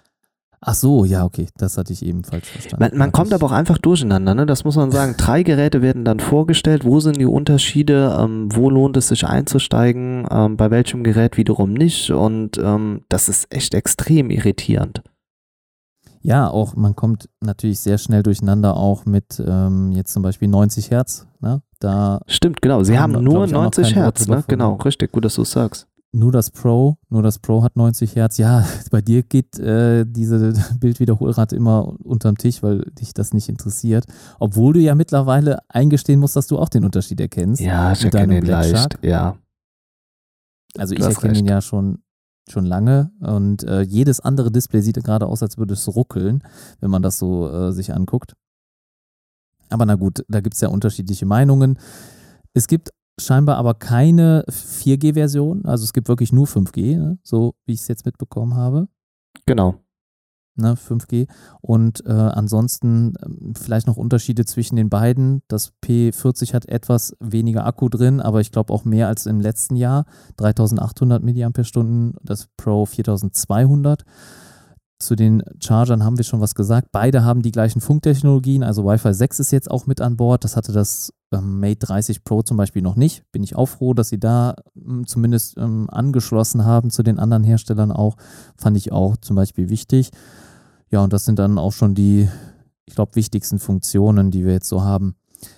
[0.61, 2.83] Ach so, ja, okay, das hatte ich eben falsch verstanden.
[2.83, 4.45] Man, man kommt aber auch einfach durcheinander, ne?
[4.45, 5.15] Das muss man sagen.
[5.17, 6.83] Drei Geräte werden dann vorgestellt.
[6.83, 8.17] Wo sind die Unterschiede?
[8.19, 10.27] Ähm, wo lohnt es sich einzusteigen?
[10.29, 12.11] Ähm, bei welchem Gerät wiederum nicht?
[12.11, 15.01] Und ähm, das ist echt extrem irritierend.
[16.21, 20.91] Ja, auch man kommt natürlich sehr schnell durcheinander, auch mit ähm, jetzt zum Beispiel 90
[20.91, 21.27] Hertz.
[21.39, 21.61] Ne?
[21.79, 22.83] Da Stimmt, genau.
[22.83, 24.43] Sie Haben haben, nur glaub ich, auch noch 90 kein Wort Hertz, ne?
[24.47, 25.13] Genau, richtig.
[25.13, 25.87] Gut, dass du es sagst.
[26.11, 28.37] Nur das Pro, nur das Pro hat 90 Hertz.
[28.37, 34.05] Ja, bei dir geht äh, diese Bildwiederholrate immer unterm Tisch, weil dich das nicht interessiert.
[34.39, 37.61] Obwohl du ja mittlerweile eingestehen musst, dass du auch den Unterschied erkennst.
[37.61, 38.75] Ja, ich Mit erkenne ihn leicht.
[38.75, 38.99] Shark?
[39.03, 39.37] Ja.
[40.77, 41.49] Also Du ich erkenne ihn recht.
[41.49, 41.99] ja schon,
[42.49, 46.43] schon lange und äh, jedes andere Display sieht gerade aus, als würde es ruckeln,
[46.79, 48.33] wenn man das so äh, sich anguckt.
[49.69, 51.77] Aber na gut, da gibt es ja unterschiedliche Meinungen.
[52.53, 52.89] Es gibt
[53.19, 57.19] scheinbar aber keine 4G-Version, also es gibt wirklich nur 5G, ne?
[57.23, 58.87] so wie ich es jetzt mitbekommen habe.
[59.45, 59.75] Genau.
[60.55, 61.27] Ne, 5G.
[61.61, 65.41] Und äh, ansonsten ähm, vielleicht noch Unterschiede zwischen den beiden.
[65.47, 69.77] Das P40 hat etwas weniger Akku drin, aber ich glaube auch mehr als im letzten
[69.77, 70.05] Jahr.
[70.35, 74.03] 3800 mAh, das Pro 4200.
[74.99, 76.89] Zu den Chargern haben wir schon was gesagt.
[76.91, 80.43] Beide haben die gleichen Funktechnologien, also Wi-Fi 6 ist jetzt auch mit an Bord.
[80.43, 83.23] Das hatte das ähm, Mate 30 Pro zum Beispiel noch nicht.
[83.31, 87.45] Bin ich auch froh, dass sie da ähm, zumindest ähm, angeschlossen haben zu den anderen
[87.45, 88.17] Herstellern auch.
[88.57, 90.11] Fand ich auch zum Beispiel wichtig.
[90.91, 92.27] Ja, und das sind dann auch schon die,
[92.85, 95.15] ich glaube, wichtigsten Funktionen, die wir jetzt so haben.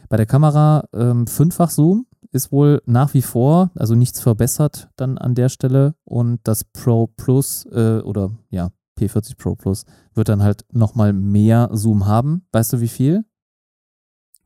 [0.07, 5.17] Bei der Kamera ähm, fünffach Zoom ist wohl nach wie vor, also nichts verbessert dann
[5.17, 5.95] an der Stelle.
[6.03, 8.69] Und das Pro Plus äh, oder ja,
[9.05, 12.45] P40 Pro Plus wird dann halt nochmal mehr Zoom haben.
[12.51, 13.25] Weißt du wie viel?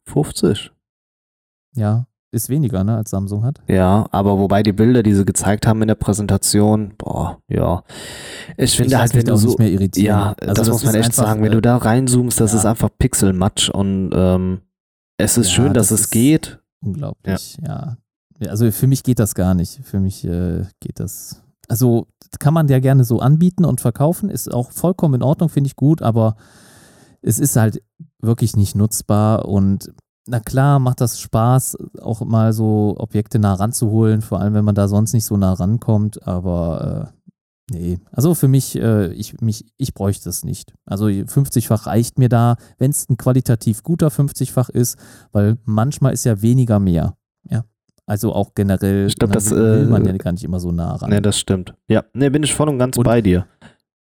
[0.06, 0.72] 50.
[1.76, 3.62] Ja, ist weniger, ne, als Samsung hat.
[3.68, 7.84] Ja, aber wobei die Bilder, die sie gezeigt haben in der Präsentation, boah, ja.
[8.58, 10.06] Ich finde halt, wenn du so, nicht mehr irritieren.
[10.06, 12.60] ja, Also das, muss man echt einfach, sagen, wenn äh, du da reinzoomst, das ja.
[12.60, 14.62] ist einfach Pixelmatsch und ähm,
[15.18, 16.60] es ist Ja, schön, dass das es geht.
[16.82, 17.98] Unglaublich, ja.
[18.40, 19.80] Ja, Also für mich geht das gar nicht.
[19.84, 21.42] Für mich äh, geht das.
[21.68, 22.08] Also
[22.40, 25.76] kann man ja gerne so anbieten und verkaufen, ist auch vollkommen in Ordnung, finde ich
[25.76, 26.36] gut, aber
[27.22, 27.82] es ist halt
[28.22, 29.92] wirklich nicht nutzbar und
[30.28, 34.76] na klar macht das Spaß, auch mal so Objekte nah ranzuholen, vor allem wenn man
[34.76, 37.12] da sonst nicht so nah rankommt, aber
[37.70, 40.74] äh, nee, also für mich, äh, ich, mich, ich bräuchte es nicht.
[40.86, 44.98] Also 50-fach reicht mir da, wenn es ein qualitativ guter 50-fach ist,
[45.32, 47.16] weil manchmal ist ja weniger mehr.
[47.48, 47.64] Ja.
[48.08, 50.96] Also auch generell Ich glaub, das, will man äh, ja gar nicht immer so nah
[50.96, 51.10] ran.
[51.10, 51.74] Ne, das stimmt.
[51.88, 53.48] Ja, ne, bin ich voll und ganz Und- bei dir.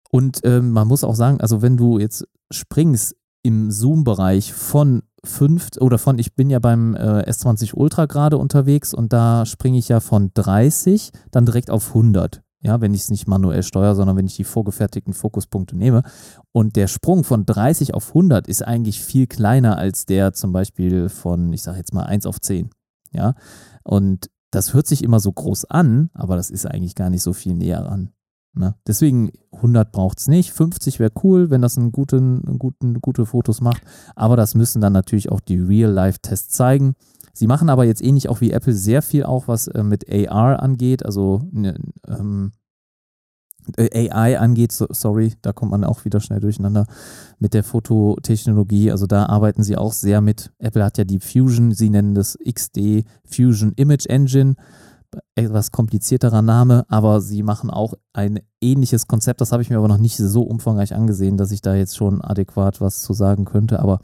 [0.10, 5.70] Und ähm, man muss auch sagen, also wenn du jetzt springst im Zoom-Bereich von 5
[5.80, 9.88] oder von, ich bin ja beim äh, S20 Ultra gerade unterwegs und da springe ich
[9.88, 12.42] ja von 30 dann direkt auf 100.
[12.64, 16.04] Ja, wenn ich es nicht manuell steuere, sondern wenn ich die vorgefertigten Fokuspunkte nehme.
[16.52, 21.10] Und der Sprung von 30 auf 100 ist eigentlich viel kleiner als der zum Beispiel
[21.10, 22.70] von, ich sage jetzt mal 1 auf 10.
[23.14, 23.34] Ja,
[23.84, 27.34] und das hört sich immer so groß an, aber das ist eigentlich gar nicht so
[27.34, 28.12] viel näher ran.
[28.54, 28.76] Ne?
[28.86, 30.52] Deswegen 100 braucht es nicht.
[30.52, 33.82] 50 wäre cool, wenn das einen guten, einen guten, gute Fotos macht.
[34.16, 36.96] Aber das müssen dann natürlich auch die Real-Life-Tests zeigen.
[37.34, 40.62] Sie machen aber jetzt ähnlich auch wie Apple sehr viel auch, was äh, mit AR
[40.62, 42.61] angeht, also ne, ähm, äh,
[43.78, 46.88] AI angeht, so, sorry, da kommt man auch wieder schnell durcheinander
[47.40, 48.92] mit der Fototechnologie.
[48.92, 50.52] Also da arbeiten sie auch sehr mit.
[50.60, 54.56] Apple hat ja die Fusion, sie nennen das XD Fusion Image Engine
[55.36, 59.42] etwas komplizierterer Name, aber sie machen auch ein ähnliches Konzept.
[59.42, 62.22] Das habe ich mir aber noch nicht so umfangreich angesehen, dass ich da jetzt schon
[62.22, 63.80] adäquat was zu sagen könnte.
[63.80, 64.00] Aber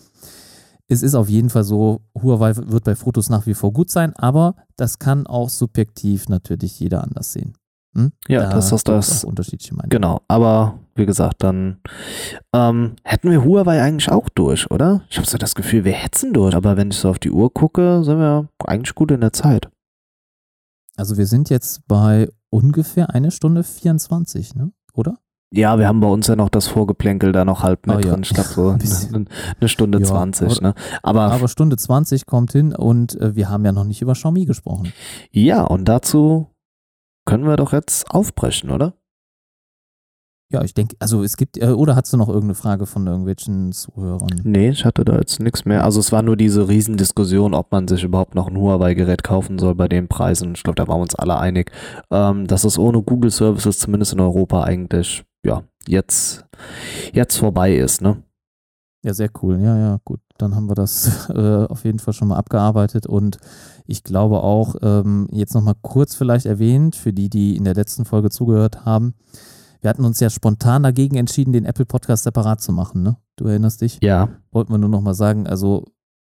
[0.87, 4.13] es ist auf jeden Fall so, Huawei wird bei Fotos nach wie vor gut sein,
[4.15, 7.53] aber das kann auch subjektiv natürlich jeder anders sehen.
[7.97, 8.11] Hm?
[8.27, 9.23] Ja, Da das ist das.
[9.23, 9.89] unterschiedliche Meinungen.
[9.89, 11.79] Genau, aber wie gesagt, dann
[12.53, 15.01] ähm, hätten wir Huawei eigentlich auch durch, oder?
[15.09, 17.53] Ich habe so das Gefühl, wir hetzen durch, aber wenn ich so auf die Uhr
[17.53, 19.69] gucke, sind wir eigentlich gut in der Zeit.
[20.95, 24.71] Also wir sind jetzt bei ungefähr eine Stunde 24, ne?
[24.93, 25.17] Oder?
[25.53, 28.11] Ja, wir haben bei uns ja noch das Vorgeplänkel da noch halb mit Oh ja.
[28.13, 28.23] drin.
[28.23, 28.69] Ich glaube so
[29.15, 29.29] Ein
[29.59, 30.73] eine, Stunde Ja, 20, aber- ne?
[31.03, 34.45] Aber, Aber Stunde 20 kommt hin und äh, wir haben ja noch nicht über Xiaomi
[34.45, 34.91] gesprochen.
[35.31, 36.47] ja, und dazu
[37.27, 38.93] können wir doch jetzt aufbrechen, oder?
[40.49, 43.73] Ja, ich denke, also es gibt, äh, oder hast du noch irgendeine Frage von irgendwelchen
[43.73, 44.29] Zuhörern?
[44.43, 45.83] Nee, ich hatte da jetzt nichts mehr.
[45.83, 49.75] Also es war nur diese Riesendiskussion, ob man sich überhaupt noch ein Huawei-Gerät kaufen soll
[49.75, 50.53] bei den Preisen.
[50.55, 51.69] Ich glaube, da waren wir uns alle einig,
[52.11, 56.45] ähm, dass es ohne Google Services zumindest in Europa eigentlich ja jetzt
[57.11, 58.23] jetzt vorbei ist, ne?
[59.03, 59.59] Ja, sehr cool.
[59.61, 60.21] Ja, ja, gut.
[60.37, 63.37] Dann haben wir das äh, auf jeden Fall schon mal abgearbeitet und
[63.87, 68.05] ich glaube auch, ähm, jetzt nochmal kurz vielleicht erwähnt, für die, die in der letzten
[68.05, 69.13] Folge zugehört haben,
[69.81, 73.17] wir hatten uns ja spontan dagegen entschieden, den Apple Podcast separat zu machen, ne?
[73.35, 73.99] Du erinnerst dich?
[74.01, 75.85] Ja, wollten wir nur noch mal sagen, also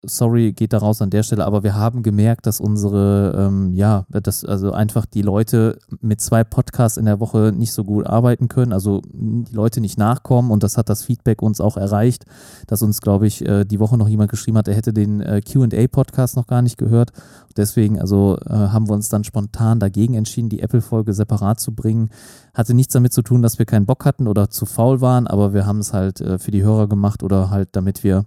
[0.08, 4.06] sorry, geht da raus an der Stelle, aber wir haben gemerkt, dass unsere, ähm, ja,
[4.10, 8.48] dass also einfach die Leute mit zwei Podcasts in der Woche nicht so gut arbeiten
[8.48, 12.26] können, also die Leute nicht nachkommen und das hat das Feedback uns auch erreicht,
[12.68, 15.42] dass uns, glaube ich, äh, die Woche noch jemand geschrieben hat, er hätte den äh,
[15.42, 17.12] QA-Podcast noch gar nicht gehört.
[17.58, 22.10] Deswegen, also äh, haben wir uns dann spontan dagegen entschieden, die Apple-Folge separat zu bringen.
[22.54, 25.54] Hatte nichts damit zu tun, dass wir keinen Bock hatten oder zu faul waren, aber
[25.54, 28.26] wir haben es halt äh, für die Hörer gemacht oder halt damit wir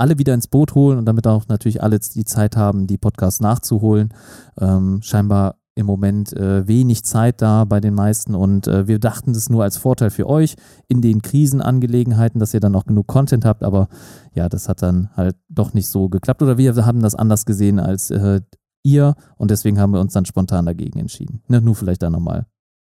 [0.00, 3.40] alle wieder ins Boot holen und damit auch natürlich alle die Zeit haben, die Podcasts
[3.40, 4.12] nachzuholen.
[4.58, 9.32] Ähm, scheinbar im Moment äh, wenig Zeit da bei den meisten und äh, wir dachten
[9.32, 10.56] das nur als Vorteil für euch
[10.88, 13.88] in den Krisenangelegenheiten, dass ihr dann auch genug Content habt, aber
[14.34, 17.78] ja, das hat dann halt doch nicht so geklappt oder wir haben das anders gesehen
[17.78, 18.40] als äh,
[18.82, 21.42] ihr und deswegen haben wir uns dann spontan dagegen entschieden.
[21.48, 22.46] Ne, nur vielleicht da nochmal,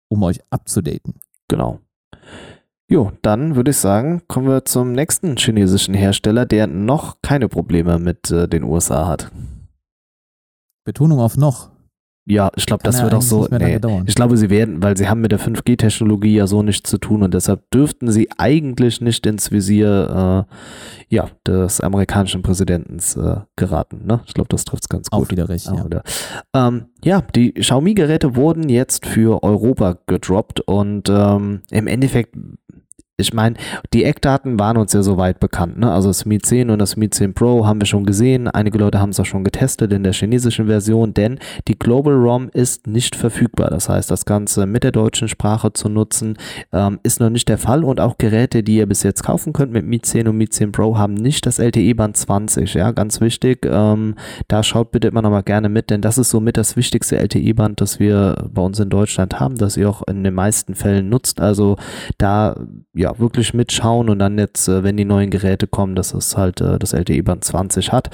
[0.08, 1.16] um euch abzudaten.
[1.48, 1.80] genau.
[2.92, 8.00] Jo, dann würde ich sagen, kommen wir zum nächsten chinesischen Hersteller, der noch keine Probleme
[8.00, 9.32] mit äh, den USA hat.
[10.86, 11.70] Betonung auf noch.
[12.30, 13.48] Ja, ich glaube, das ja wird auch so.
[13.50, 17.00] Nee, ich glaube, sie werden, weil sie haben mit der 5G-Technologie ja so nichts zu
[17.00, 23.38] tun und deshalb dürften sie eigentlich nicht ins Visier äh, ja, des amerikanischen Präsidenten äh,
[23.56, 24.02] geraten.
[24.06, 24.20] Ne?
[24.28, 25.26] Ich glaube, das trifft es ganz gut.
[25.26, 25.86] Auch wieder recht, Ah, ja.
[25.86, 26.04] oder?
[26.54, 32.36] Ähm, ja, die Xiaomi-Geräte wurden jetzt für Europa gedroppt und ähm, im Endeffekt
[33.20, 33.56] ich meine,
[33.94, 35.78] die Eckdaten waren uns ja soweit bekannt.
[35.78, 35.92] Ne?
[35.92, 38.48] Also das Mi 10 und das Mi 10 Pro haben wir schon gesehen.
[38.48, 42.50] Einige Leute haben es auch schon getestet in der chinesischen Version, denn die Global ROM
[42.54, 43.70] ist nicht verfügbar.
[43.70, 46.38] Das heißt, das Ganze mit der deutschen Sprache zu nutzen,
[46.72, 47.84] ähm, ist noch nicht der Fall.
[47.84, 50.72] Und auch Geräte, die ihr bis jetzt kaufen könnt mit Mi 10 und Mi 10
[50.72, 52.74] Pro, haben nicht das LTE-Band 20.
[52.74, 53.66] Ja, ganz wichtig.
[53.66, 54.16] Ähm,
[54.48, 57.82] da schaut bitte immer noch mal gerne mit, denn das ist somit das wichtigste LTE-Band,
[57.82, 61.42] das wir bei uns in Deutschland haben, das ihr auch in den meisten Fällen nutzt.
[61.42, 61.78] Also
[62.18, 62.56] da
[62.94, 66.62] ja wirklich mitschauen und dann jetzt, äh, wenn die neuen Geräte kommen, dass es halt
[66.62, 68.10] äh, das LTE-Band 20 hat.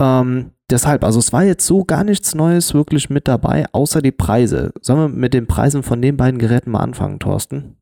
[0.00, 4.12] Ähm, deshalb, also es war jetzt so gar nichts Neues wirklich mit dabei, außer die
[4.12, 4.72] Preise.
[4.80, 7.76] Sollen wir mit den Preisen von den beiden Geräten mal anfangen, Thorsten?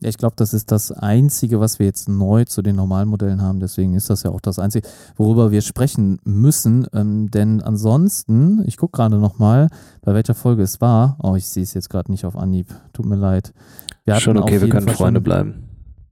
[0.00, 3.60] Ja, ich glaube, das ist das Einzige, was wir jetzt neu zu den Normalmodellen haben.
[3.60, 4.86] Deswegen ist das ja auch das Einzige,
[5.16, 6.86] worüber wir sprechen müssen.
[6.92, 9.68] Ähm, denn ansonsten, ich gucke gerade nochmal,
[10.02, 11.16] bei welcher Folge es war.
[11.22, 12.74] Oh, ich sehe es jetzt gerade nicht auf Anhieb.
[12.92, 13.54] Tut mir leid.
[14.04, 15.63] Wir Schon okay, wir können Fall Freunde bleiben.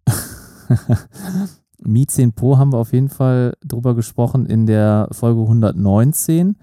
[1.85, 6.57] Mi 10 Pro haben wir auf jeden Fall drüber gesprochen in der Folge 119.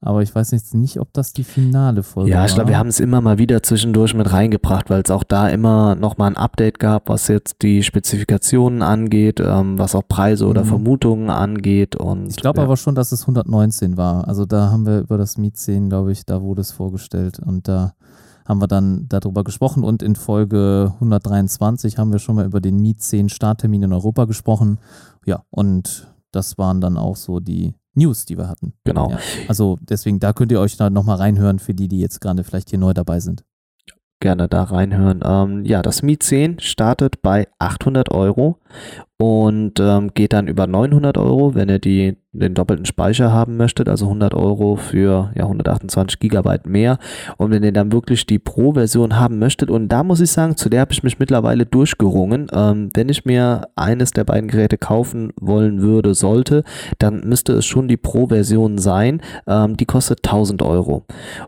[0.00, 2.38] Aber ich weiß jetzt nicht, ob das die finale Folge war.
[2.38, 5.24] Ja, ich glaube, wir haben es immer mal wieder zwischendurch mit reingebracht, weil es auch
[5.24, 10.46] da immer nochmal ein Update gab, was jetzt die Spezifikationen angeht, ähm, was auch Preise
[10.46, 10.68] oder mhm.
[10.68, 11.96] Vermutungen angeht.
[11.96, 12.64] Und, ich glaube ja.
[12.64, 14.28] aber schon, dass es 119 war.
[14.28, 17.40] Also da haben wir über das Miet 10, glaube ich, da wurde es vorgestellt.
[17.40, 17.94] Und da
[18.46, 22.76] haben wir dann darüber gesprochen und in Folge 123 haben wir schon mal über den
[22.76, 24.78] Miet 10 Starttermin in Europa gesprochen.
[25.24, 28.74] Ja, und das waren dann auch so die News, die wir hatten.
[28.84, 29.10] Genau.
[29.10, 29.18] Ja,
[29.48, 32.70] also deswegen, da könnt ihr euch da nochmal reinhören für die, die jetzt gerade vielleicht
[32.70, 33.44] hier neu dabei sind.
[34.20, 35.20] Gerne da reinhören.
[35.24, 38.58] Ähm, ja, das Mi 10 startet bei 800 Euro
[39.18, 43.88] und ähm, geht dann über 900 Euro, wenn ihr die den doppelten Speicher haben möchtet,
[43.88, 46.98] also 100 Euro für ja, 128 Gigabyte mehr.
[47.36, 50.68] Und wenn ihr dann wirklich die Pro-Version haben möchtet, und da muss ich sagen, zu
[50.68, 52.48] der habe ich mich mittlerweile durchgerungen.
[52.52, 56.64] Ähm, wenn ich mir eines der beiden Geräte kaufen wollen würde, sollte,
[56.98, 59.20] dann müsste es schon die Pro-Version sein.
[59.46, 61.04] Ähm, die kostet 1000 Euro.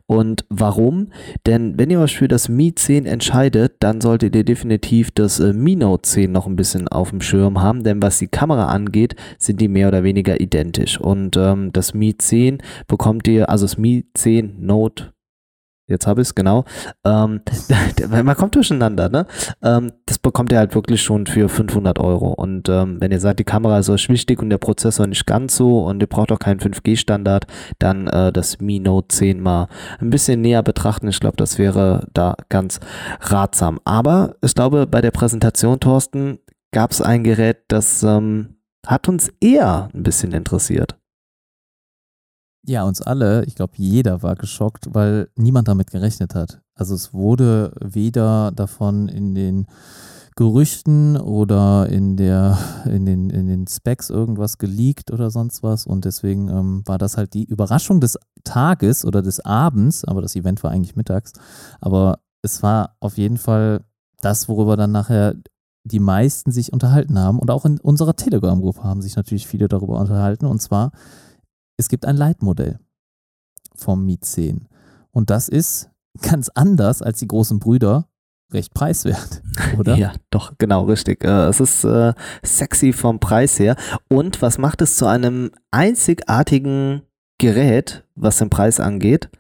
[0.07, 1.09] Und warum?
[1.47, 5.53] Denn wenn ihr euch für das Mi 10 entscheidet, dann solltet ihr definitiv das äh,
[5.53, 9.17] Mi Note 10 noch ein bisschen auf dem Schirm haben, denn was die Kamera angeht,
[9.39, 11.01] sind die mehr oder weniger identisch identisch.
[11.01, 15.13] Und ähm, das Mi 10 bekommt ihr, also das Mi 10 Note
[15.91, 16.67] jetzt habe ich es genau.
[17.03, 17.41] Ähm,
[18.11, 19.27] man kommt durcheinander, ne?
[19.63, 22.35] Ähm, das bekommt ihr halt wirklich schon für 500 Euro.
[22.35, 25.57] Und ähm, wenn ihr sagt, die Kamera ist euch wichtig und der Prozessor nicht ganz
[25.57, 27.47] so und ihr braucht auch keinen 5G-Standard,
[27.79, 29.69] dann äh, das Mi Note 10 mal
[29.99, 31.09] ein bisschen näher betrachten.
[31.09, 32.81] Ich glaube, das wäre da ganz
[33.23, 33.81] ratsam.
[33.87, 36.39] Aber ich glaube, bei der Präsentation, Thorsten,
[36.73, 40.99] gab es ein Gerät, das ähm, hat uns eher ein bisschen interessiert.
[42.67, 46.61] Ja, uns alle, ich glaube, jeder war geschockt, weil niemand damit gerechnet hat.
[46.75, 49.67] Also es wurde weder davon in den
[50.37, 55.87] Gerüchten oder in, der, in, den, in den Specs irgendwas geleakt oder sonst was.
[55.87, 60.37] Und deswegen ähm, war das halt die Überraschung des Tages oder des Abends, aber das
[60.37, 61.33] Event war eigentlich mittags.
[61.81, 63.85] Aber es war auf jeden Fall
[64.21, 65.35] das, worüber dann nachher
[65.89, 69.99] die meisten sich unterhalten haben und auch in unserer Telegram-Gruppe haben sich natürlich viele darüber
[69.99, 70.47] unterhalten.
[70.47, 70.93] Und zwar,
[71.77, 72.79] es gibt ein Leitmodell
[73.75, 74.69] vom Mi 10.
[75.11, 75.91] Und das ist
[76.23, 78.09] ganz anders als die großen Brüder
[78.53, 79.43] recht preiswert,
[79.79, 79.97] oder?
[79.97, 81.25] ja, doch, genau, richtig.
[81.25, 83.77] Äh, es ist äh, sexy vom Preis her.
[84.09, 87.03] Und was macht es zu einem einzigartigen
[87.39, 89.31] Gerät, was den Preis angeht?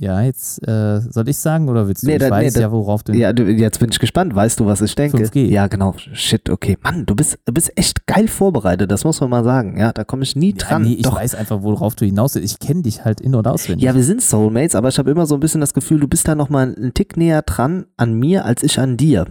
[0.00, 2.06] Ja, jetzt äh, soll ich sagen oder willst du?
[2.06, 3.12] Nee, ich da, weiß nee, ja, worauf du.
[3.12, 4.34] Ja, du, jetzt bin ich gespannt.
[4.34, 5.18] Weißt du, was ich denke?
[5.18, 5.44] 5G.
[5.44, 5.94] Ja, genau.
[6.14, 6.78] Shit, okay.
[6.82, 8.90] Mann, du bist, du bist echt geil vorbereitet.
[8.90, 9.76] Das muss man mal sagen.
[9.76, 10.82] Ja, da komme ich nie ja, dran.
[10.84, 11.16] Nee, ich Doch.
[11.16, 12.50] weiß einfach, worauf du hinaus willst.
[12.50, 13.84] Ich kenne dich halt in- und auswendig.
[13.84, 16.26] Ja, wir sind Soulmates, aber ich habe immer so ein bisschen das Gefühl, du bist
[16.26, 19.26] da nochmal einen Tick näher dran an mir, als ich an dir.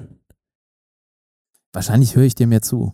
[1.73, 2.93] Wahrscheinlich höre ich dir mehr zu.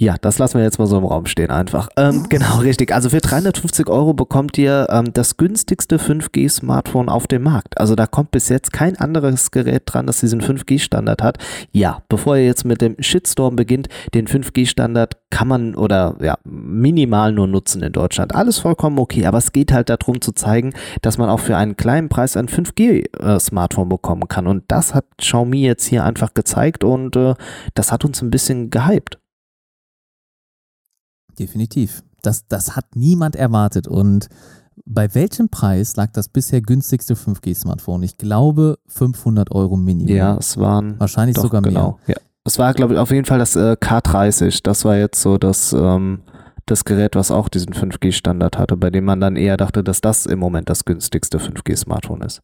[0.00, 1.90] Ja, das lassen wir jetzt mal so im Raum stehen einfach.
[1.98, 2.90] Ähm, genau, richtig.
[2.94, 7.78] Also für 350 Euro bekommt ihr ähm, das günstigste 5G-Smartphone auf dem Markt.
[7.78, 11.36] Also da kommt bis jetzt kein anderes Gerät dran, das diesen 5G-Standard hat.
[11.72, 17.32] Ja, bevor ihr jetzt mit dem Shitstorm beginnt, den 5G-Standard kann man oder ja, minimal
[17.32, 18.34] nur nutzen in Deutschland.
[18.34, 20.72] Alles vollkommen okay, aber es geht halt darum zu zeigen,
[21.02, 24.46] dass man auch für einen kleinen Preis ein 5G-Smartphone äh, bekommen kann.
[24.46, 27.34] Und das hat Xiaomi jetzt hier einfach gezeigt und äh,
[27.74, 29.19] das hat uns ein bisschen gehypt.
[31.40, 32.04] Definitiv.
[32.22, 33.88] Das, das hat niemand erwartet.
[33.88, 34.28] Und
[34.84, 38.02] bei welchem Preis lag das bisher günstigste 5G-Smartphone?
[38.02, 40.14] Ich glaube 500 Euro Minimum.
[40.14, 41.00] Ja, es waren.
[41.00, 41.98] Wahrscheinlich sogar genau.
[42.06, 42.16] mehr.
[42.16, 42.22] Ja.
[42.44, 44.60] Es war, glaube ich, auf jeden Fall das äh, K30.
[44.62, 46.20] Das war jetzt so das, ähm,
[46.66, 50.26] das Gerät, was auch diesen 5G-Standard hatte, bei dem man dann eher dachte, dass das
[50.26, 52.40] im Moment das günstigste 5G-Smartphone ist.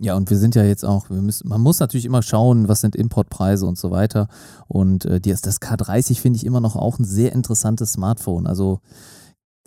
[0.00, 2.94] Ja, und wir sind ja jetzt auch, müssen, man muss natürlich immer schauen, was sind
[2.94, 4.28] Importpreise und so weiter.
[4.68, 8.46] Und äh, das K30 finde ich immer noch auch ein sehr interessantes Smartphone.
[8.46, 8.80] Also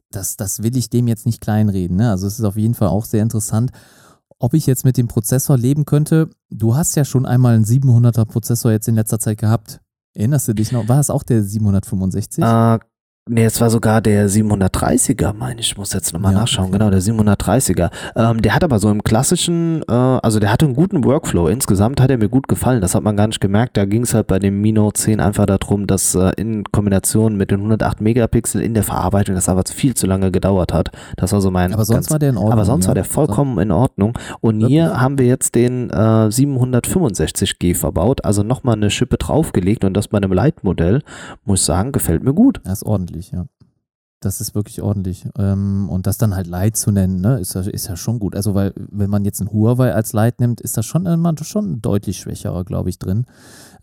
[0.09, 1.97] das, das will ich dem jetzt nicht kleinreden.
[1.97, 2.09] Ne?
[2.09, 3.71] Also es ist auf jeden Fall auch sehr interessant.
[4.39, 8.25] Ob ich jetzt mit dem Prozessor leben könnte, du hast ja schon einmal einen 700er
[8.25, 9.81] Prozessor jetzt in letzter Zeit gehabt.
[10.13, 10.87] Erinnerst du dich noch?
[10.87, 12.43] War es auch der 765?
[12.43, 12.79] Äh,
[13.33, 15.71] Nee, es war sogar der 730er, meine ich.
[15.71, 16.67] Ich muss jetzt nochmal ja, nachschauen.
[16.67, 16.79] Okay.
[16.79, 17.89] Genau, der 730er.
[18.17, 21.47] Ähm, der hat aber so im klassischen, äh, also der hatte einen guten Workflow.
[21.47, 22.81] Insgesamt hat er mir gut gefallen.
[22.81, 23.77] Das hat man gar nicht gemerkt.
[23.77, 27.51] Da ging es halt bei dem Mino 10 einfach darum, dass äh, in Kombination mit
[27.51, 30.89] den 108 Megapixel in der Verarbeitung das aber viel zu lange gedauert hat.
[31.15, 31.73] Das war so mein.
[31.73, 32.51] Aber sonst ganz, war der in Ordnung.
[32.51, 32.87] Aber sonst ja.
[32.89, 34.11] war der vollkommen in Ordnung.
[34.41, 38.25] Und hier haben wir jetzt den äh, 765G verbaut.
[38.25, 41.01] Also nochmal eine Schippe draufgelegt und das bei einem Leitmodell.
[41.45, 42.59] Muss ich sagen, gefällt mir gut.
[42.65, 43.45] Das ist ordentlich ordentlich, ja.
[44.23, 45.27] Das ist wirklich ordentlich.
[45.35, 48.35] Ähm, und das dann halt Light zu nennen, ne, ist ja, ist ja schon gut.
[48.35, 51.81] Also, weil, wenn man jetzt ein Huawei als Light nimmt, ist da schon, immer schon
[51.81, 53.25] deutlich schwächerer, glaube ich, drin.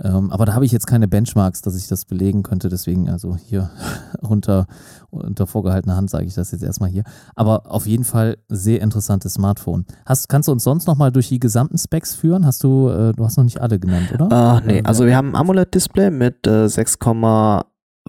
[0.00, 2.68] Ähm, aber da habe ich jetzt keine Benchmarks, dass ich das belegen könnte.
[2.68, 3.70] Deswegen, also hier
[4.20, 4.68] unter,
[5.10, 7.02] unter vorgehaltener Hand sage ich das jetzt erstmal hier.
[7.34, 9.86] Aber auf jeden Fall sehr interessantes Smartphone.
[10.06, 12.46] Hast, kannst du uns sonst nochmal durch die gesamten Specs führen?
[12.46, 14.60] Hast du, äh, du hast noch nicht alle genannt, oder?
[14.62, 17.00] Uh, nee, also wir haben ein AMOLED-Display mit äh, 6,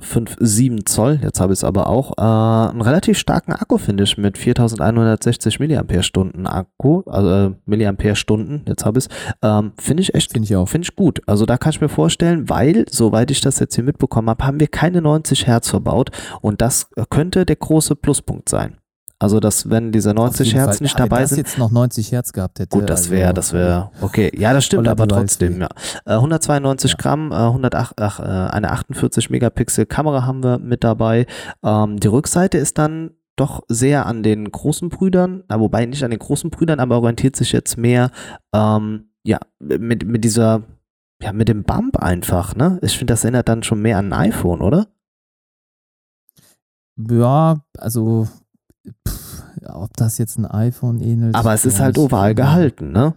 [0.02, 4.18] 5,7 Zoll, jetzt habe ich es aber auch, äh, einen relativ starken Akku, finde ich,
[4.18, 9.12] mit 4160 Milliampere-Stunden Akku, also äh, Milliampere-Stunden, jetzt habe ich es,
[9.42, 11.22] ähm, finde ich echt, finde ich auch, finde ich gut.
[11.28, 14.60] Also da kann ich mir vorstellen, weil, soweit ich das jetzt hier mitbekommen habe, haben
[14.60, 16.12] wir keine 90 Hertz verbaut
[16.42, 18.78] und das könnte der große Pluspunkt sein.
[19.22, 20.84] Also, dass wenn diese 90 Hertz Fall.
[20.84, 21.40] nicht dabei wenn das sind.
[21.40, 22.78] jetzt noch 90 Hertz gehabt hätte.
[22.78, 24.32] Gut, das wäre, also, das wäre, okay.
[24.38, 25.68] Ja, das stimmt, aber trotzdem, ja.
[26.06, 26.98] Äh, 192 ja.
[26.98, 31.26] Gramm, äh, 108, ach, äh, eine 48 Megapixel Kamera haben wir mit dabei.
[31.64, 36.20] Ähm, die Rückseite ist dann doch sehr an den großen Brüdern, wobei nicht an den
[36.20, 38.12] großen Brüdern, aber orientiert sich jetzt mehr,
[38.54, 40.64] ähm, ja, mit, mit dieser,
[41.22, 42.80] ja, mit dem Bump einfach, ne?
[42.82, 44.88] Ich finde, das erinnert dann schon mehr an ein iPhone, oder?
[46.98, 48.28] Ja, also
[49.08, 51.36] pff, ob das jetzt ein iPhone ähnelt.
[51.36, 53.14] Aber es ist halt oval gehalten, ne?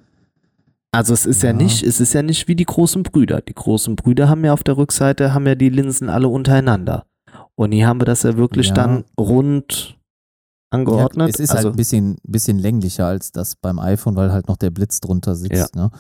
[0.93, 1.51] Also es ist ja.
[1.51, 1.57] ja.
[1.57, 3.41] nicht, es ist ja nicht wie die großen Brüder.
[3.41, 7.07] Die großen Brüder haben ja auf der Rückseite haben ja die Linsen alle untereinander.
[7.55, 8.75] Und hier haben wir das ja wirklich ja.
[8.75, 9.99] dann rund
[10.71, 11.29] angeordnet.
[11.29, 14.33] Ja, es ist halt also, halt ein bisschen, bisschen länglicher als das beim iPhone, weil
[14.33, 15.75] halt noch der Blitz drunter sitzt.
[15.77, 15.91] Ne?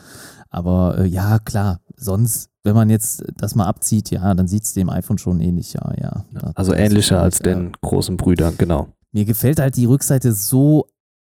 [0.50, 4.74] Aber äh, ja, klar, sonst, wenn man jetzt das mal abzieht, ja, dann sieht es
[4.74, 6.24] dem iPhone schon ähnlich, ja, ja.
[6.54, 8.88] Also ähnlicher als den großen Brüdern, genau.
[9.12, 10.86] Mir gefällt halt die Rückseite so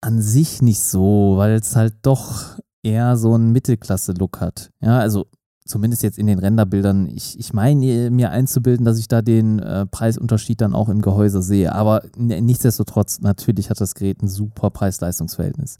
[0.00, 4.70] an sich nicht so, weil es halt doch eher so einen Mittelklasse-Look hat.
[4.80, 5.26] Ja, also
[5.64, 7.06] zumindest jetzt in den Renderbildern.
[7.08, 11.42] Ich, ich meine mir einzubilden, dass ich da den äh, Preisunterschied dann auch im Gehäuse
[11.42, 11.72] sehe.
[11.72, 15.78] Aber nichtsdestotrotz, natürlich hat das Gerät ein super Preis-Leistungs-Verhältnis.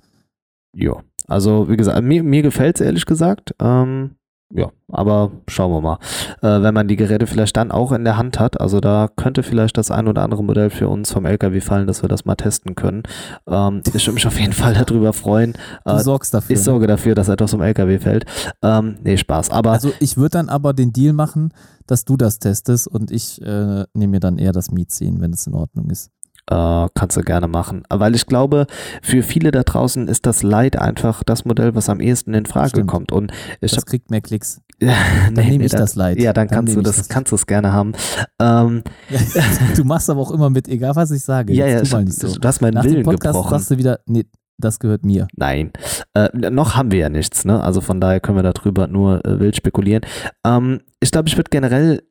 [0.74, 3.54] Ja, also wie gesagt, mir, mir gefällt es ehrlich gesagt.
[3.60, 4.16] Ähm,
[4.50, 5.98] ja, aber schauen wir mal.
[6.40, 9.42] Äh, wenn man die Geräte vielleicht dann auch in der Hand hat, also da könnte
[9.42, 12.36] vielleicht das ein oder andere Modell für uns vom LKW fallen, dass wir das mal
[12.36, 13.02] testen können.
[13.48, 15.54] Ähm, ich würde mich auf jeden Fall darüber freuen.
[15.84, 16.54] Du äh, sorgst dafür.
[16.54, 18.24] Ich sorge dafür, dass etwas vom LKW fällt.
[18.62, 19.50] Ähm, nee, Spaß.
[19.50, 21.52] Aber also ich würde dann aber den Deal machen,
[21.88, 25.32] dass du das testest und ich äh, nehme mir dann eher das Miet ziehen, wenn
[25.32, 26.10] es in Ordnung ist.
[26.48, 27.82] Äh, kannst du gerne machen.
[27.88, 28.66] Weil ich glaube,
[29.02, 32.70] für viele da draußen ist das Light einfach das Modell, was am ehesten in Frage
[32.70, 32.88] Stimmt.
[32.88, 33.12] kommt.
[33.12, 34.60] Und ich das hab, kriegt mehr Klicks.
[34.78, 36.20] dann nee, nehme ich nee, das Light.
[36.20, 37.92] Ja, dann, dann kannst du das, das, kannst du es gerne haben.
[38.40, 39.20] Ähm, ja,
[39.76, 41.52] du machst aber auch immer mit, egal was ich sage.
[41.52, 42.38] Ja, ja, du, so.
[42.38, 43.50] du hast meinen Nach Willen dem Podcast gebrochen.
[43.50, 44.26] sagst du wieder, nee,
[44.58, 45.26] das gehört mir.
[45.36, 45.72] Nein,
[46.14, 47.62] äh, noch haben wir ja nichts, ne?
[47.62, 50.02] Also von daher können wir darüber nur äh, wild spekulieren.
[50.46, 52.02] Ähm, ich glaube, ich würde generell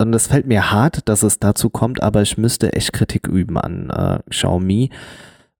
[0.00, 3.58] und es fällt mir hart, dass es dazu kommt, aber ich müsste echt Kritik üben
[3.58, 4.90] an äh, Xiaomi.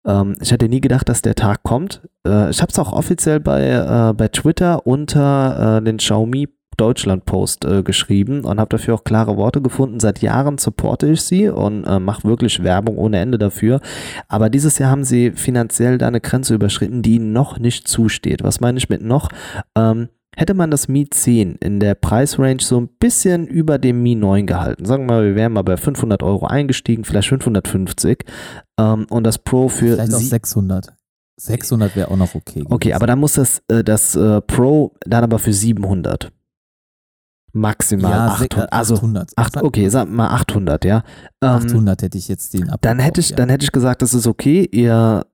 [0.07, 2.03] Ähm, ich hätte nie gedacht, dass der Tag kommt.
[2.27, 6.49] Äh, ich habe es auch offiziell bei, äh, bei Twitter unter äh, den Xiaomi
[6.81, 10.01] Deutschland Post äh, geschrieben und habe dafür auch klare Worte gefunden.
[10.01, 13.81] Seit Jahren supporte ich sie und äh, mache wirklich Werbung ohne Ende dafür.
[14.29, 18.43] Aber dieses Jahr haben sie finanziell da eine Grenze überschritten, die ihnen noch nicht zusteht.
[18.43, 19.29] Was meine ich mit noch?
[19.77, 20.09] Ähm,
[20.41, 24.47] Hätte man das Mi 10 in der Preisrange so ein bisschen über dem Mi 9
[24.47, 28.25] gehalten, sagen wir mal, wir wären mal bei 500 Euro eingestiegen, vielleicht 550
[28.79, 29.97] ähm, und das Pro für...
[29.97, 30.95] Vielleicht auch 600.
[31.37, 32.61] 600 wäre auch noch okay.
[32.61, 32.73] Gewesen.
[32.73, 36.33] Okay, aber dann muss das, äh, das äh, Pro dann aber für 700.
[37.53, 38.73] Maximal ja, 800.
[38.73, 39.33] Also 800.
[39.37, 41.03] 8, okay, sag mal 800, ja.
[41.43, 43.37] Ähm, 800 hätte ich jetzt den Ab Dann hätte ich, ja.
[43.37, 44.67] dann hätte ich gesagt, das ist okay.
[44.73, 45.27] Ihr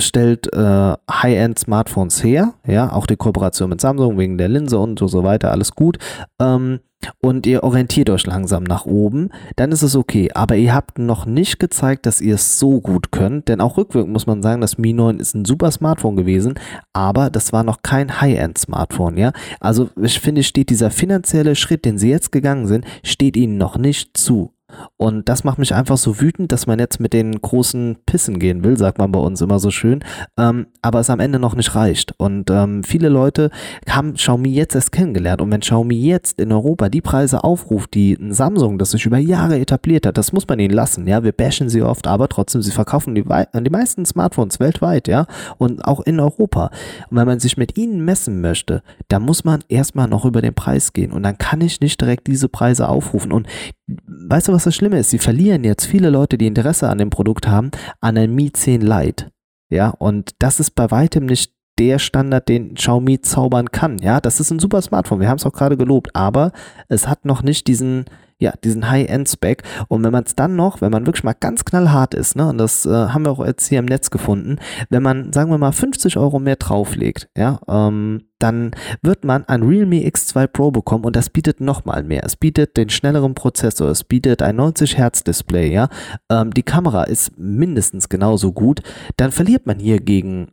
[0.00, 5.24] stellt äh, High-End-Smartphones her, ja, auch die Kooperation mit Samsung wegen der Linse und so,
[5.24, 5.98] weiter, alles gut.
[6.40, 6.80] Ähm,
[7.20, 10.30] und ihr orientiert euch langsam nach oben, dann ist es okay.
[10.34, 14.12] Aber ihr habt noch nicht gezeigt, dass ihr es so gut könnt, denn auch rückwirkend
[14.12, 16.54] muss man sagen, das Mi 9 ist ein super Smartphone gewesen,
[16.92, 19.32] aber das war noch kein High-End-Smartphone, ja.
[19.60, 23.76] Also ich finde, steht dieser finanzielle Schritt, den sie jetzt gegangen sind, steht ihnen noch
[23.76, 24.53] nicht zu.
[24.96, 28.64] Und das macht mich einfach so wütend, dass man jetzt mit den großen Pissen gehen
[28.64, 30.04] will, sagt man bei uns immer so schön,
[30.38, 32.14] ähm, aber es am Ende noch nicht reicht.
[32.18, 33.50] Und ähm, viele Leute
[33.88, 35.40] haben Xiaomi jetzt erst kennengelernt.
[35.40, 39.18] Und wenn Xiaomi jetzt in Europa die Preise aufruft, die ein Samsung, das sich über
[39.18, 41.06] Jahre etabliert hat, das muss man ihnen lassen.
[41.06, 45.26] Ja, wir bashen sie oft, aber trotzdem, sie verkaufen die, die meisten Smartphones weltweit, ja,
[45.58, 46.70] und auch in Europa.
[47.10, 50.54] Und wenn man sich mit ihnen messen möchte, dann muss man erstmal noch über den
[50.54, 51.12] Preis gehen.
[51.12, 53.32] Und dann kann ich nicht direkt diese Preise aufrufen.
[53.32, 53.46] Und
[53.86, 55.10] weißt du, was das Schlimme ist?
[55.10, 57.70] Sie verlieren jetzt viele Leute, die Interesse an dem Produkt haben,
[58.00, 59.30] an ein Mi 10 Lite.
[59.70, 63.98] Ja, und das ist bei weitem nicht der Standard, den Xiaomi zaubern kann.
[63.98, 65.20] Ja, das ist ein super Smartphone.
[65.20, 66.52] Wir haben es auch gerade gelobt, aber
[66.88, 68.04] es hat noch nicht diesen,
[68.38, 69.62] ja, diesen High-End-Spec.
[69.88, 72.58] Und wenn man es dann noch, wenn man wirklich mal ganz knallhart ist, ne, und
[72.58, 75.72] das äh, haben wir auch jetzt hier im Netz gefunden, wenn man, sagen wir mal,
[75.72, 78.72] 50 Euro mehr drauflegt, ja, ähm, dann
[79.02, 82.24] wird man ein Realme X2 Pro bekommen und das bietet nochmal mehr.
[82.24, 85.88] Es bietet den schnelleren Prozessor, es bietet ein 90 Hertz Display, ja.
[86.30, 88.80] Ähm, die Kamera ist mindestens genauso gut.
[89.16, 90.48] Dann verliert man hier gegen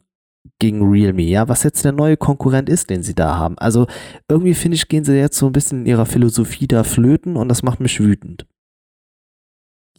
[0.62, 3.58] gegen Realme, ja, was jetzt der neue Konkurrent ist, den sie da haben.
[3.58, 3.88] Also
[4.30, 7.50] irgendwie finde ich, gehen sie jetzt so ein bisschen in ihrer Philosophie da flöten und
[7.50, 8.46] das macht mich wütend.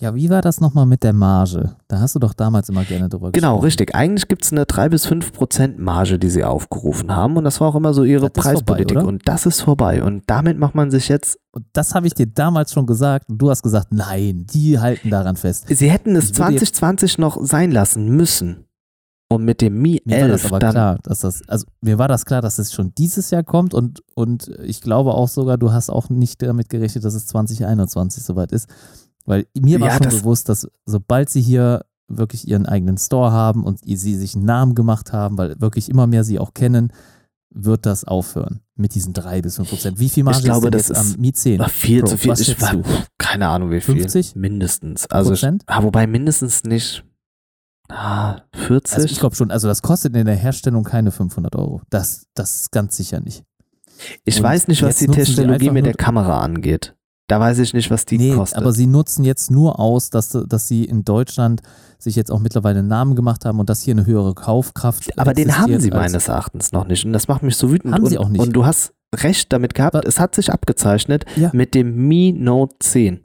[0.00, 1.76] Ja, wie war das nochmal mit der Marge?
[1.86, 3.64] Da hast du doch damals immer gerne drüber Genau, gesprochen.
[3.66, 3.94] richtig.
[3.94, 7.60] Eigentlich gibt es eine 3 bis 5 Prozent Marge, die sie aufgerufen haben und das
[7.60, 9.06] war auch immer so ihre Das vorbei, Preispolitik oder?
[9.06, 12.26] und das ist vorbei und damit macht man sich jetzt, Und das habe ich dir
[12.26, 15.66] damals schon gesagt und du hast gesagt, nein, die halten daran fest.
[15.68, 18.64] sie hätten es Ich würde jetzt- 2020 noch sein lassen müssen
[19.32, 21.98] und mit dem Mi Mir war das 11 aber dann klar, dass das, also mir
[21.98, 25.58] war das klar, dass es schon dieses Jahr kommt und, und ich glaube auch sogar,
[25.58, 28.68] du hast auch nicht damit gerechnet, dass es 2021 soweit ist.
[29.24, 33.32] Weil mir war Ja, schon das- bewusst, dass sobald sie hier wirklich ihren eigenen Store
[33.32, 36.92] haben und sie sich einen Namen gemacht haben, weil wirklich immer mehr sie auch kennen,
[37.54, 39.98] wird das aufhören mit diesen drei bis fünf Prozent.
[40.00, 41.60] Wie viel Marge glaube, ist denn das jetzt ist am Mi 10?
[41.60, 42.08] Ach, viel Pro?
[42.08, 42.30] zu viel.
[42.32, 42.82] Was Ich war, du?
[43.18, 43.96] keine Ahnung wie viel.
[43.96, 44.34] 50?
[44.36, 45.06] Mindestens.
[45.10, 45.62] Also, Prozent?
[45.66, 47.04] ah, wobei mindestens nicht
[47.88, 48.94] ah, 40.
[48.94, 51.82] Also ich glaube schon, also das kostet in der Herstellung keine 500 Euro.
[51.90, 53.44] Das, das ist ganz sicher nicht.
[54.24, 56.94] Ich Und weiß nicht, was die Technologie mit der Kamera angeht.
[57.28, 58.58] Da weiß ich nicht, was die nee, kostet.
[58.58, 61.62] aber sie nutzen jetzt nur aus, dass, dass sie in Deutschland
[61.98, 65.32] sich jetzt auch mittlerweile einen Namen gemacht haben und dass hier eine höhere Kaufkraft aber
[65.32, 67.06] den haben sie meines Erachtens noch nicht.
[67.06, 67.94] Und das macht mich so wütend.
[67.94, 68.40] Haben und, sie auch nicht.
[68.40, 71.50] Und du hast recht damit gehabt, Aber- es hat sich abgezeichnet Ja.
[71.52, 73.24] mit dem Mi Note 10.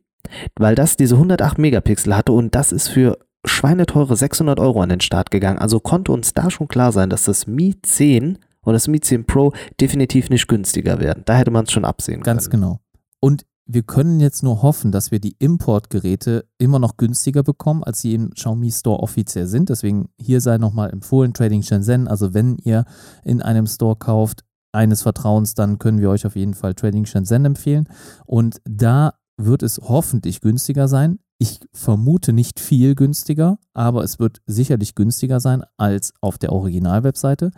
[0.56, 5.00] Weil das diese 108 Megapixel hatte und das ist für schweineteure 600 Euro an den
[5.00, 5.60] Start gegangen.
[5.60, 9.26] Also konnte uns da schon klar sein, dass das Mi 10 und das Mi 10
[9.26, 11.24] Pro definitiv nicht günstiger werden.
[11.26, 12.62] Da hätte man es schon absehen Ganz können.
[12.62, 12.80] genau.
[13.20, 18.00] Und wir können jetzt nur hoffen, dass wir die Importgeräte immer noch günstiger bekommen, als
[18.00, 19.70] sie im Xiaomi Store offiziell sind.
[19.70, 22.08] Deswegen hier sei nochmal empfohlen, Trading Shenzhen.
[22.08, 22.86] Also wenn ihr
[23.26, 27.46] in einem Store kauft, eines Vertrauens, dann können wir euch auf jeden Fall Trading Shenzhen
[27.46, 27.90] empfehlen.
[28.26, 31.20] Und da wird es hoffentlich günstiger sein.
[31.40, 37.52] Ich vermute nicht viel günstiger, aber es wird sicherlich günstiger sein als auf der Originalwebseite.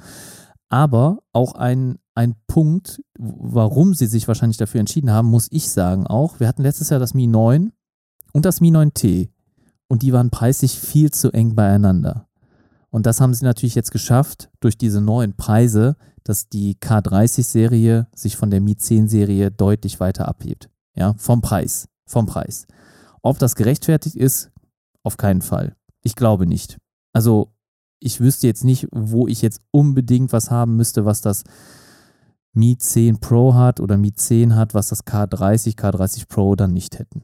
[0.68, 6.06] Aber auch ein, ein Punkt, warum sie sich wahrscheinlich dafür entschieden haben, muss ich sagen
[6.06, 6.40] auch.
[6.40, 7.72] Wir hatten letztes Jahr das Mi 9
[8.34, 9.30] und das Mi 9T
[9.88, 12.28] und die waren preislich viel zu eng beieinander.
[12.92, 18.36] Und das haben sie natürlich jetzt geschafft durch diese neuen Preise, dass die K30-Serie sich
[18.36, 20.70] von der Mi 10-Serie deutlich weiter abhebt.
[20.96, 21.88] Ja, vom Preis.
[22.06, 22.68] Vom Preis.
[23.22, 24.52] Ob das gerechtfertigt ist,
[25.04, 25.76] auf keinen Fall.
[26.04, 26.78] Ich glaube nicht.
[27.14, 27.52] Also,
[28.00, 31.44] ich wüsste jetzt nicht, wo ich jetzt unbedingt was haben müsste, was das
[32.54, 36.98] Mi 10 Pro hat oder Mi 10 hat, was das K30, K30 Pro dann nicht
[37.00, 37.24] hätten.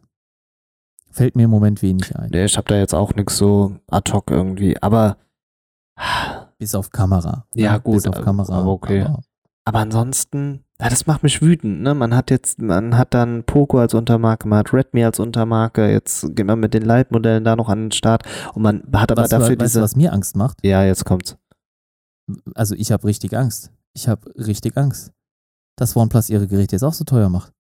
[1.12, 2.30] Fällt mir im Moment wenig ein.
[2.32, 4.82] Nee, ich habe da jetzt auch nichts so ad hoc irgendwie.
[4.82, 5.18] Aber,
[6.58, 7.48] Bis auf Kamera.
[7.54, 7.82] Ja, ne?
[7.82, 8.54] gut, Bis auf Kamera.
[8.60, 9.02] aber okay.
[9.04, 9.22] aber-
[9.66, 11.82] aber ansonsten, ja, das macht mich wütend.
[11.82, 11.94] Ne?
[11.96, 15.92] Man hat jetzt, man hat dann Poco als Untermarke, man hat Redmi als Untermarke.
[15.92, 18.24] Jetzt geht man mit den Lite-Modellen da noch an den Start
[18.54, 19.82] und man hat aber was, dafür weißt diese.
[19.82, 20.58] was mir Angst macht?
[20.64, 21.36] ja, jetzt kommt's.
[22.56, 23.72] Also ich habe richtig Angst.
[23.94, 25.12] Ich habe richtig Angst,
[25.78, 27.54] dass OnePlus ihre Geräte jetzt auch so teuer macht.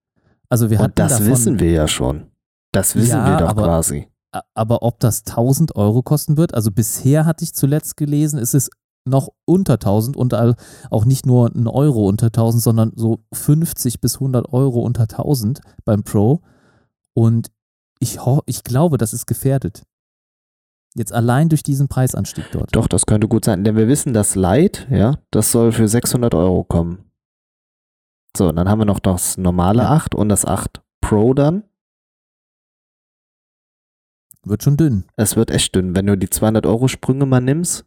[0.49, 2.27] Also wir hatten Und das davon, wissen wir ja schon.
[2.72, 4.07] Das wissen Ja, wir doch aber- quasi.
[4.53, 8.69] Aber ob das 1000 Euro kosten wird, also bisher hatte ich zuletzt gelesen, ist es
[9.06, 14.15] noch unter 1000 und auch nicht nur ein Euro unter 1000, sondern so 50 bis
[14.15, 16.41] 100 Euro unter 1000 beim Pro.
[17.14, 17.52] Und
[17.99, 19.84] ich, ich glaube, das ist gefährdet.
[20.95, 22.76] Jetzt allein durch diesen Preisanstieg dort.
[22.76, 26.34] Doch, das könnte gut sein, denn wir wissen, das Lite, ja, das soll für 600
[26.34, 27.11] Euro kommen.
[28.36, 29.91] So, und dann haben wir noch das normale Ja.
[29.91, 31.64] 8 und das 8 Pro dann.
[34.44, 35.06] Wird schon dünn.
[35.15, 37.86] Es wird echt dünn, wenn du die 200 Euro Sprünge mal nimmst,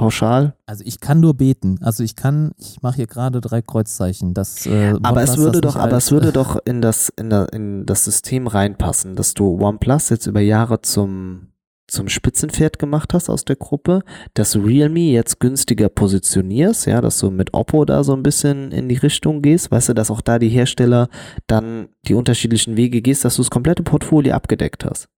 [0.00, 0.54] pauschal.
[0.64, 1.78] Also ich kann nur beten.
[1.82, 4.32] Also ich kann, ich mache hier gerade drei Kreuzzeichen.
[4.32, 7.28] Das, äh, Aber es würde das doch, nicht aber es würde doch in das, in,
[7.28, 11.48] der, in das System reinpassen, dass du OnePlus jetzt über Jahre zum,
[11.86, 14.00] zum Spitzenpferd gemacht hast aus der Gruppe,
[14.32, 18.72] dass du Realme jetzt günstiger positionierst, ja, dass du mit Oppo da so ein bisschen
[18.72, 21.10] in die Richtung gehst, weißt du, dass auch da die Hersteller
[21.46, 25.10] dann die unterschiedlichen Wege gehst, dass du das komplette Portfolio abgedeckt hast.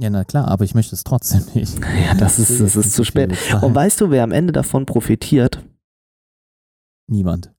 [0.00, 1.78] Ja, na klar, aber ich möchte es trotzdem nicht.
[1.78, 3.28] Ja, das Ich ist, das ist zu spät.
[3.30, 3.64] bezahlen.
[3.64, 5.62] Und weißt du, wer am Ende davon profitiert?
[7.06, 7.52] Niemand.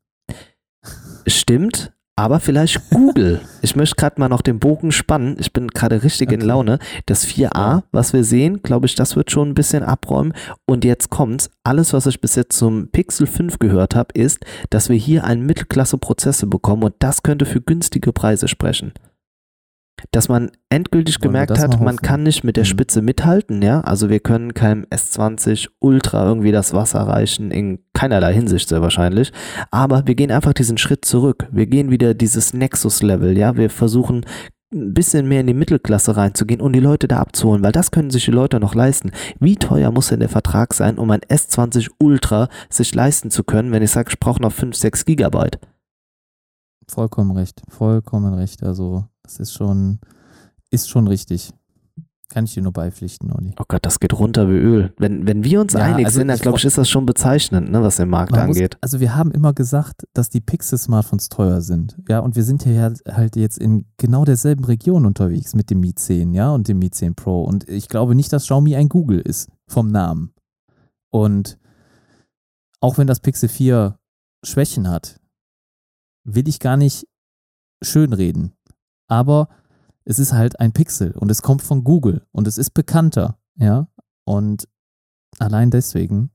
[1.28, 3.42] Stimmt, aber vielleicht Google.
[3.62, 5.36] ich möchte gerade mal noch den Bogen spannen.
[5.40, 6.48] Ich bin gerade richtig in Okay.
[6.48, 6.80] Laune.
[7.06, 7.84] Das 4a, Ja.
[7.92, 10.34] was wir sehen, glaube ich, das wird schon ein bisschen abräumen.
[10.66, 11.52] Und jetzt kommt's.
[11.64, 14.40] Alles, was ich bis jetzt zum Pixel 5 gehört habe, ist,
[14.72, 18.94] dass wir hier einen Mittelklasse-Prozessor bekommen und das könnte für günstige Preise sprechen.
[20.12, 22.70] Dass man endgültig Wollen gemerkt hat, man kann nicht mit der Mhm.
[22.70, 23.82] Spitze mithalten, ja.
[23.82, 29.32] Also wir können keinem S20 Ultra irgendwie das Wasser reichen, in keinerlei Hinsicht sehr wahrscheinlich.
[29.70, 31.48] Aber wir gehen einfach diesen Schritt zurück.
[31.52, 33.58] Wir gehen wieder dieses Nexus-Level, ja.
[33.58, 34.26] Wir versuchen
[34.74, 38.10] ein bisschen mehr in die Mittelklasse reinzugehen und die Leute da abzuholen, weil das können
[38.10, 39.12] sich die Leute noch leisten.
[39.40, 43.72] Wie teuer muss denn der Vertrag sein, um ein S20 Ultra sich leisten zu können,
[43.72, 45.60] wenn ich sage, ich brauche noch 5, 6 Gigabyte?
[46.88, 47.62] Vollkommen recht.
[47.70, 48.64] Vollkommen recht.
[48.64, 49.06] Also,
[49.40, 50.00] das ist schon,
[50.70, 51.52] ist schon richtig.
[52.30, 53.54] Kann ich dir nur beipflichten, Olli.
[53.60, 54.94] Oh Gott, das geht runter wie Öl.
[54.98, 57.70] Wenn, wenn wir uns Ja, einig also sind, dann glaube ich, ist das schon bezeichnend,
[57.70, 58.78] ne, was den Markt Man muss, angeht.
[58.80, 61.98] also wir haben immer gesagt, dass die Pixel-Smartphones teuer sind.
[62.08, 65.94] Ja, und wir sind ja halt jetzt in genau derselben Region unterwegs mit dem Mi
[65.94, 67.44] 10, ja, und dem Mi 10 Pro.
[67.44, 70.34] Und ich glaube nicht, dass Xiaomi ein Google ist, vom Namen.
[71.10, 71.58] Und
[72.80, 73.98] auch wenn das Pixel 4
[74.44, 75.20] Schwächen hat,
[76.24, 77.08] will ich gar nicht
[77.84, 78.54] schönreden.
[79.12, 79.50] Aber
[80.06, 83.90] es ist halt ein Pixel und es kommt von Google und es ist bekannter, ja.
[84.24, 84.70] Und
[85.38, 86.32] allein deswegen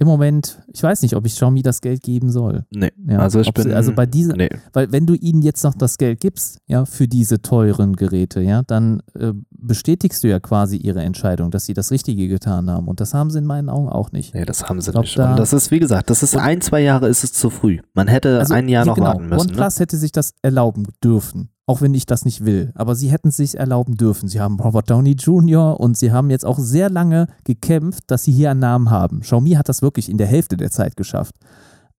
[0.00, 2.64] im Moment, ich weiß nicht, ob ich Xiaomi das Geld geben soll.
[2.70, 3.74] Nee, Ja, also ich ob sie- bin.
[3.74, 4.48] also bei dieser, nee.
[4.72, 8.62] weil wenn du ihnen jetzt noch das Geld gibst, ja, für diese teuren Geräte, ja,
[8.66, 12.88] dann äh, bestätigst du ja quasi ihre Entscheidung, dass sie das Richtige getan haben.
[12.88, 14.34] Und das haben sie in meinen Augen auch nicht.
[14.34, 15.18] Nee, das haben sie glaub, nicht.
[15.18, 17.78] da- und das ist, wie gesagt, das ist ein, zwei Jahre ist es zu früh.
[17.94, 19.46] Man hätte Also, ein Jahr ja, noch genau, warten müssen.
[19.48, 19.52] Ne?
[19.52, 22.72] OnePlus hätte sich das erlauben dürfen, auch wenn ich das nicht will.
[22.74, 24.28] Aber sie hätten es sich erlauben dürfen.
[24.28, 25.78] Sie haben Robert Downey Jr.
[25.78, 29.20] und sie haben jetzt auch sehr lange gekämpft, dass sie hier einen Namen haben.
[29.20, 31.36] Xiaomi hat das wirklich in der Hälfte der Zeit geschafft.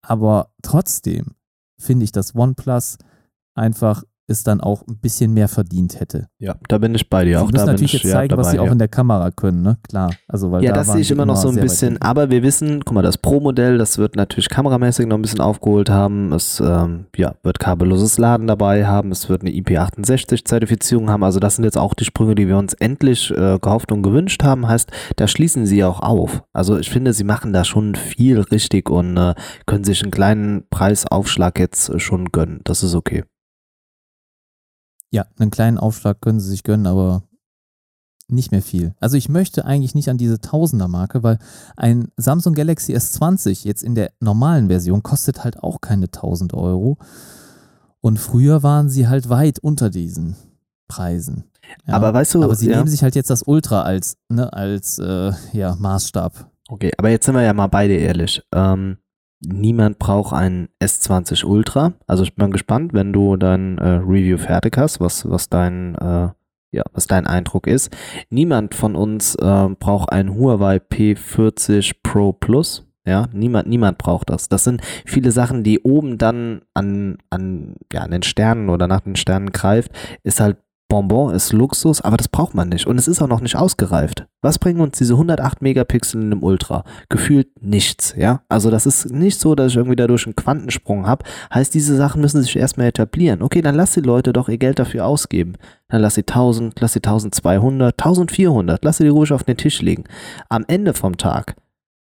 [0.02, 1.36] Aber trotzdem
[1.80, 2.98] finde ich, dass OnePlus
[3.54, 6.28] einfach es dann auch ein bisschen mehr verdient hätte.
[6.38, 7.38] Ja, da bin ich bei dir.
[7.38, 8.72] sie auch müssen da natürlich ich jetzt ja, zeigen, was dabei, sie auch ja.
[8.72, 9.78] in der Kamera können, ne?
[9.88, 10.10] Klar.
[10.28, 12.42] Also, weil Ja, da das sehe ich sie immer noch so ein bisschen, aber wir
[12.42, 16.32] wissen, guck mal, das Pro-Modell, das wird natürlich kameramäßig noch ein bisschen aufgeholt haben.
[16.32, 21.24] Es ähm, ja, wird kabelloses Laden dabei haben, es wird eine IP68-Zertifizierung haben.
[21.24, 24.42] Also das sind jetzt auch die Sprünge, die wir uns endlich äh, gehofft und gewünscht
[24.42, 24.68] haben.
[24.68, 26.42] Heißt, da schließen sie auch auf.
[26.52, 29.34] Also ich finde, sie machen da schon viel richtig und äh,
[29.66, 32.60] können sich einen kleinen Preisaufschlag jetzt äh, schon gönnen.
[32.64, 33.24] Das ist okay.
[35.10, 37.22] Ja, einen kleinen Aufschlag können sie sich gönnen, aber
[38.28, 38.94] nicht mehr viel.
[39.00, 41.38] Also ich möchte eigentlich nicht an diese Tausender-Marke, weil
[41.76, 46.98] ein Samsung Galaxy S20 jetzt in der normalen Version kostet halt auch keine 1000 Euro.
[48.00, 50.36] Und früher waren sie halt weit unter diesen
[50.88, 51.44] Preisen.
[51.86, 52.76] Ja, Aber weißt du, aber sie ja.
[52.76, 56.50] nehmen sich halt jetzt das Ultra als, ne, als äh, ja, Maßstab.
[56.68, 58.42] Okay, aber jetzt sind wir ja mal beide ehrlich.
[58.52, 58.98] Ähm,
[59.40, 61.94] niemand braucht ein S20 Ultra.
[62.06, 66.28] Also ich bin gespannt, wenn du dein äh, Review fertig hast, was, was dein äh,
[66.72, 67.90] ja, was dein Eindruck ist.
[68.28, 72.86] Niemand von uns äh, braucht ein Huawei P40 Pro Plus.
[73.06, 74.48] Ja, niemand, niemand braucht das.
[74.48, 79.00] Das sind viele Sachen, die oben dann an, an, ja, an den Sternen oder nach
[79.00, 79.90] den Sternen greift,
[80.22, 80.58] ist halt
[80.90, 82.86] Bonbon, ist Luxus, aber das braucht man nicht.
[82.86, 84.26] Und es ist auch noch nicht ausgereift.
[84.42, 86.84] Was bringen uns diese 108 Megapixel in einem Ultra?
[87.08, 88.42] Gefühlt nichts, ja.
[88.48, 91.24] Also das ist nicht so, dass ich irgendwie dadurch einen Quantensprung habe.
[91.54, 93.40] Heißt, diese Sachen müssen sich erstmal etablieren.
[93.40, 95.54] Okay, dann lass die Leute doch ihr Geld dafür ausgeben.
[95.88, 99.80] Dann lass sie 1000, lass sie 1200, 1400, lass sie die ruhig auf den Tisch
[99.80, 100.04] legen.
[100.48, 101.54] Am Ende vom Tag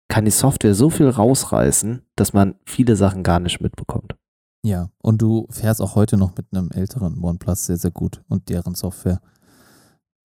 [0.09, 4.15] kann die Software so viel rausreißen, dass man viele Sachen gar nicht mitbekommt.
[4.62, 8.49] Ja, und du fährst auch heute noch mit einem älteren OnePlus sehr, sehr gut und
[8.51, 9.20] deren Software,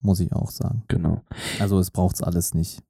[0.00, 0.82] muss ich auch sagen.
[0.88, 1.22] Genau.
[1.58, 2.82] Also es braucht es alles nicht.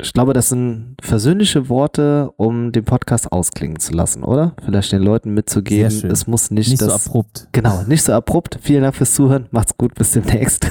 [0.00, 4.54] Ich glaube, das sind versöhnliche Worte, um den Podcast ausklingen zu lassen, oder?
[4.64, 7.06] Vielleicht den Leuten mitzugeben, es muss nicht, Nicht so das.
[7.06, 7.48] abrupt.
[7.52, 8.58] genau, nicht so abrupt.
[8.62, 9.48] Vielen Dank fürs Zuhören.
[9.50, 10.66] Macht's gut, bis demnächst.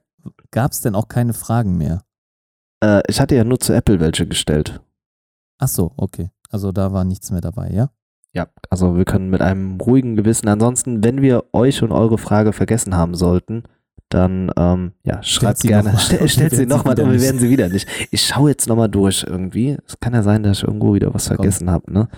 [0.50, 2.02] gab es denn auch keine Fragen mehr?
[2.82, 4.80] Äh, ich hatte ja nur zu Apple welche gestellt.
[5.58, 6.30] Ach so, okay.
[6.50, 7.90] Also da war nichts mehr dabei, ja?
[8.32, 10.48] Ja, also wir können mit einem ruhigen Gewissen.
[10.48, 13.64] Ansonsten, wenn wir euch und eure Frage vergessen haben sollten,
[14.08, 15.92] dann ähm, ja, schreibt gerne.
[15.92, 16.00] noch.
[16.00, 17.88] Stell, stellt sie nochmal und wir werden sie wieder nicht.
[18.10, 19.78] Ich schaue jetzt nochmal durch irgendwie.
[19.86, 22.08] Es kann ja sein, dass ich irgendwo wieder was vergessen habe, ne?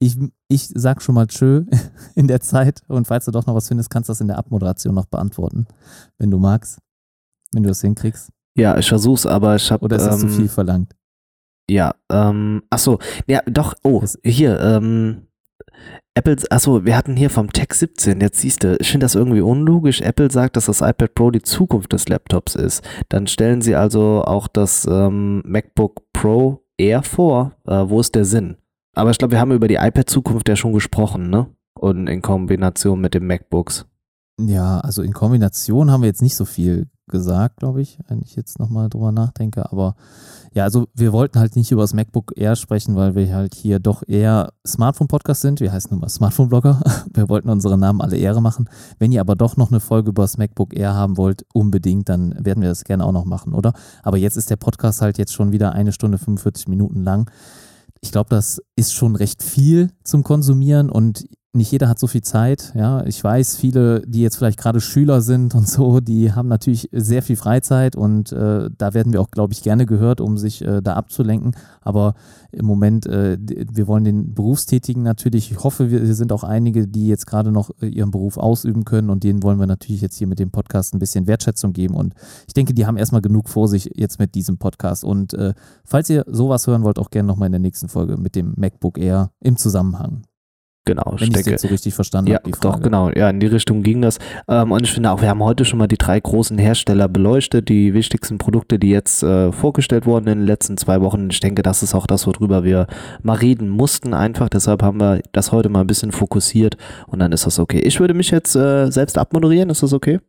[0.00, 0.18] Ich,
[0.48, 1.64] ich sag schon mal tschö
[2.14, 4.38] in der Zeit und falls du doch noch was findest, kannst du das in der
[4.38, 5.66] Abmoderation noch beantworten,
[6.18, 6.78] wenn du magst,
[7.52, 8.30] wenn du das hinkriegst.
[8.56, 9.84] Ja, ich versuch's, aber ich habe.
[9.84, 10.94] Oder ist das ähm, zu viel verlangt?
[11.70, 15.26] Ja, ähm, ach so, ja, doch, oh, hier, ähm,
[16.14, 19.16] Apple, ach so, wir hatten hier vom Tech 17, jetzt siehst du, ich finde das
[19.16, 20.00] irgendwie unlogisch.
[20.00, 22.84] Apple sagt, dass das iPad Pro die Zukunft des Laptops ist.
[23.08, 27.56] Dann stellen sie also auch das ähm, MacBook Pro Air vor.
[27.66, 28.56] Äh, wo ist der Sinn?
[28.94, 31.48] Aber ich glaube, wir haben über die iPad-Zukunft ja schon gesprochen, ne?
[31.74, 33.86] Und in Kombination mit den MacBooks.
[34.40, 38.36] Ja, also in Kombination haben wir jetzt nicht so viel gesagt, glaube ich, wenn ich
[38.36, 39.70] jetzt nochmal drüber nachdenke.
[39.70, 39.96] Aber
[40.54, 43.80] ja, also wir wollten halt nicht über das MacBook Air sprechen, weil wir halt hier
[43.80, 45.58] doch eher Smartphone-Podcast sind.
[45.58, 46.80] Wir heißen nun mal Smartphone-Blogger.
[47.12, 48.68] Wir wollten unsere Namen alle Ehre machen.
[48.98, 52.34] Wenn ihr aber doch noch eine Folge über das MacBook Air haben wollt, unbedingt, dann
[52.44, 53.72] werden wir das gerne auch noch machen, oder?
[54.02, 57.30] Aber jetzt ist der Podcast halt jetzt schon wieder eine Stunde 45 Minuten lang.
[58.00, 61.24] Ich glaube, das ist schon recht viel zum Konsumieren und
[61.54, 62.72] nicht jeder hat so viel Zeit.
[62.74, 66.88] Ja, ich weiß, viele, die jetzt vielleicht gerade Schüler sind und so, die haben natürlich
[66.92, 70.62] sehr viel Freizeit und äh, da werden wir auch, glaube ich, gerne gehört, um sich
[70.62, 71.56] äh, da abzulenken.
[71.80, 72.14] Aber
[72.52, 76.86] im Moment, äh, wir wollen den Berufstätigen natürlich, ich hoffe, wir wir sind auch einige,
[76.86, 80.16] die jetzt gerade noch äh, ihren Beruf ausüben können und denen wollen wir natürlich jetzt
[80.16, 81.94] hier mit dem Podcast ein bisschen Wertschätzung geben.
[81.94, 82.14] Und
[82.46, 85.04] ich denke, die haben erstmal genug vor sich jetzt mit diesem Podcast.
[85.04, 85.54] Und äh,
[85.84, 88.98] falls ihr sowas hören wollt, auch gerne nochmal in der nächsten Folge mit dem MacBook
[88.98, 90.22] Air im Zusammenhang.
[90.86, 93.10] Genau, Wenn ich es jetzt so richtig verstanden Ja, habe, doch, genau.
[93.10, 94.18] Ja, in die Richtung ging das.
[94.48, 97.70] Ähm, und ich finde auch, wir haben heute schon mal die drei großen Hersteller beleuchtet,
[97.70, 101.30] die wichtigsten Produkte, die jetzt äh, vorgestellt wurden in den letzten zwei Wochen.
[101.30, 102.86] Ich denke, das ist auch das, worüber wir
[103.22, 104.50] mal reden mussten einfach.
[104.50, 107.80] Deshalb haben wir das heute mal ein bisschen fokussiert und dann ist das okay.
[107.80, 109.70] Ich würde mich jetzt äh, selbst abmoderieren.
[109.70, 110.20] Ist das okay?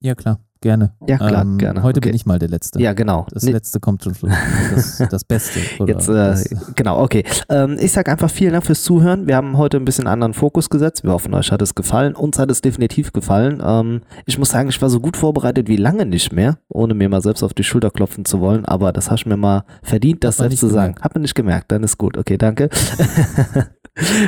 [0.00, 0.92] Ja, klar, gerne.
[1.06, 1.82] Ja, klar, ähm, gerne.
[1.82, 2.08] Heute okay.
[2.08, 2.80] bin ich mal der Letzte.
[2.80, 3.26] Ja, genau.
[3.30, 4.32] Das Nee, Letzte kommt zum Schluss.
[4.74, 5.60] Das, das Beste.
[5.86, 7.24] Jetzt, äh, das, genau, okay.
[7.48, 9.26] Ähm, ich sage einfach vielen Dank fürs Zuhören.
[9.26, 11.04] Wir haben heute ein bisschen anderen Fokus gesetzt.
[11.04, 12.14] Wir hoffen, euch hat es gefallen.
[12.14, 13.62] Uns hat es definitiv gefallen.
[13.64, 17.08] Ähm, ich muss sagen, ich war so gut vorbereitet wie lange nicht mehr, ohne mir
[17.08, 18.64] mal selbst auf die Schulter klopfen zu wollen.
[18.64, 20.96] Aber das hast du mir mal verdient, das selbst zu sagen.
[21.00, 22.16] Hat man nicht gemerkt, dann ist gut.
[22.16, 22.68] Okay, danke.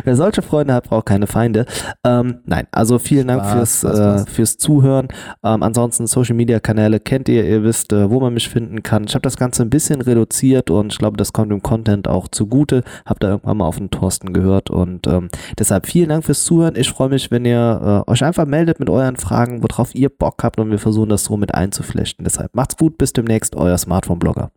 [0.04, 1.64] Wer solche Freunde hat, braucht keine Feinde.
[2.04, 5.08] Ähm, nein, also vielen Dank Spaß, fürs, äh, fürs Zuhören.
[5.44, 9.04] Ähm, ansonsten Social Media Kanäle kennt ihr, ihr wisst, äh, wo man mich finden kann.
[9.04, 12.28] Ich habe das Ganze ein bisschen reduziert und ich glaube, das kommt dem Content auch
[12.28, 12.82] zugute.
[13.06, 16.76] Hab da irgendwann mal auf den Thorsten gehört und ähm, deshalb vielen Dank fürs Zuhören.
[16.76, 20.44] Ich freue mich, wenn ihr äh, euch einfach meldet mit euren Fragen, worauf ihr Bock
[20.44, 22.24] habt und wir versuchen das so mit einzuflechten.
[22.24, 24.50] Deshalb macht's gut, bis demnächst, euer Smartphone-Blogger.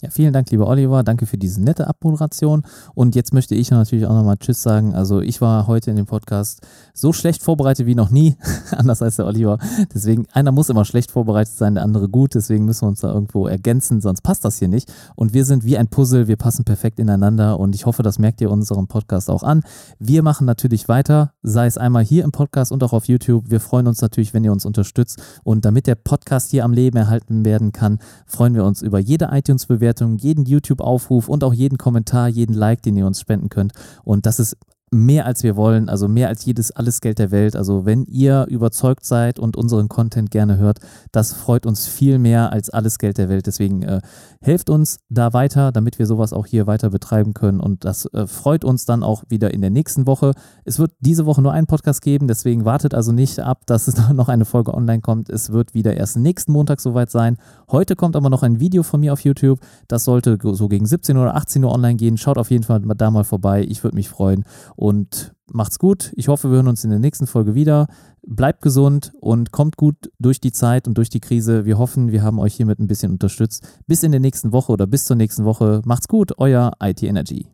[0.00, 1.02] Ja, vielen Dank, lieber Oliver.
[1.02, 2.62] Danke für diese nette Abmoderation.
[2.94, 4.94] Und jetzt möchte ich natürlich auch nochmal Tschüss sagen.
[4.94, 6.60] Also ich war heute in dem Podcast
[6.94, 8.36] so schlecht vorbereitet wie noch nie.
[8.70, 9.58] Anders als der Oliver.
[9.92, 12.36] Deswegen, einer muss immer schlecht vorbereitet sein, der andere gut.
[12.36, 14.88] Deswegen müssen wir uns da irgendwo ergänzen, sonst passt das hier nicht.
[15.16, 16.28] Und wir sind wie ein Puzzle.
[16.28, 17.58] Wir passen perfekt ineinander.
[17.58, 19.64] Und ich hoffe, das merkt ihr unserem Podcast auch an.
[19.98, 23.50] Wir machen natürlich weiter, sei es einmal hier im Podcast und auch auf YouTube.
[23.50, 25.20] Wir freuen uns natürlich, wenn ihr uns unterstützt.
[25.42, 29.30] Und damit der Podcast hier am Leben erhalten werden kann, freuen wir uns über jede
[29.32, 29.87] iTunes-Bewertung,
[30.18, 33.72] jeden YouTube-Aufruf und auch jeden Kommentar, jeden Like, den ihr uns spenden könnt.
[34.04, 34.56] Und das ist
[34.90, 37.56] mehr als wir wollen, also mehr als jedes alles Geld der Welt.
[37.56, 40.78] Also wenn ihr überzeugt seid und unseren Content gerne hört,
[41.12, 43.46] das freut uns viel mehr als alles Geld der Welt.
[43.46, 44.00] Deswegen äh,
[44.40, 47.60] helft uns da weiter, damit wir sowas auch hier weiter betreiben können.
[47.60, 50.32] Und das äh, freut uns dann auch wieder in der nächsten Woche.
[50.64, 53.96] Es wird diese Woche nur einen Podcast geben, deswegen wartet also nicht ab, dass es
[54.12, 55.28] noch eine Folge online kommt.
[55.30, 57.36] Es wird wieder erst nächsten Montag soweit sein.
[57.70, 59.60] Heute kommt aber noch ein Video von mir auf YouTube.
[59.88, 62.16] Das sollte so gegen 17 oder 18 Uhr online gehen.
[62.16, 63.64] Schaut auf jeden Fall da mal vorbei.
[63.68, 64.44] Ich würde mich freuen.
[64.78, 66.12] Und macht's gut.
[66.14, 67.88] Ich hoffe, wir hören uns in der nächsten Folge wieder.
[68.24, 71.64] Bleibt gesund und kommt gut durch die Zeit und durch die Krise.
[71.64, 73.66] Wir hoffen, wir haben euch hiermit ein bisschen unterstützt.
[73.88, 75.82] Bis in der nächsten Woche oder bis zur nächsten Woche.
[75.84, 77.48] Macht's gut, euer IT Energy.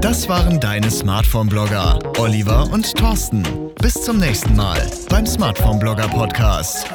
[0.00, 3.42] Das waren deine Smartphone-Blogger, Oliver und Thorsten.
[3.82, 4.80] Bis zum nächsten Mal
[5.10, 6.90] beim Smartphone-Blogger Podcast.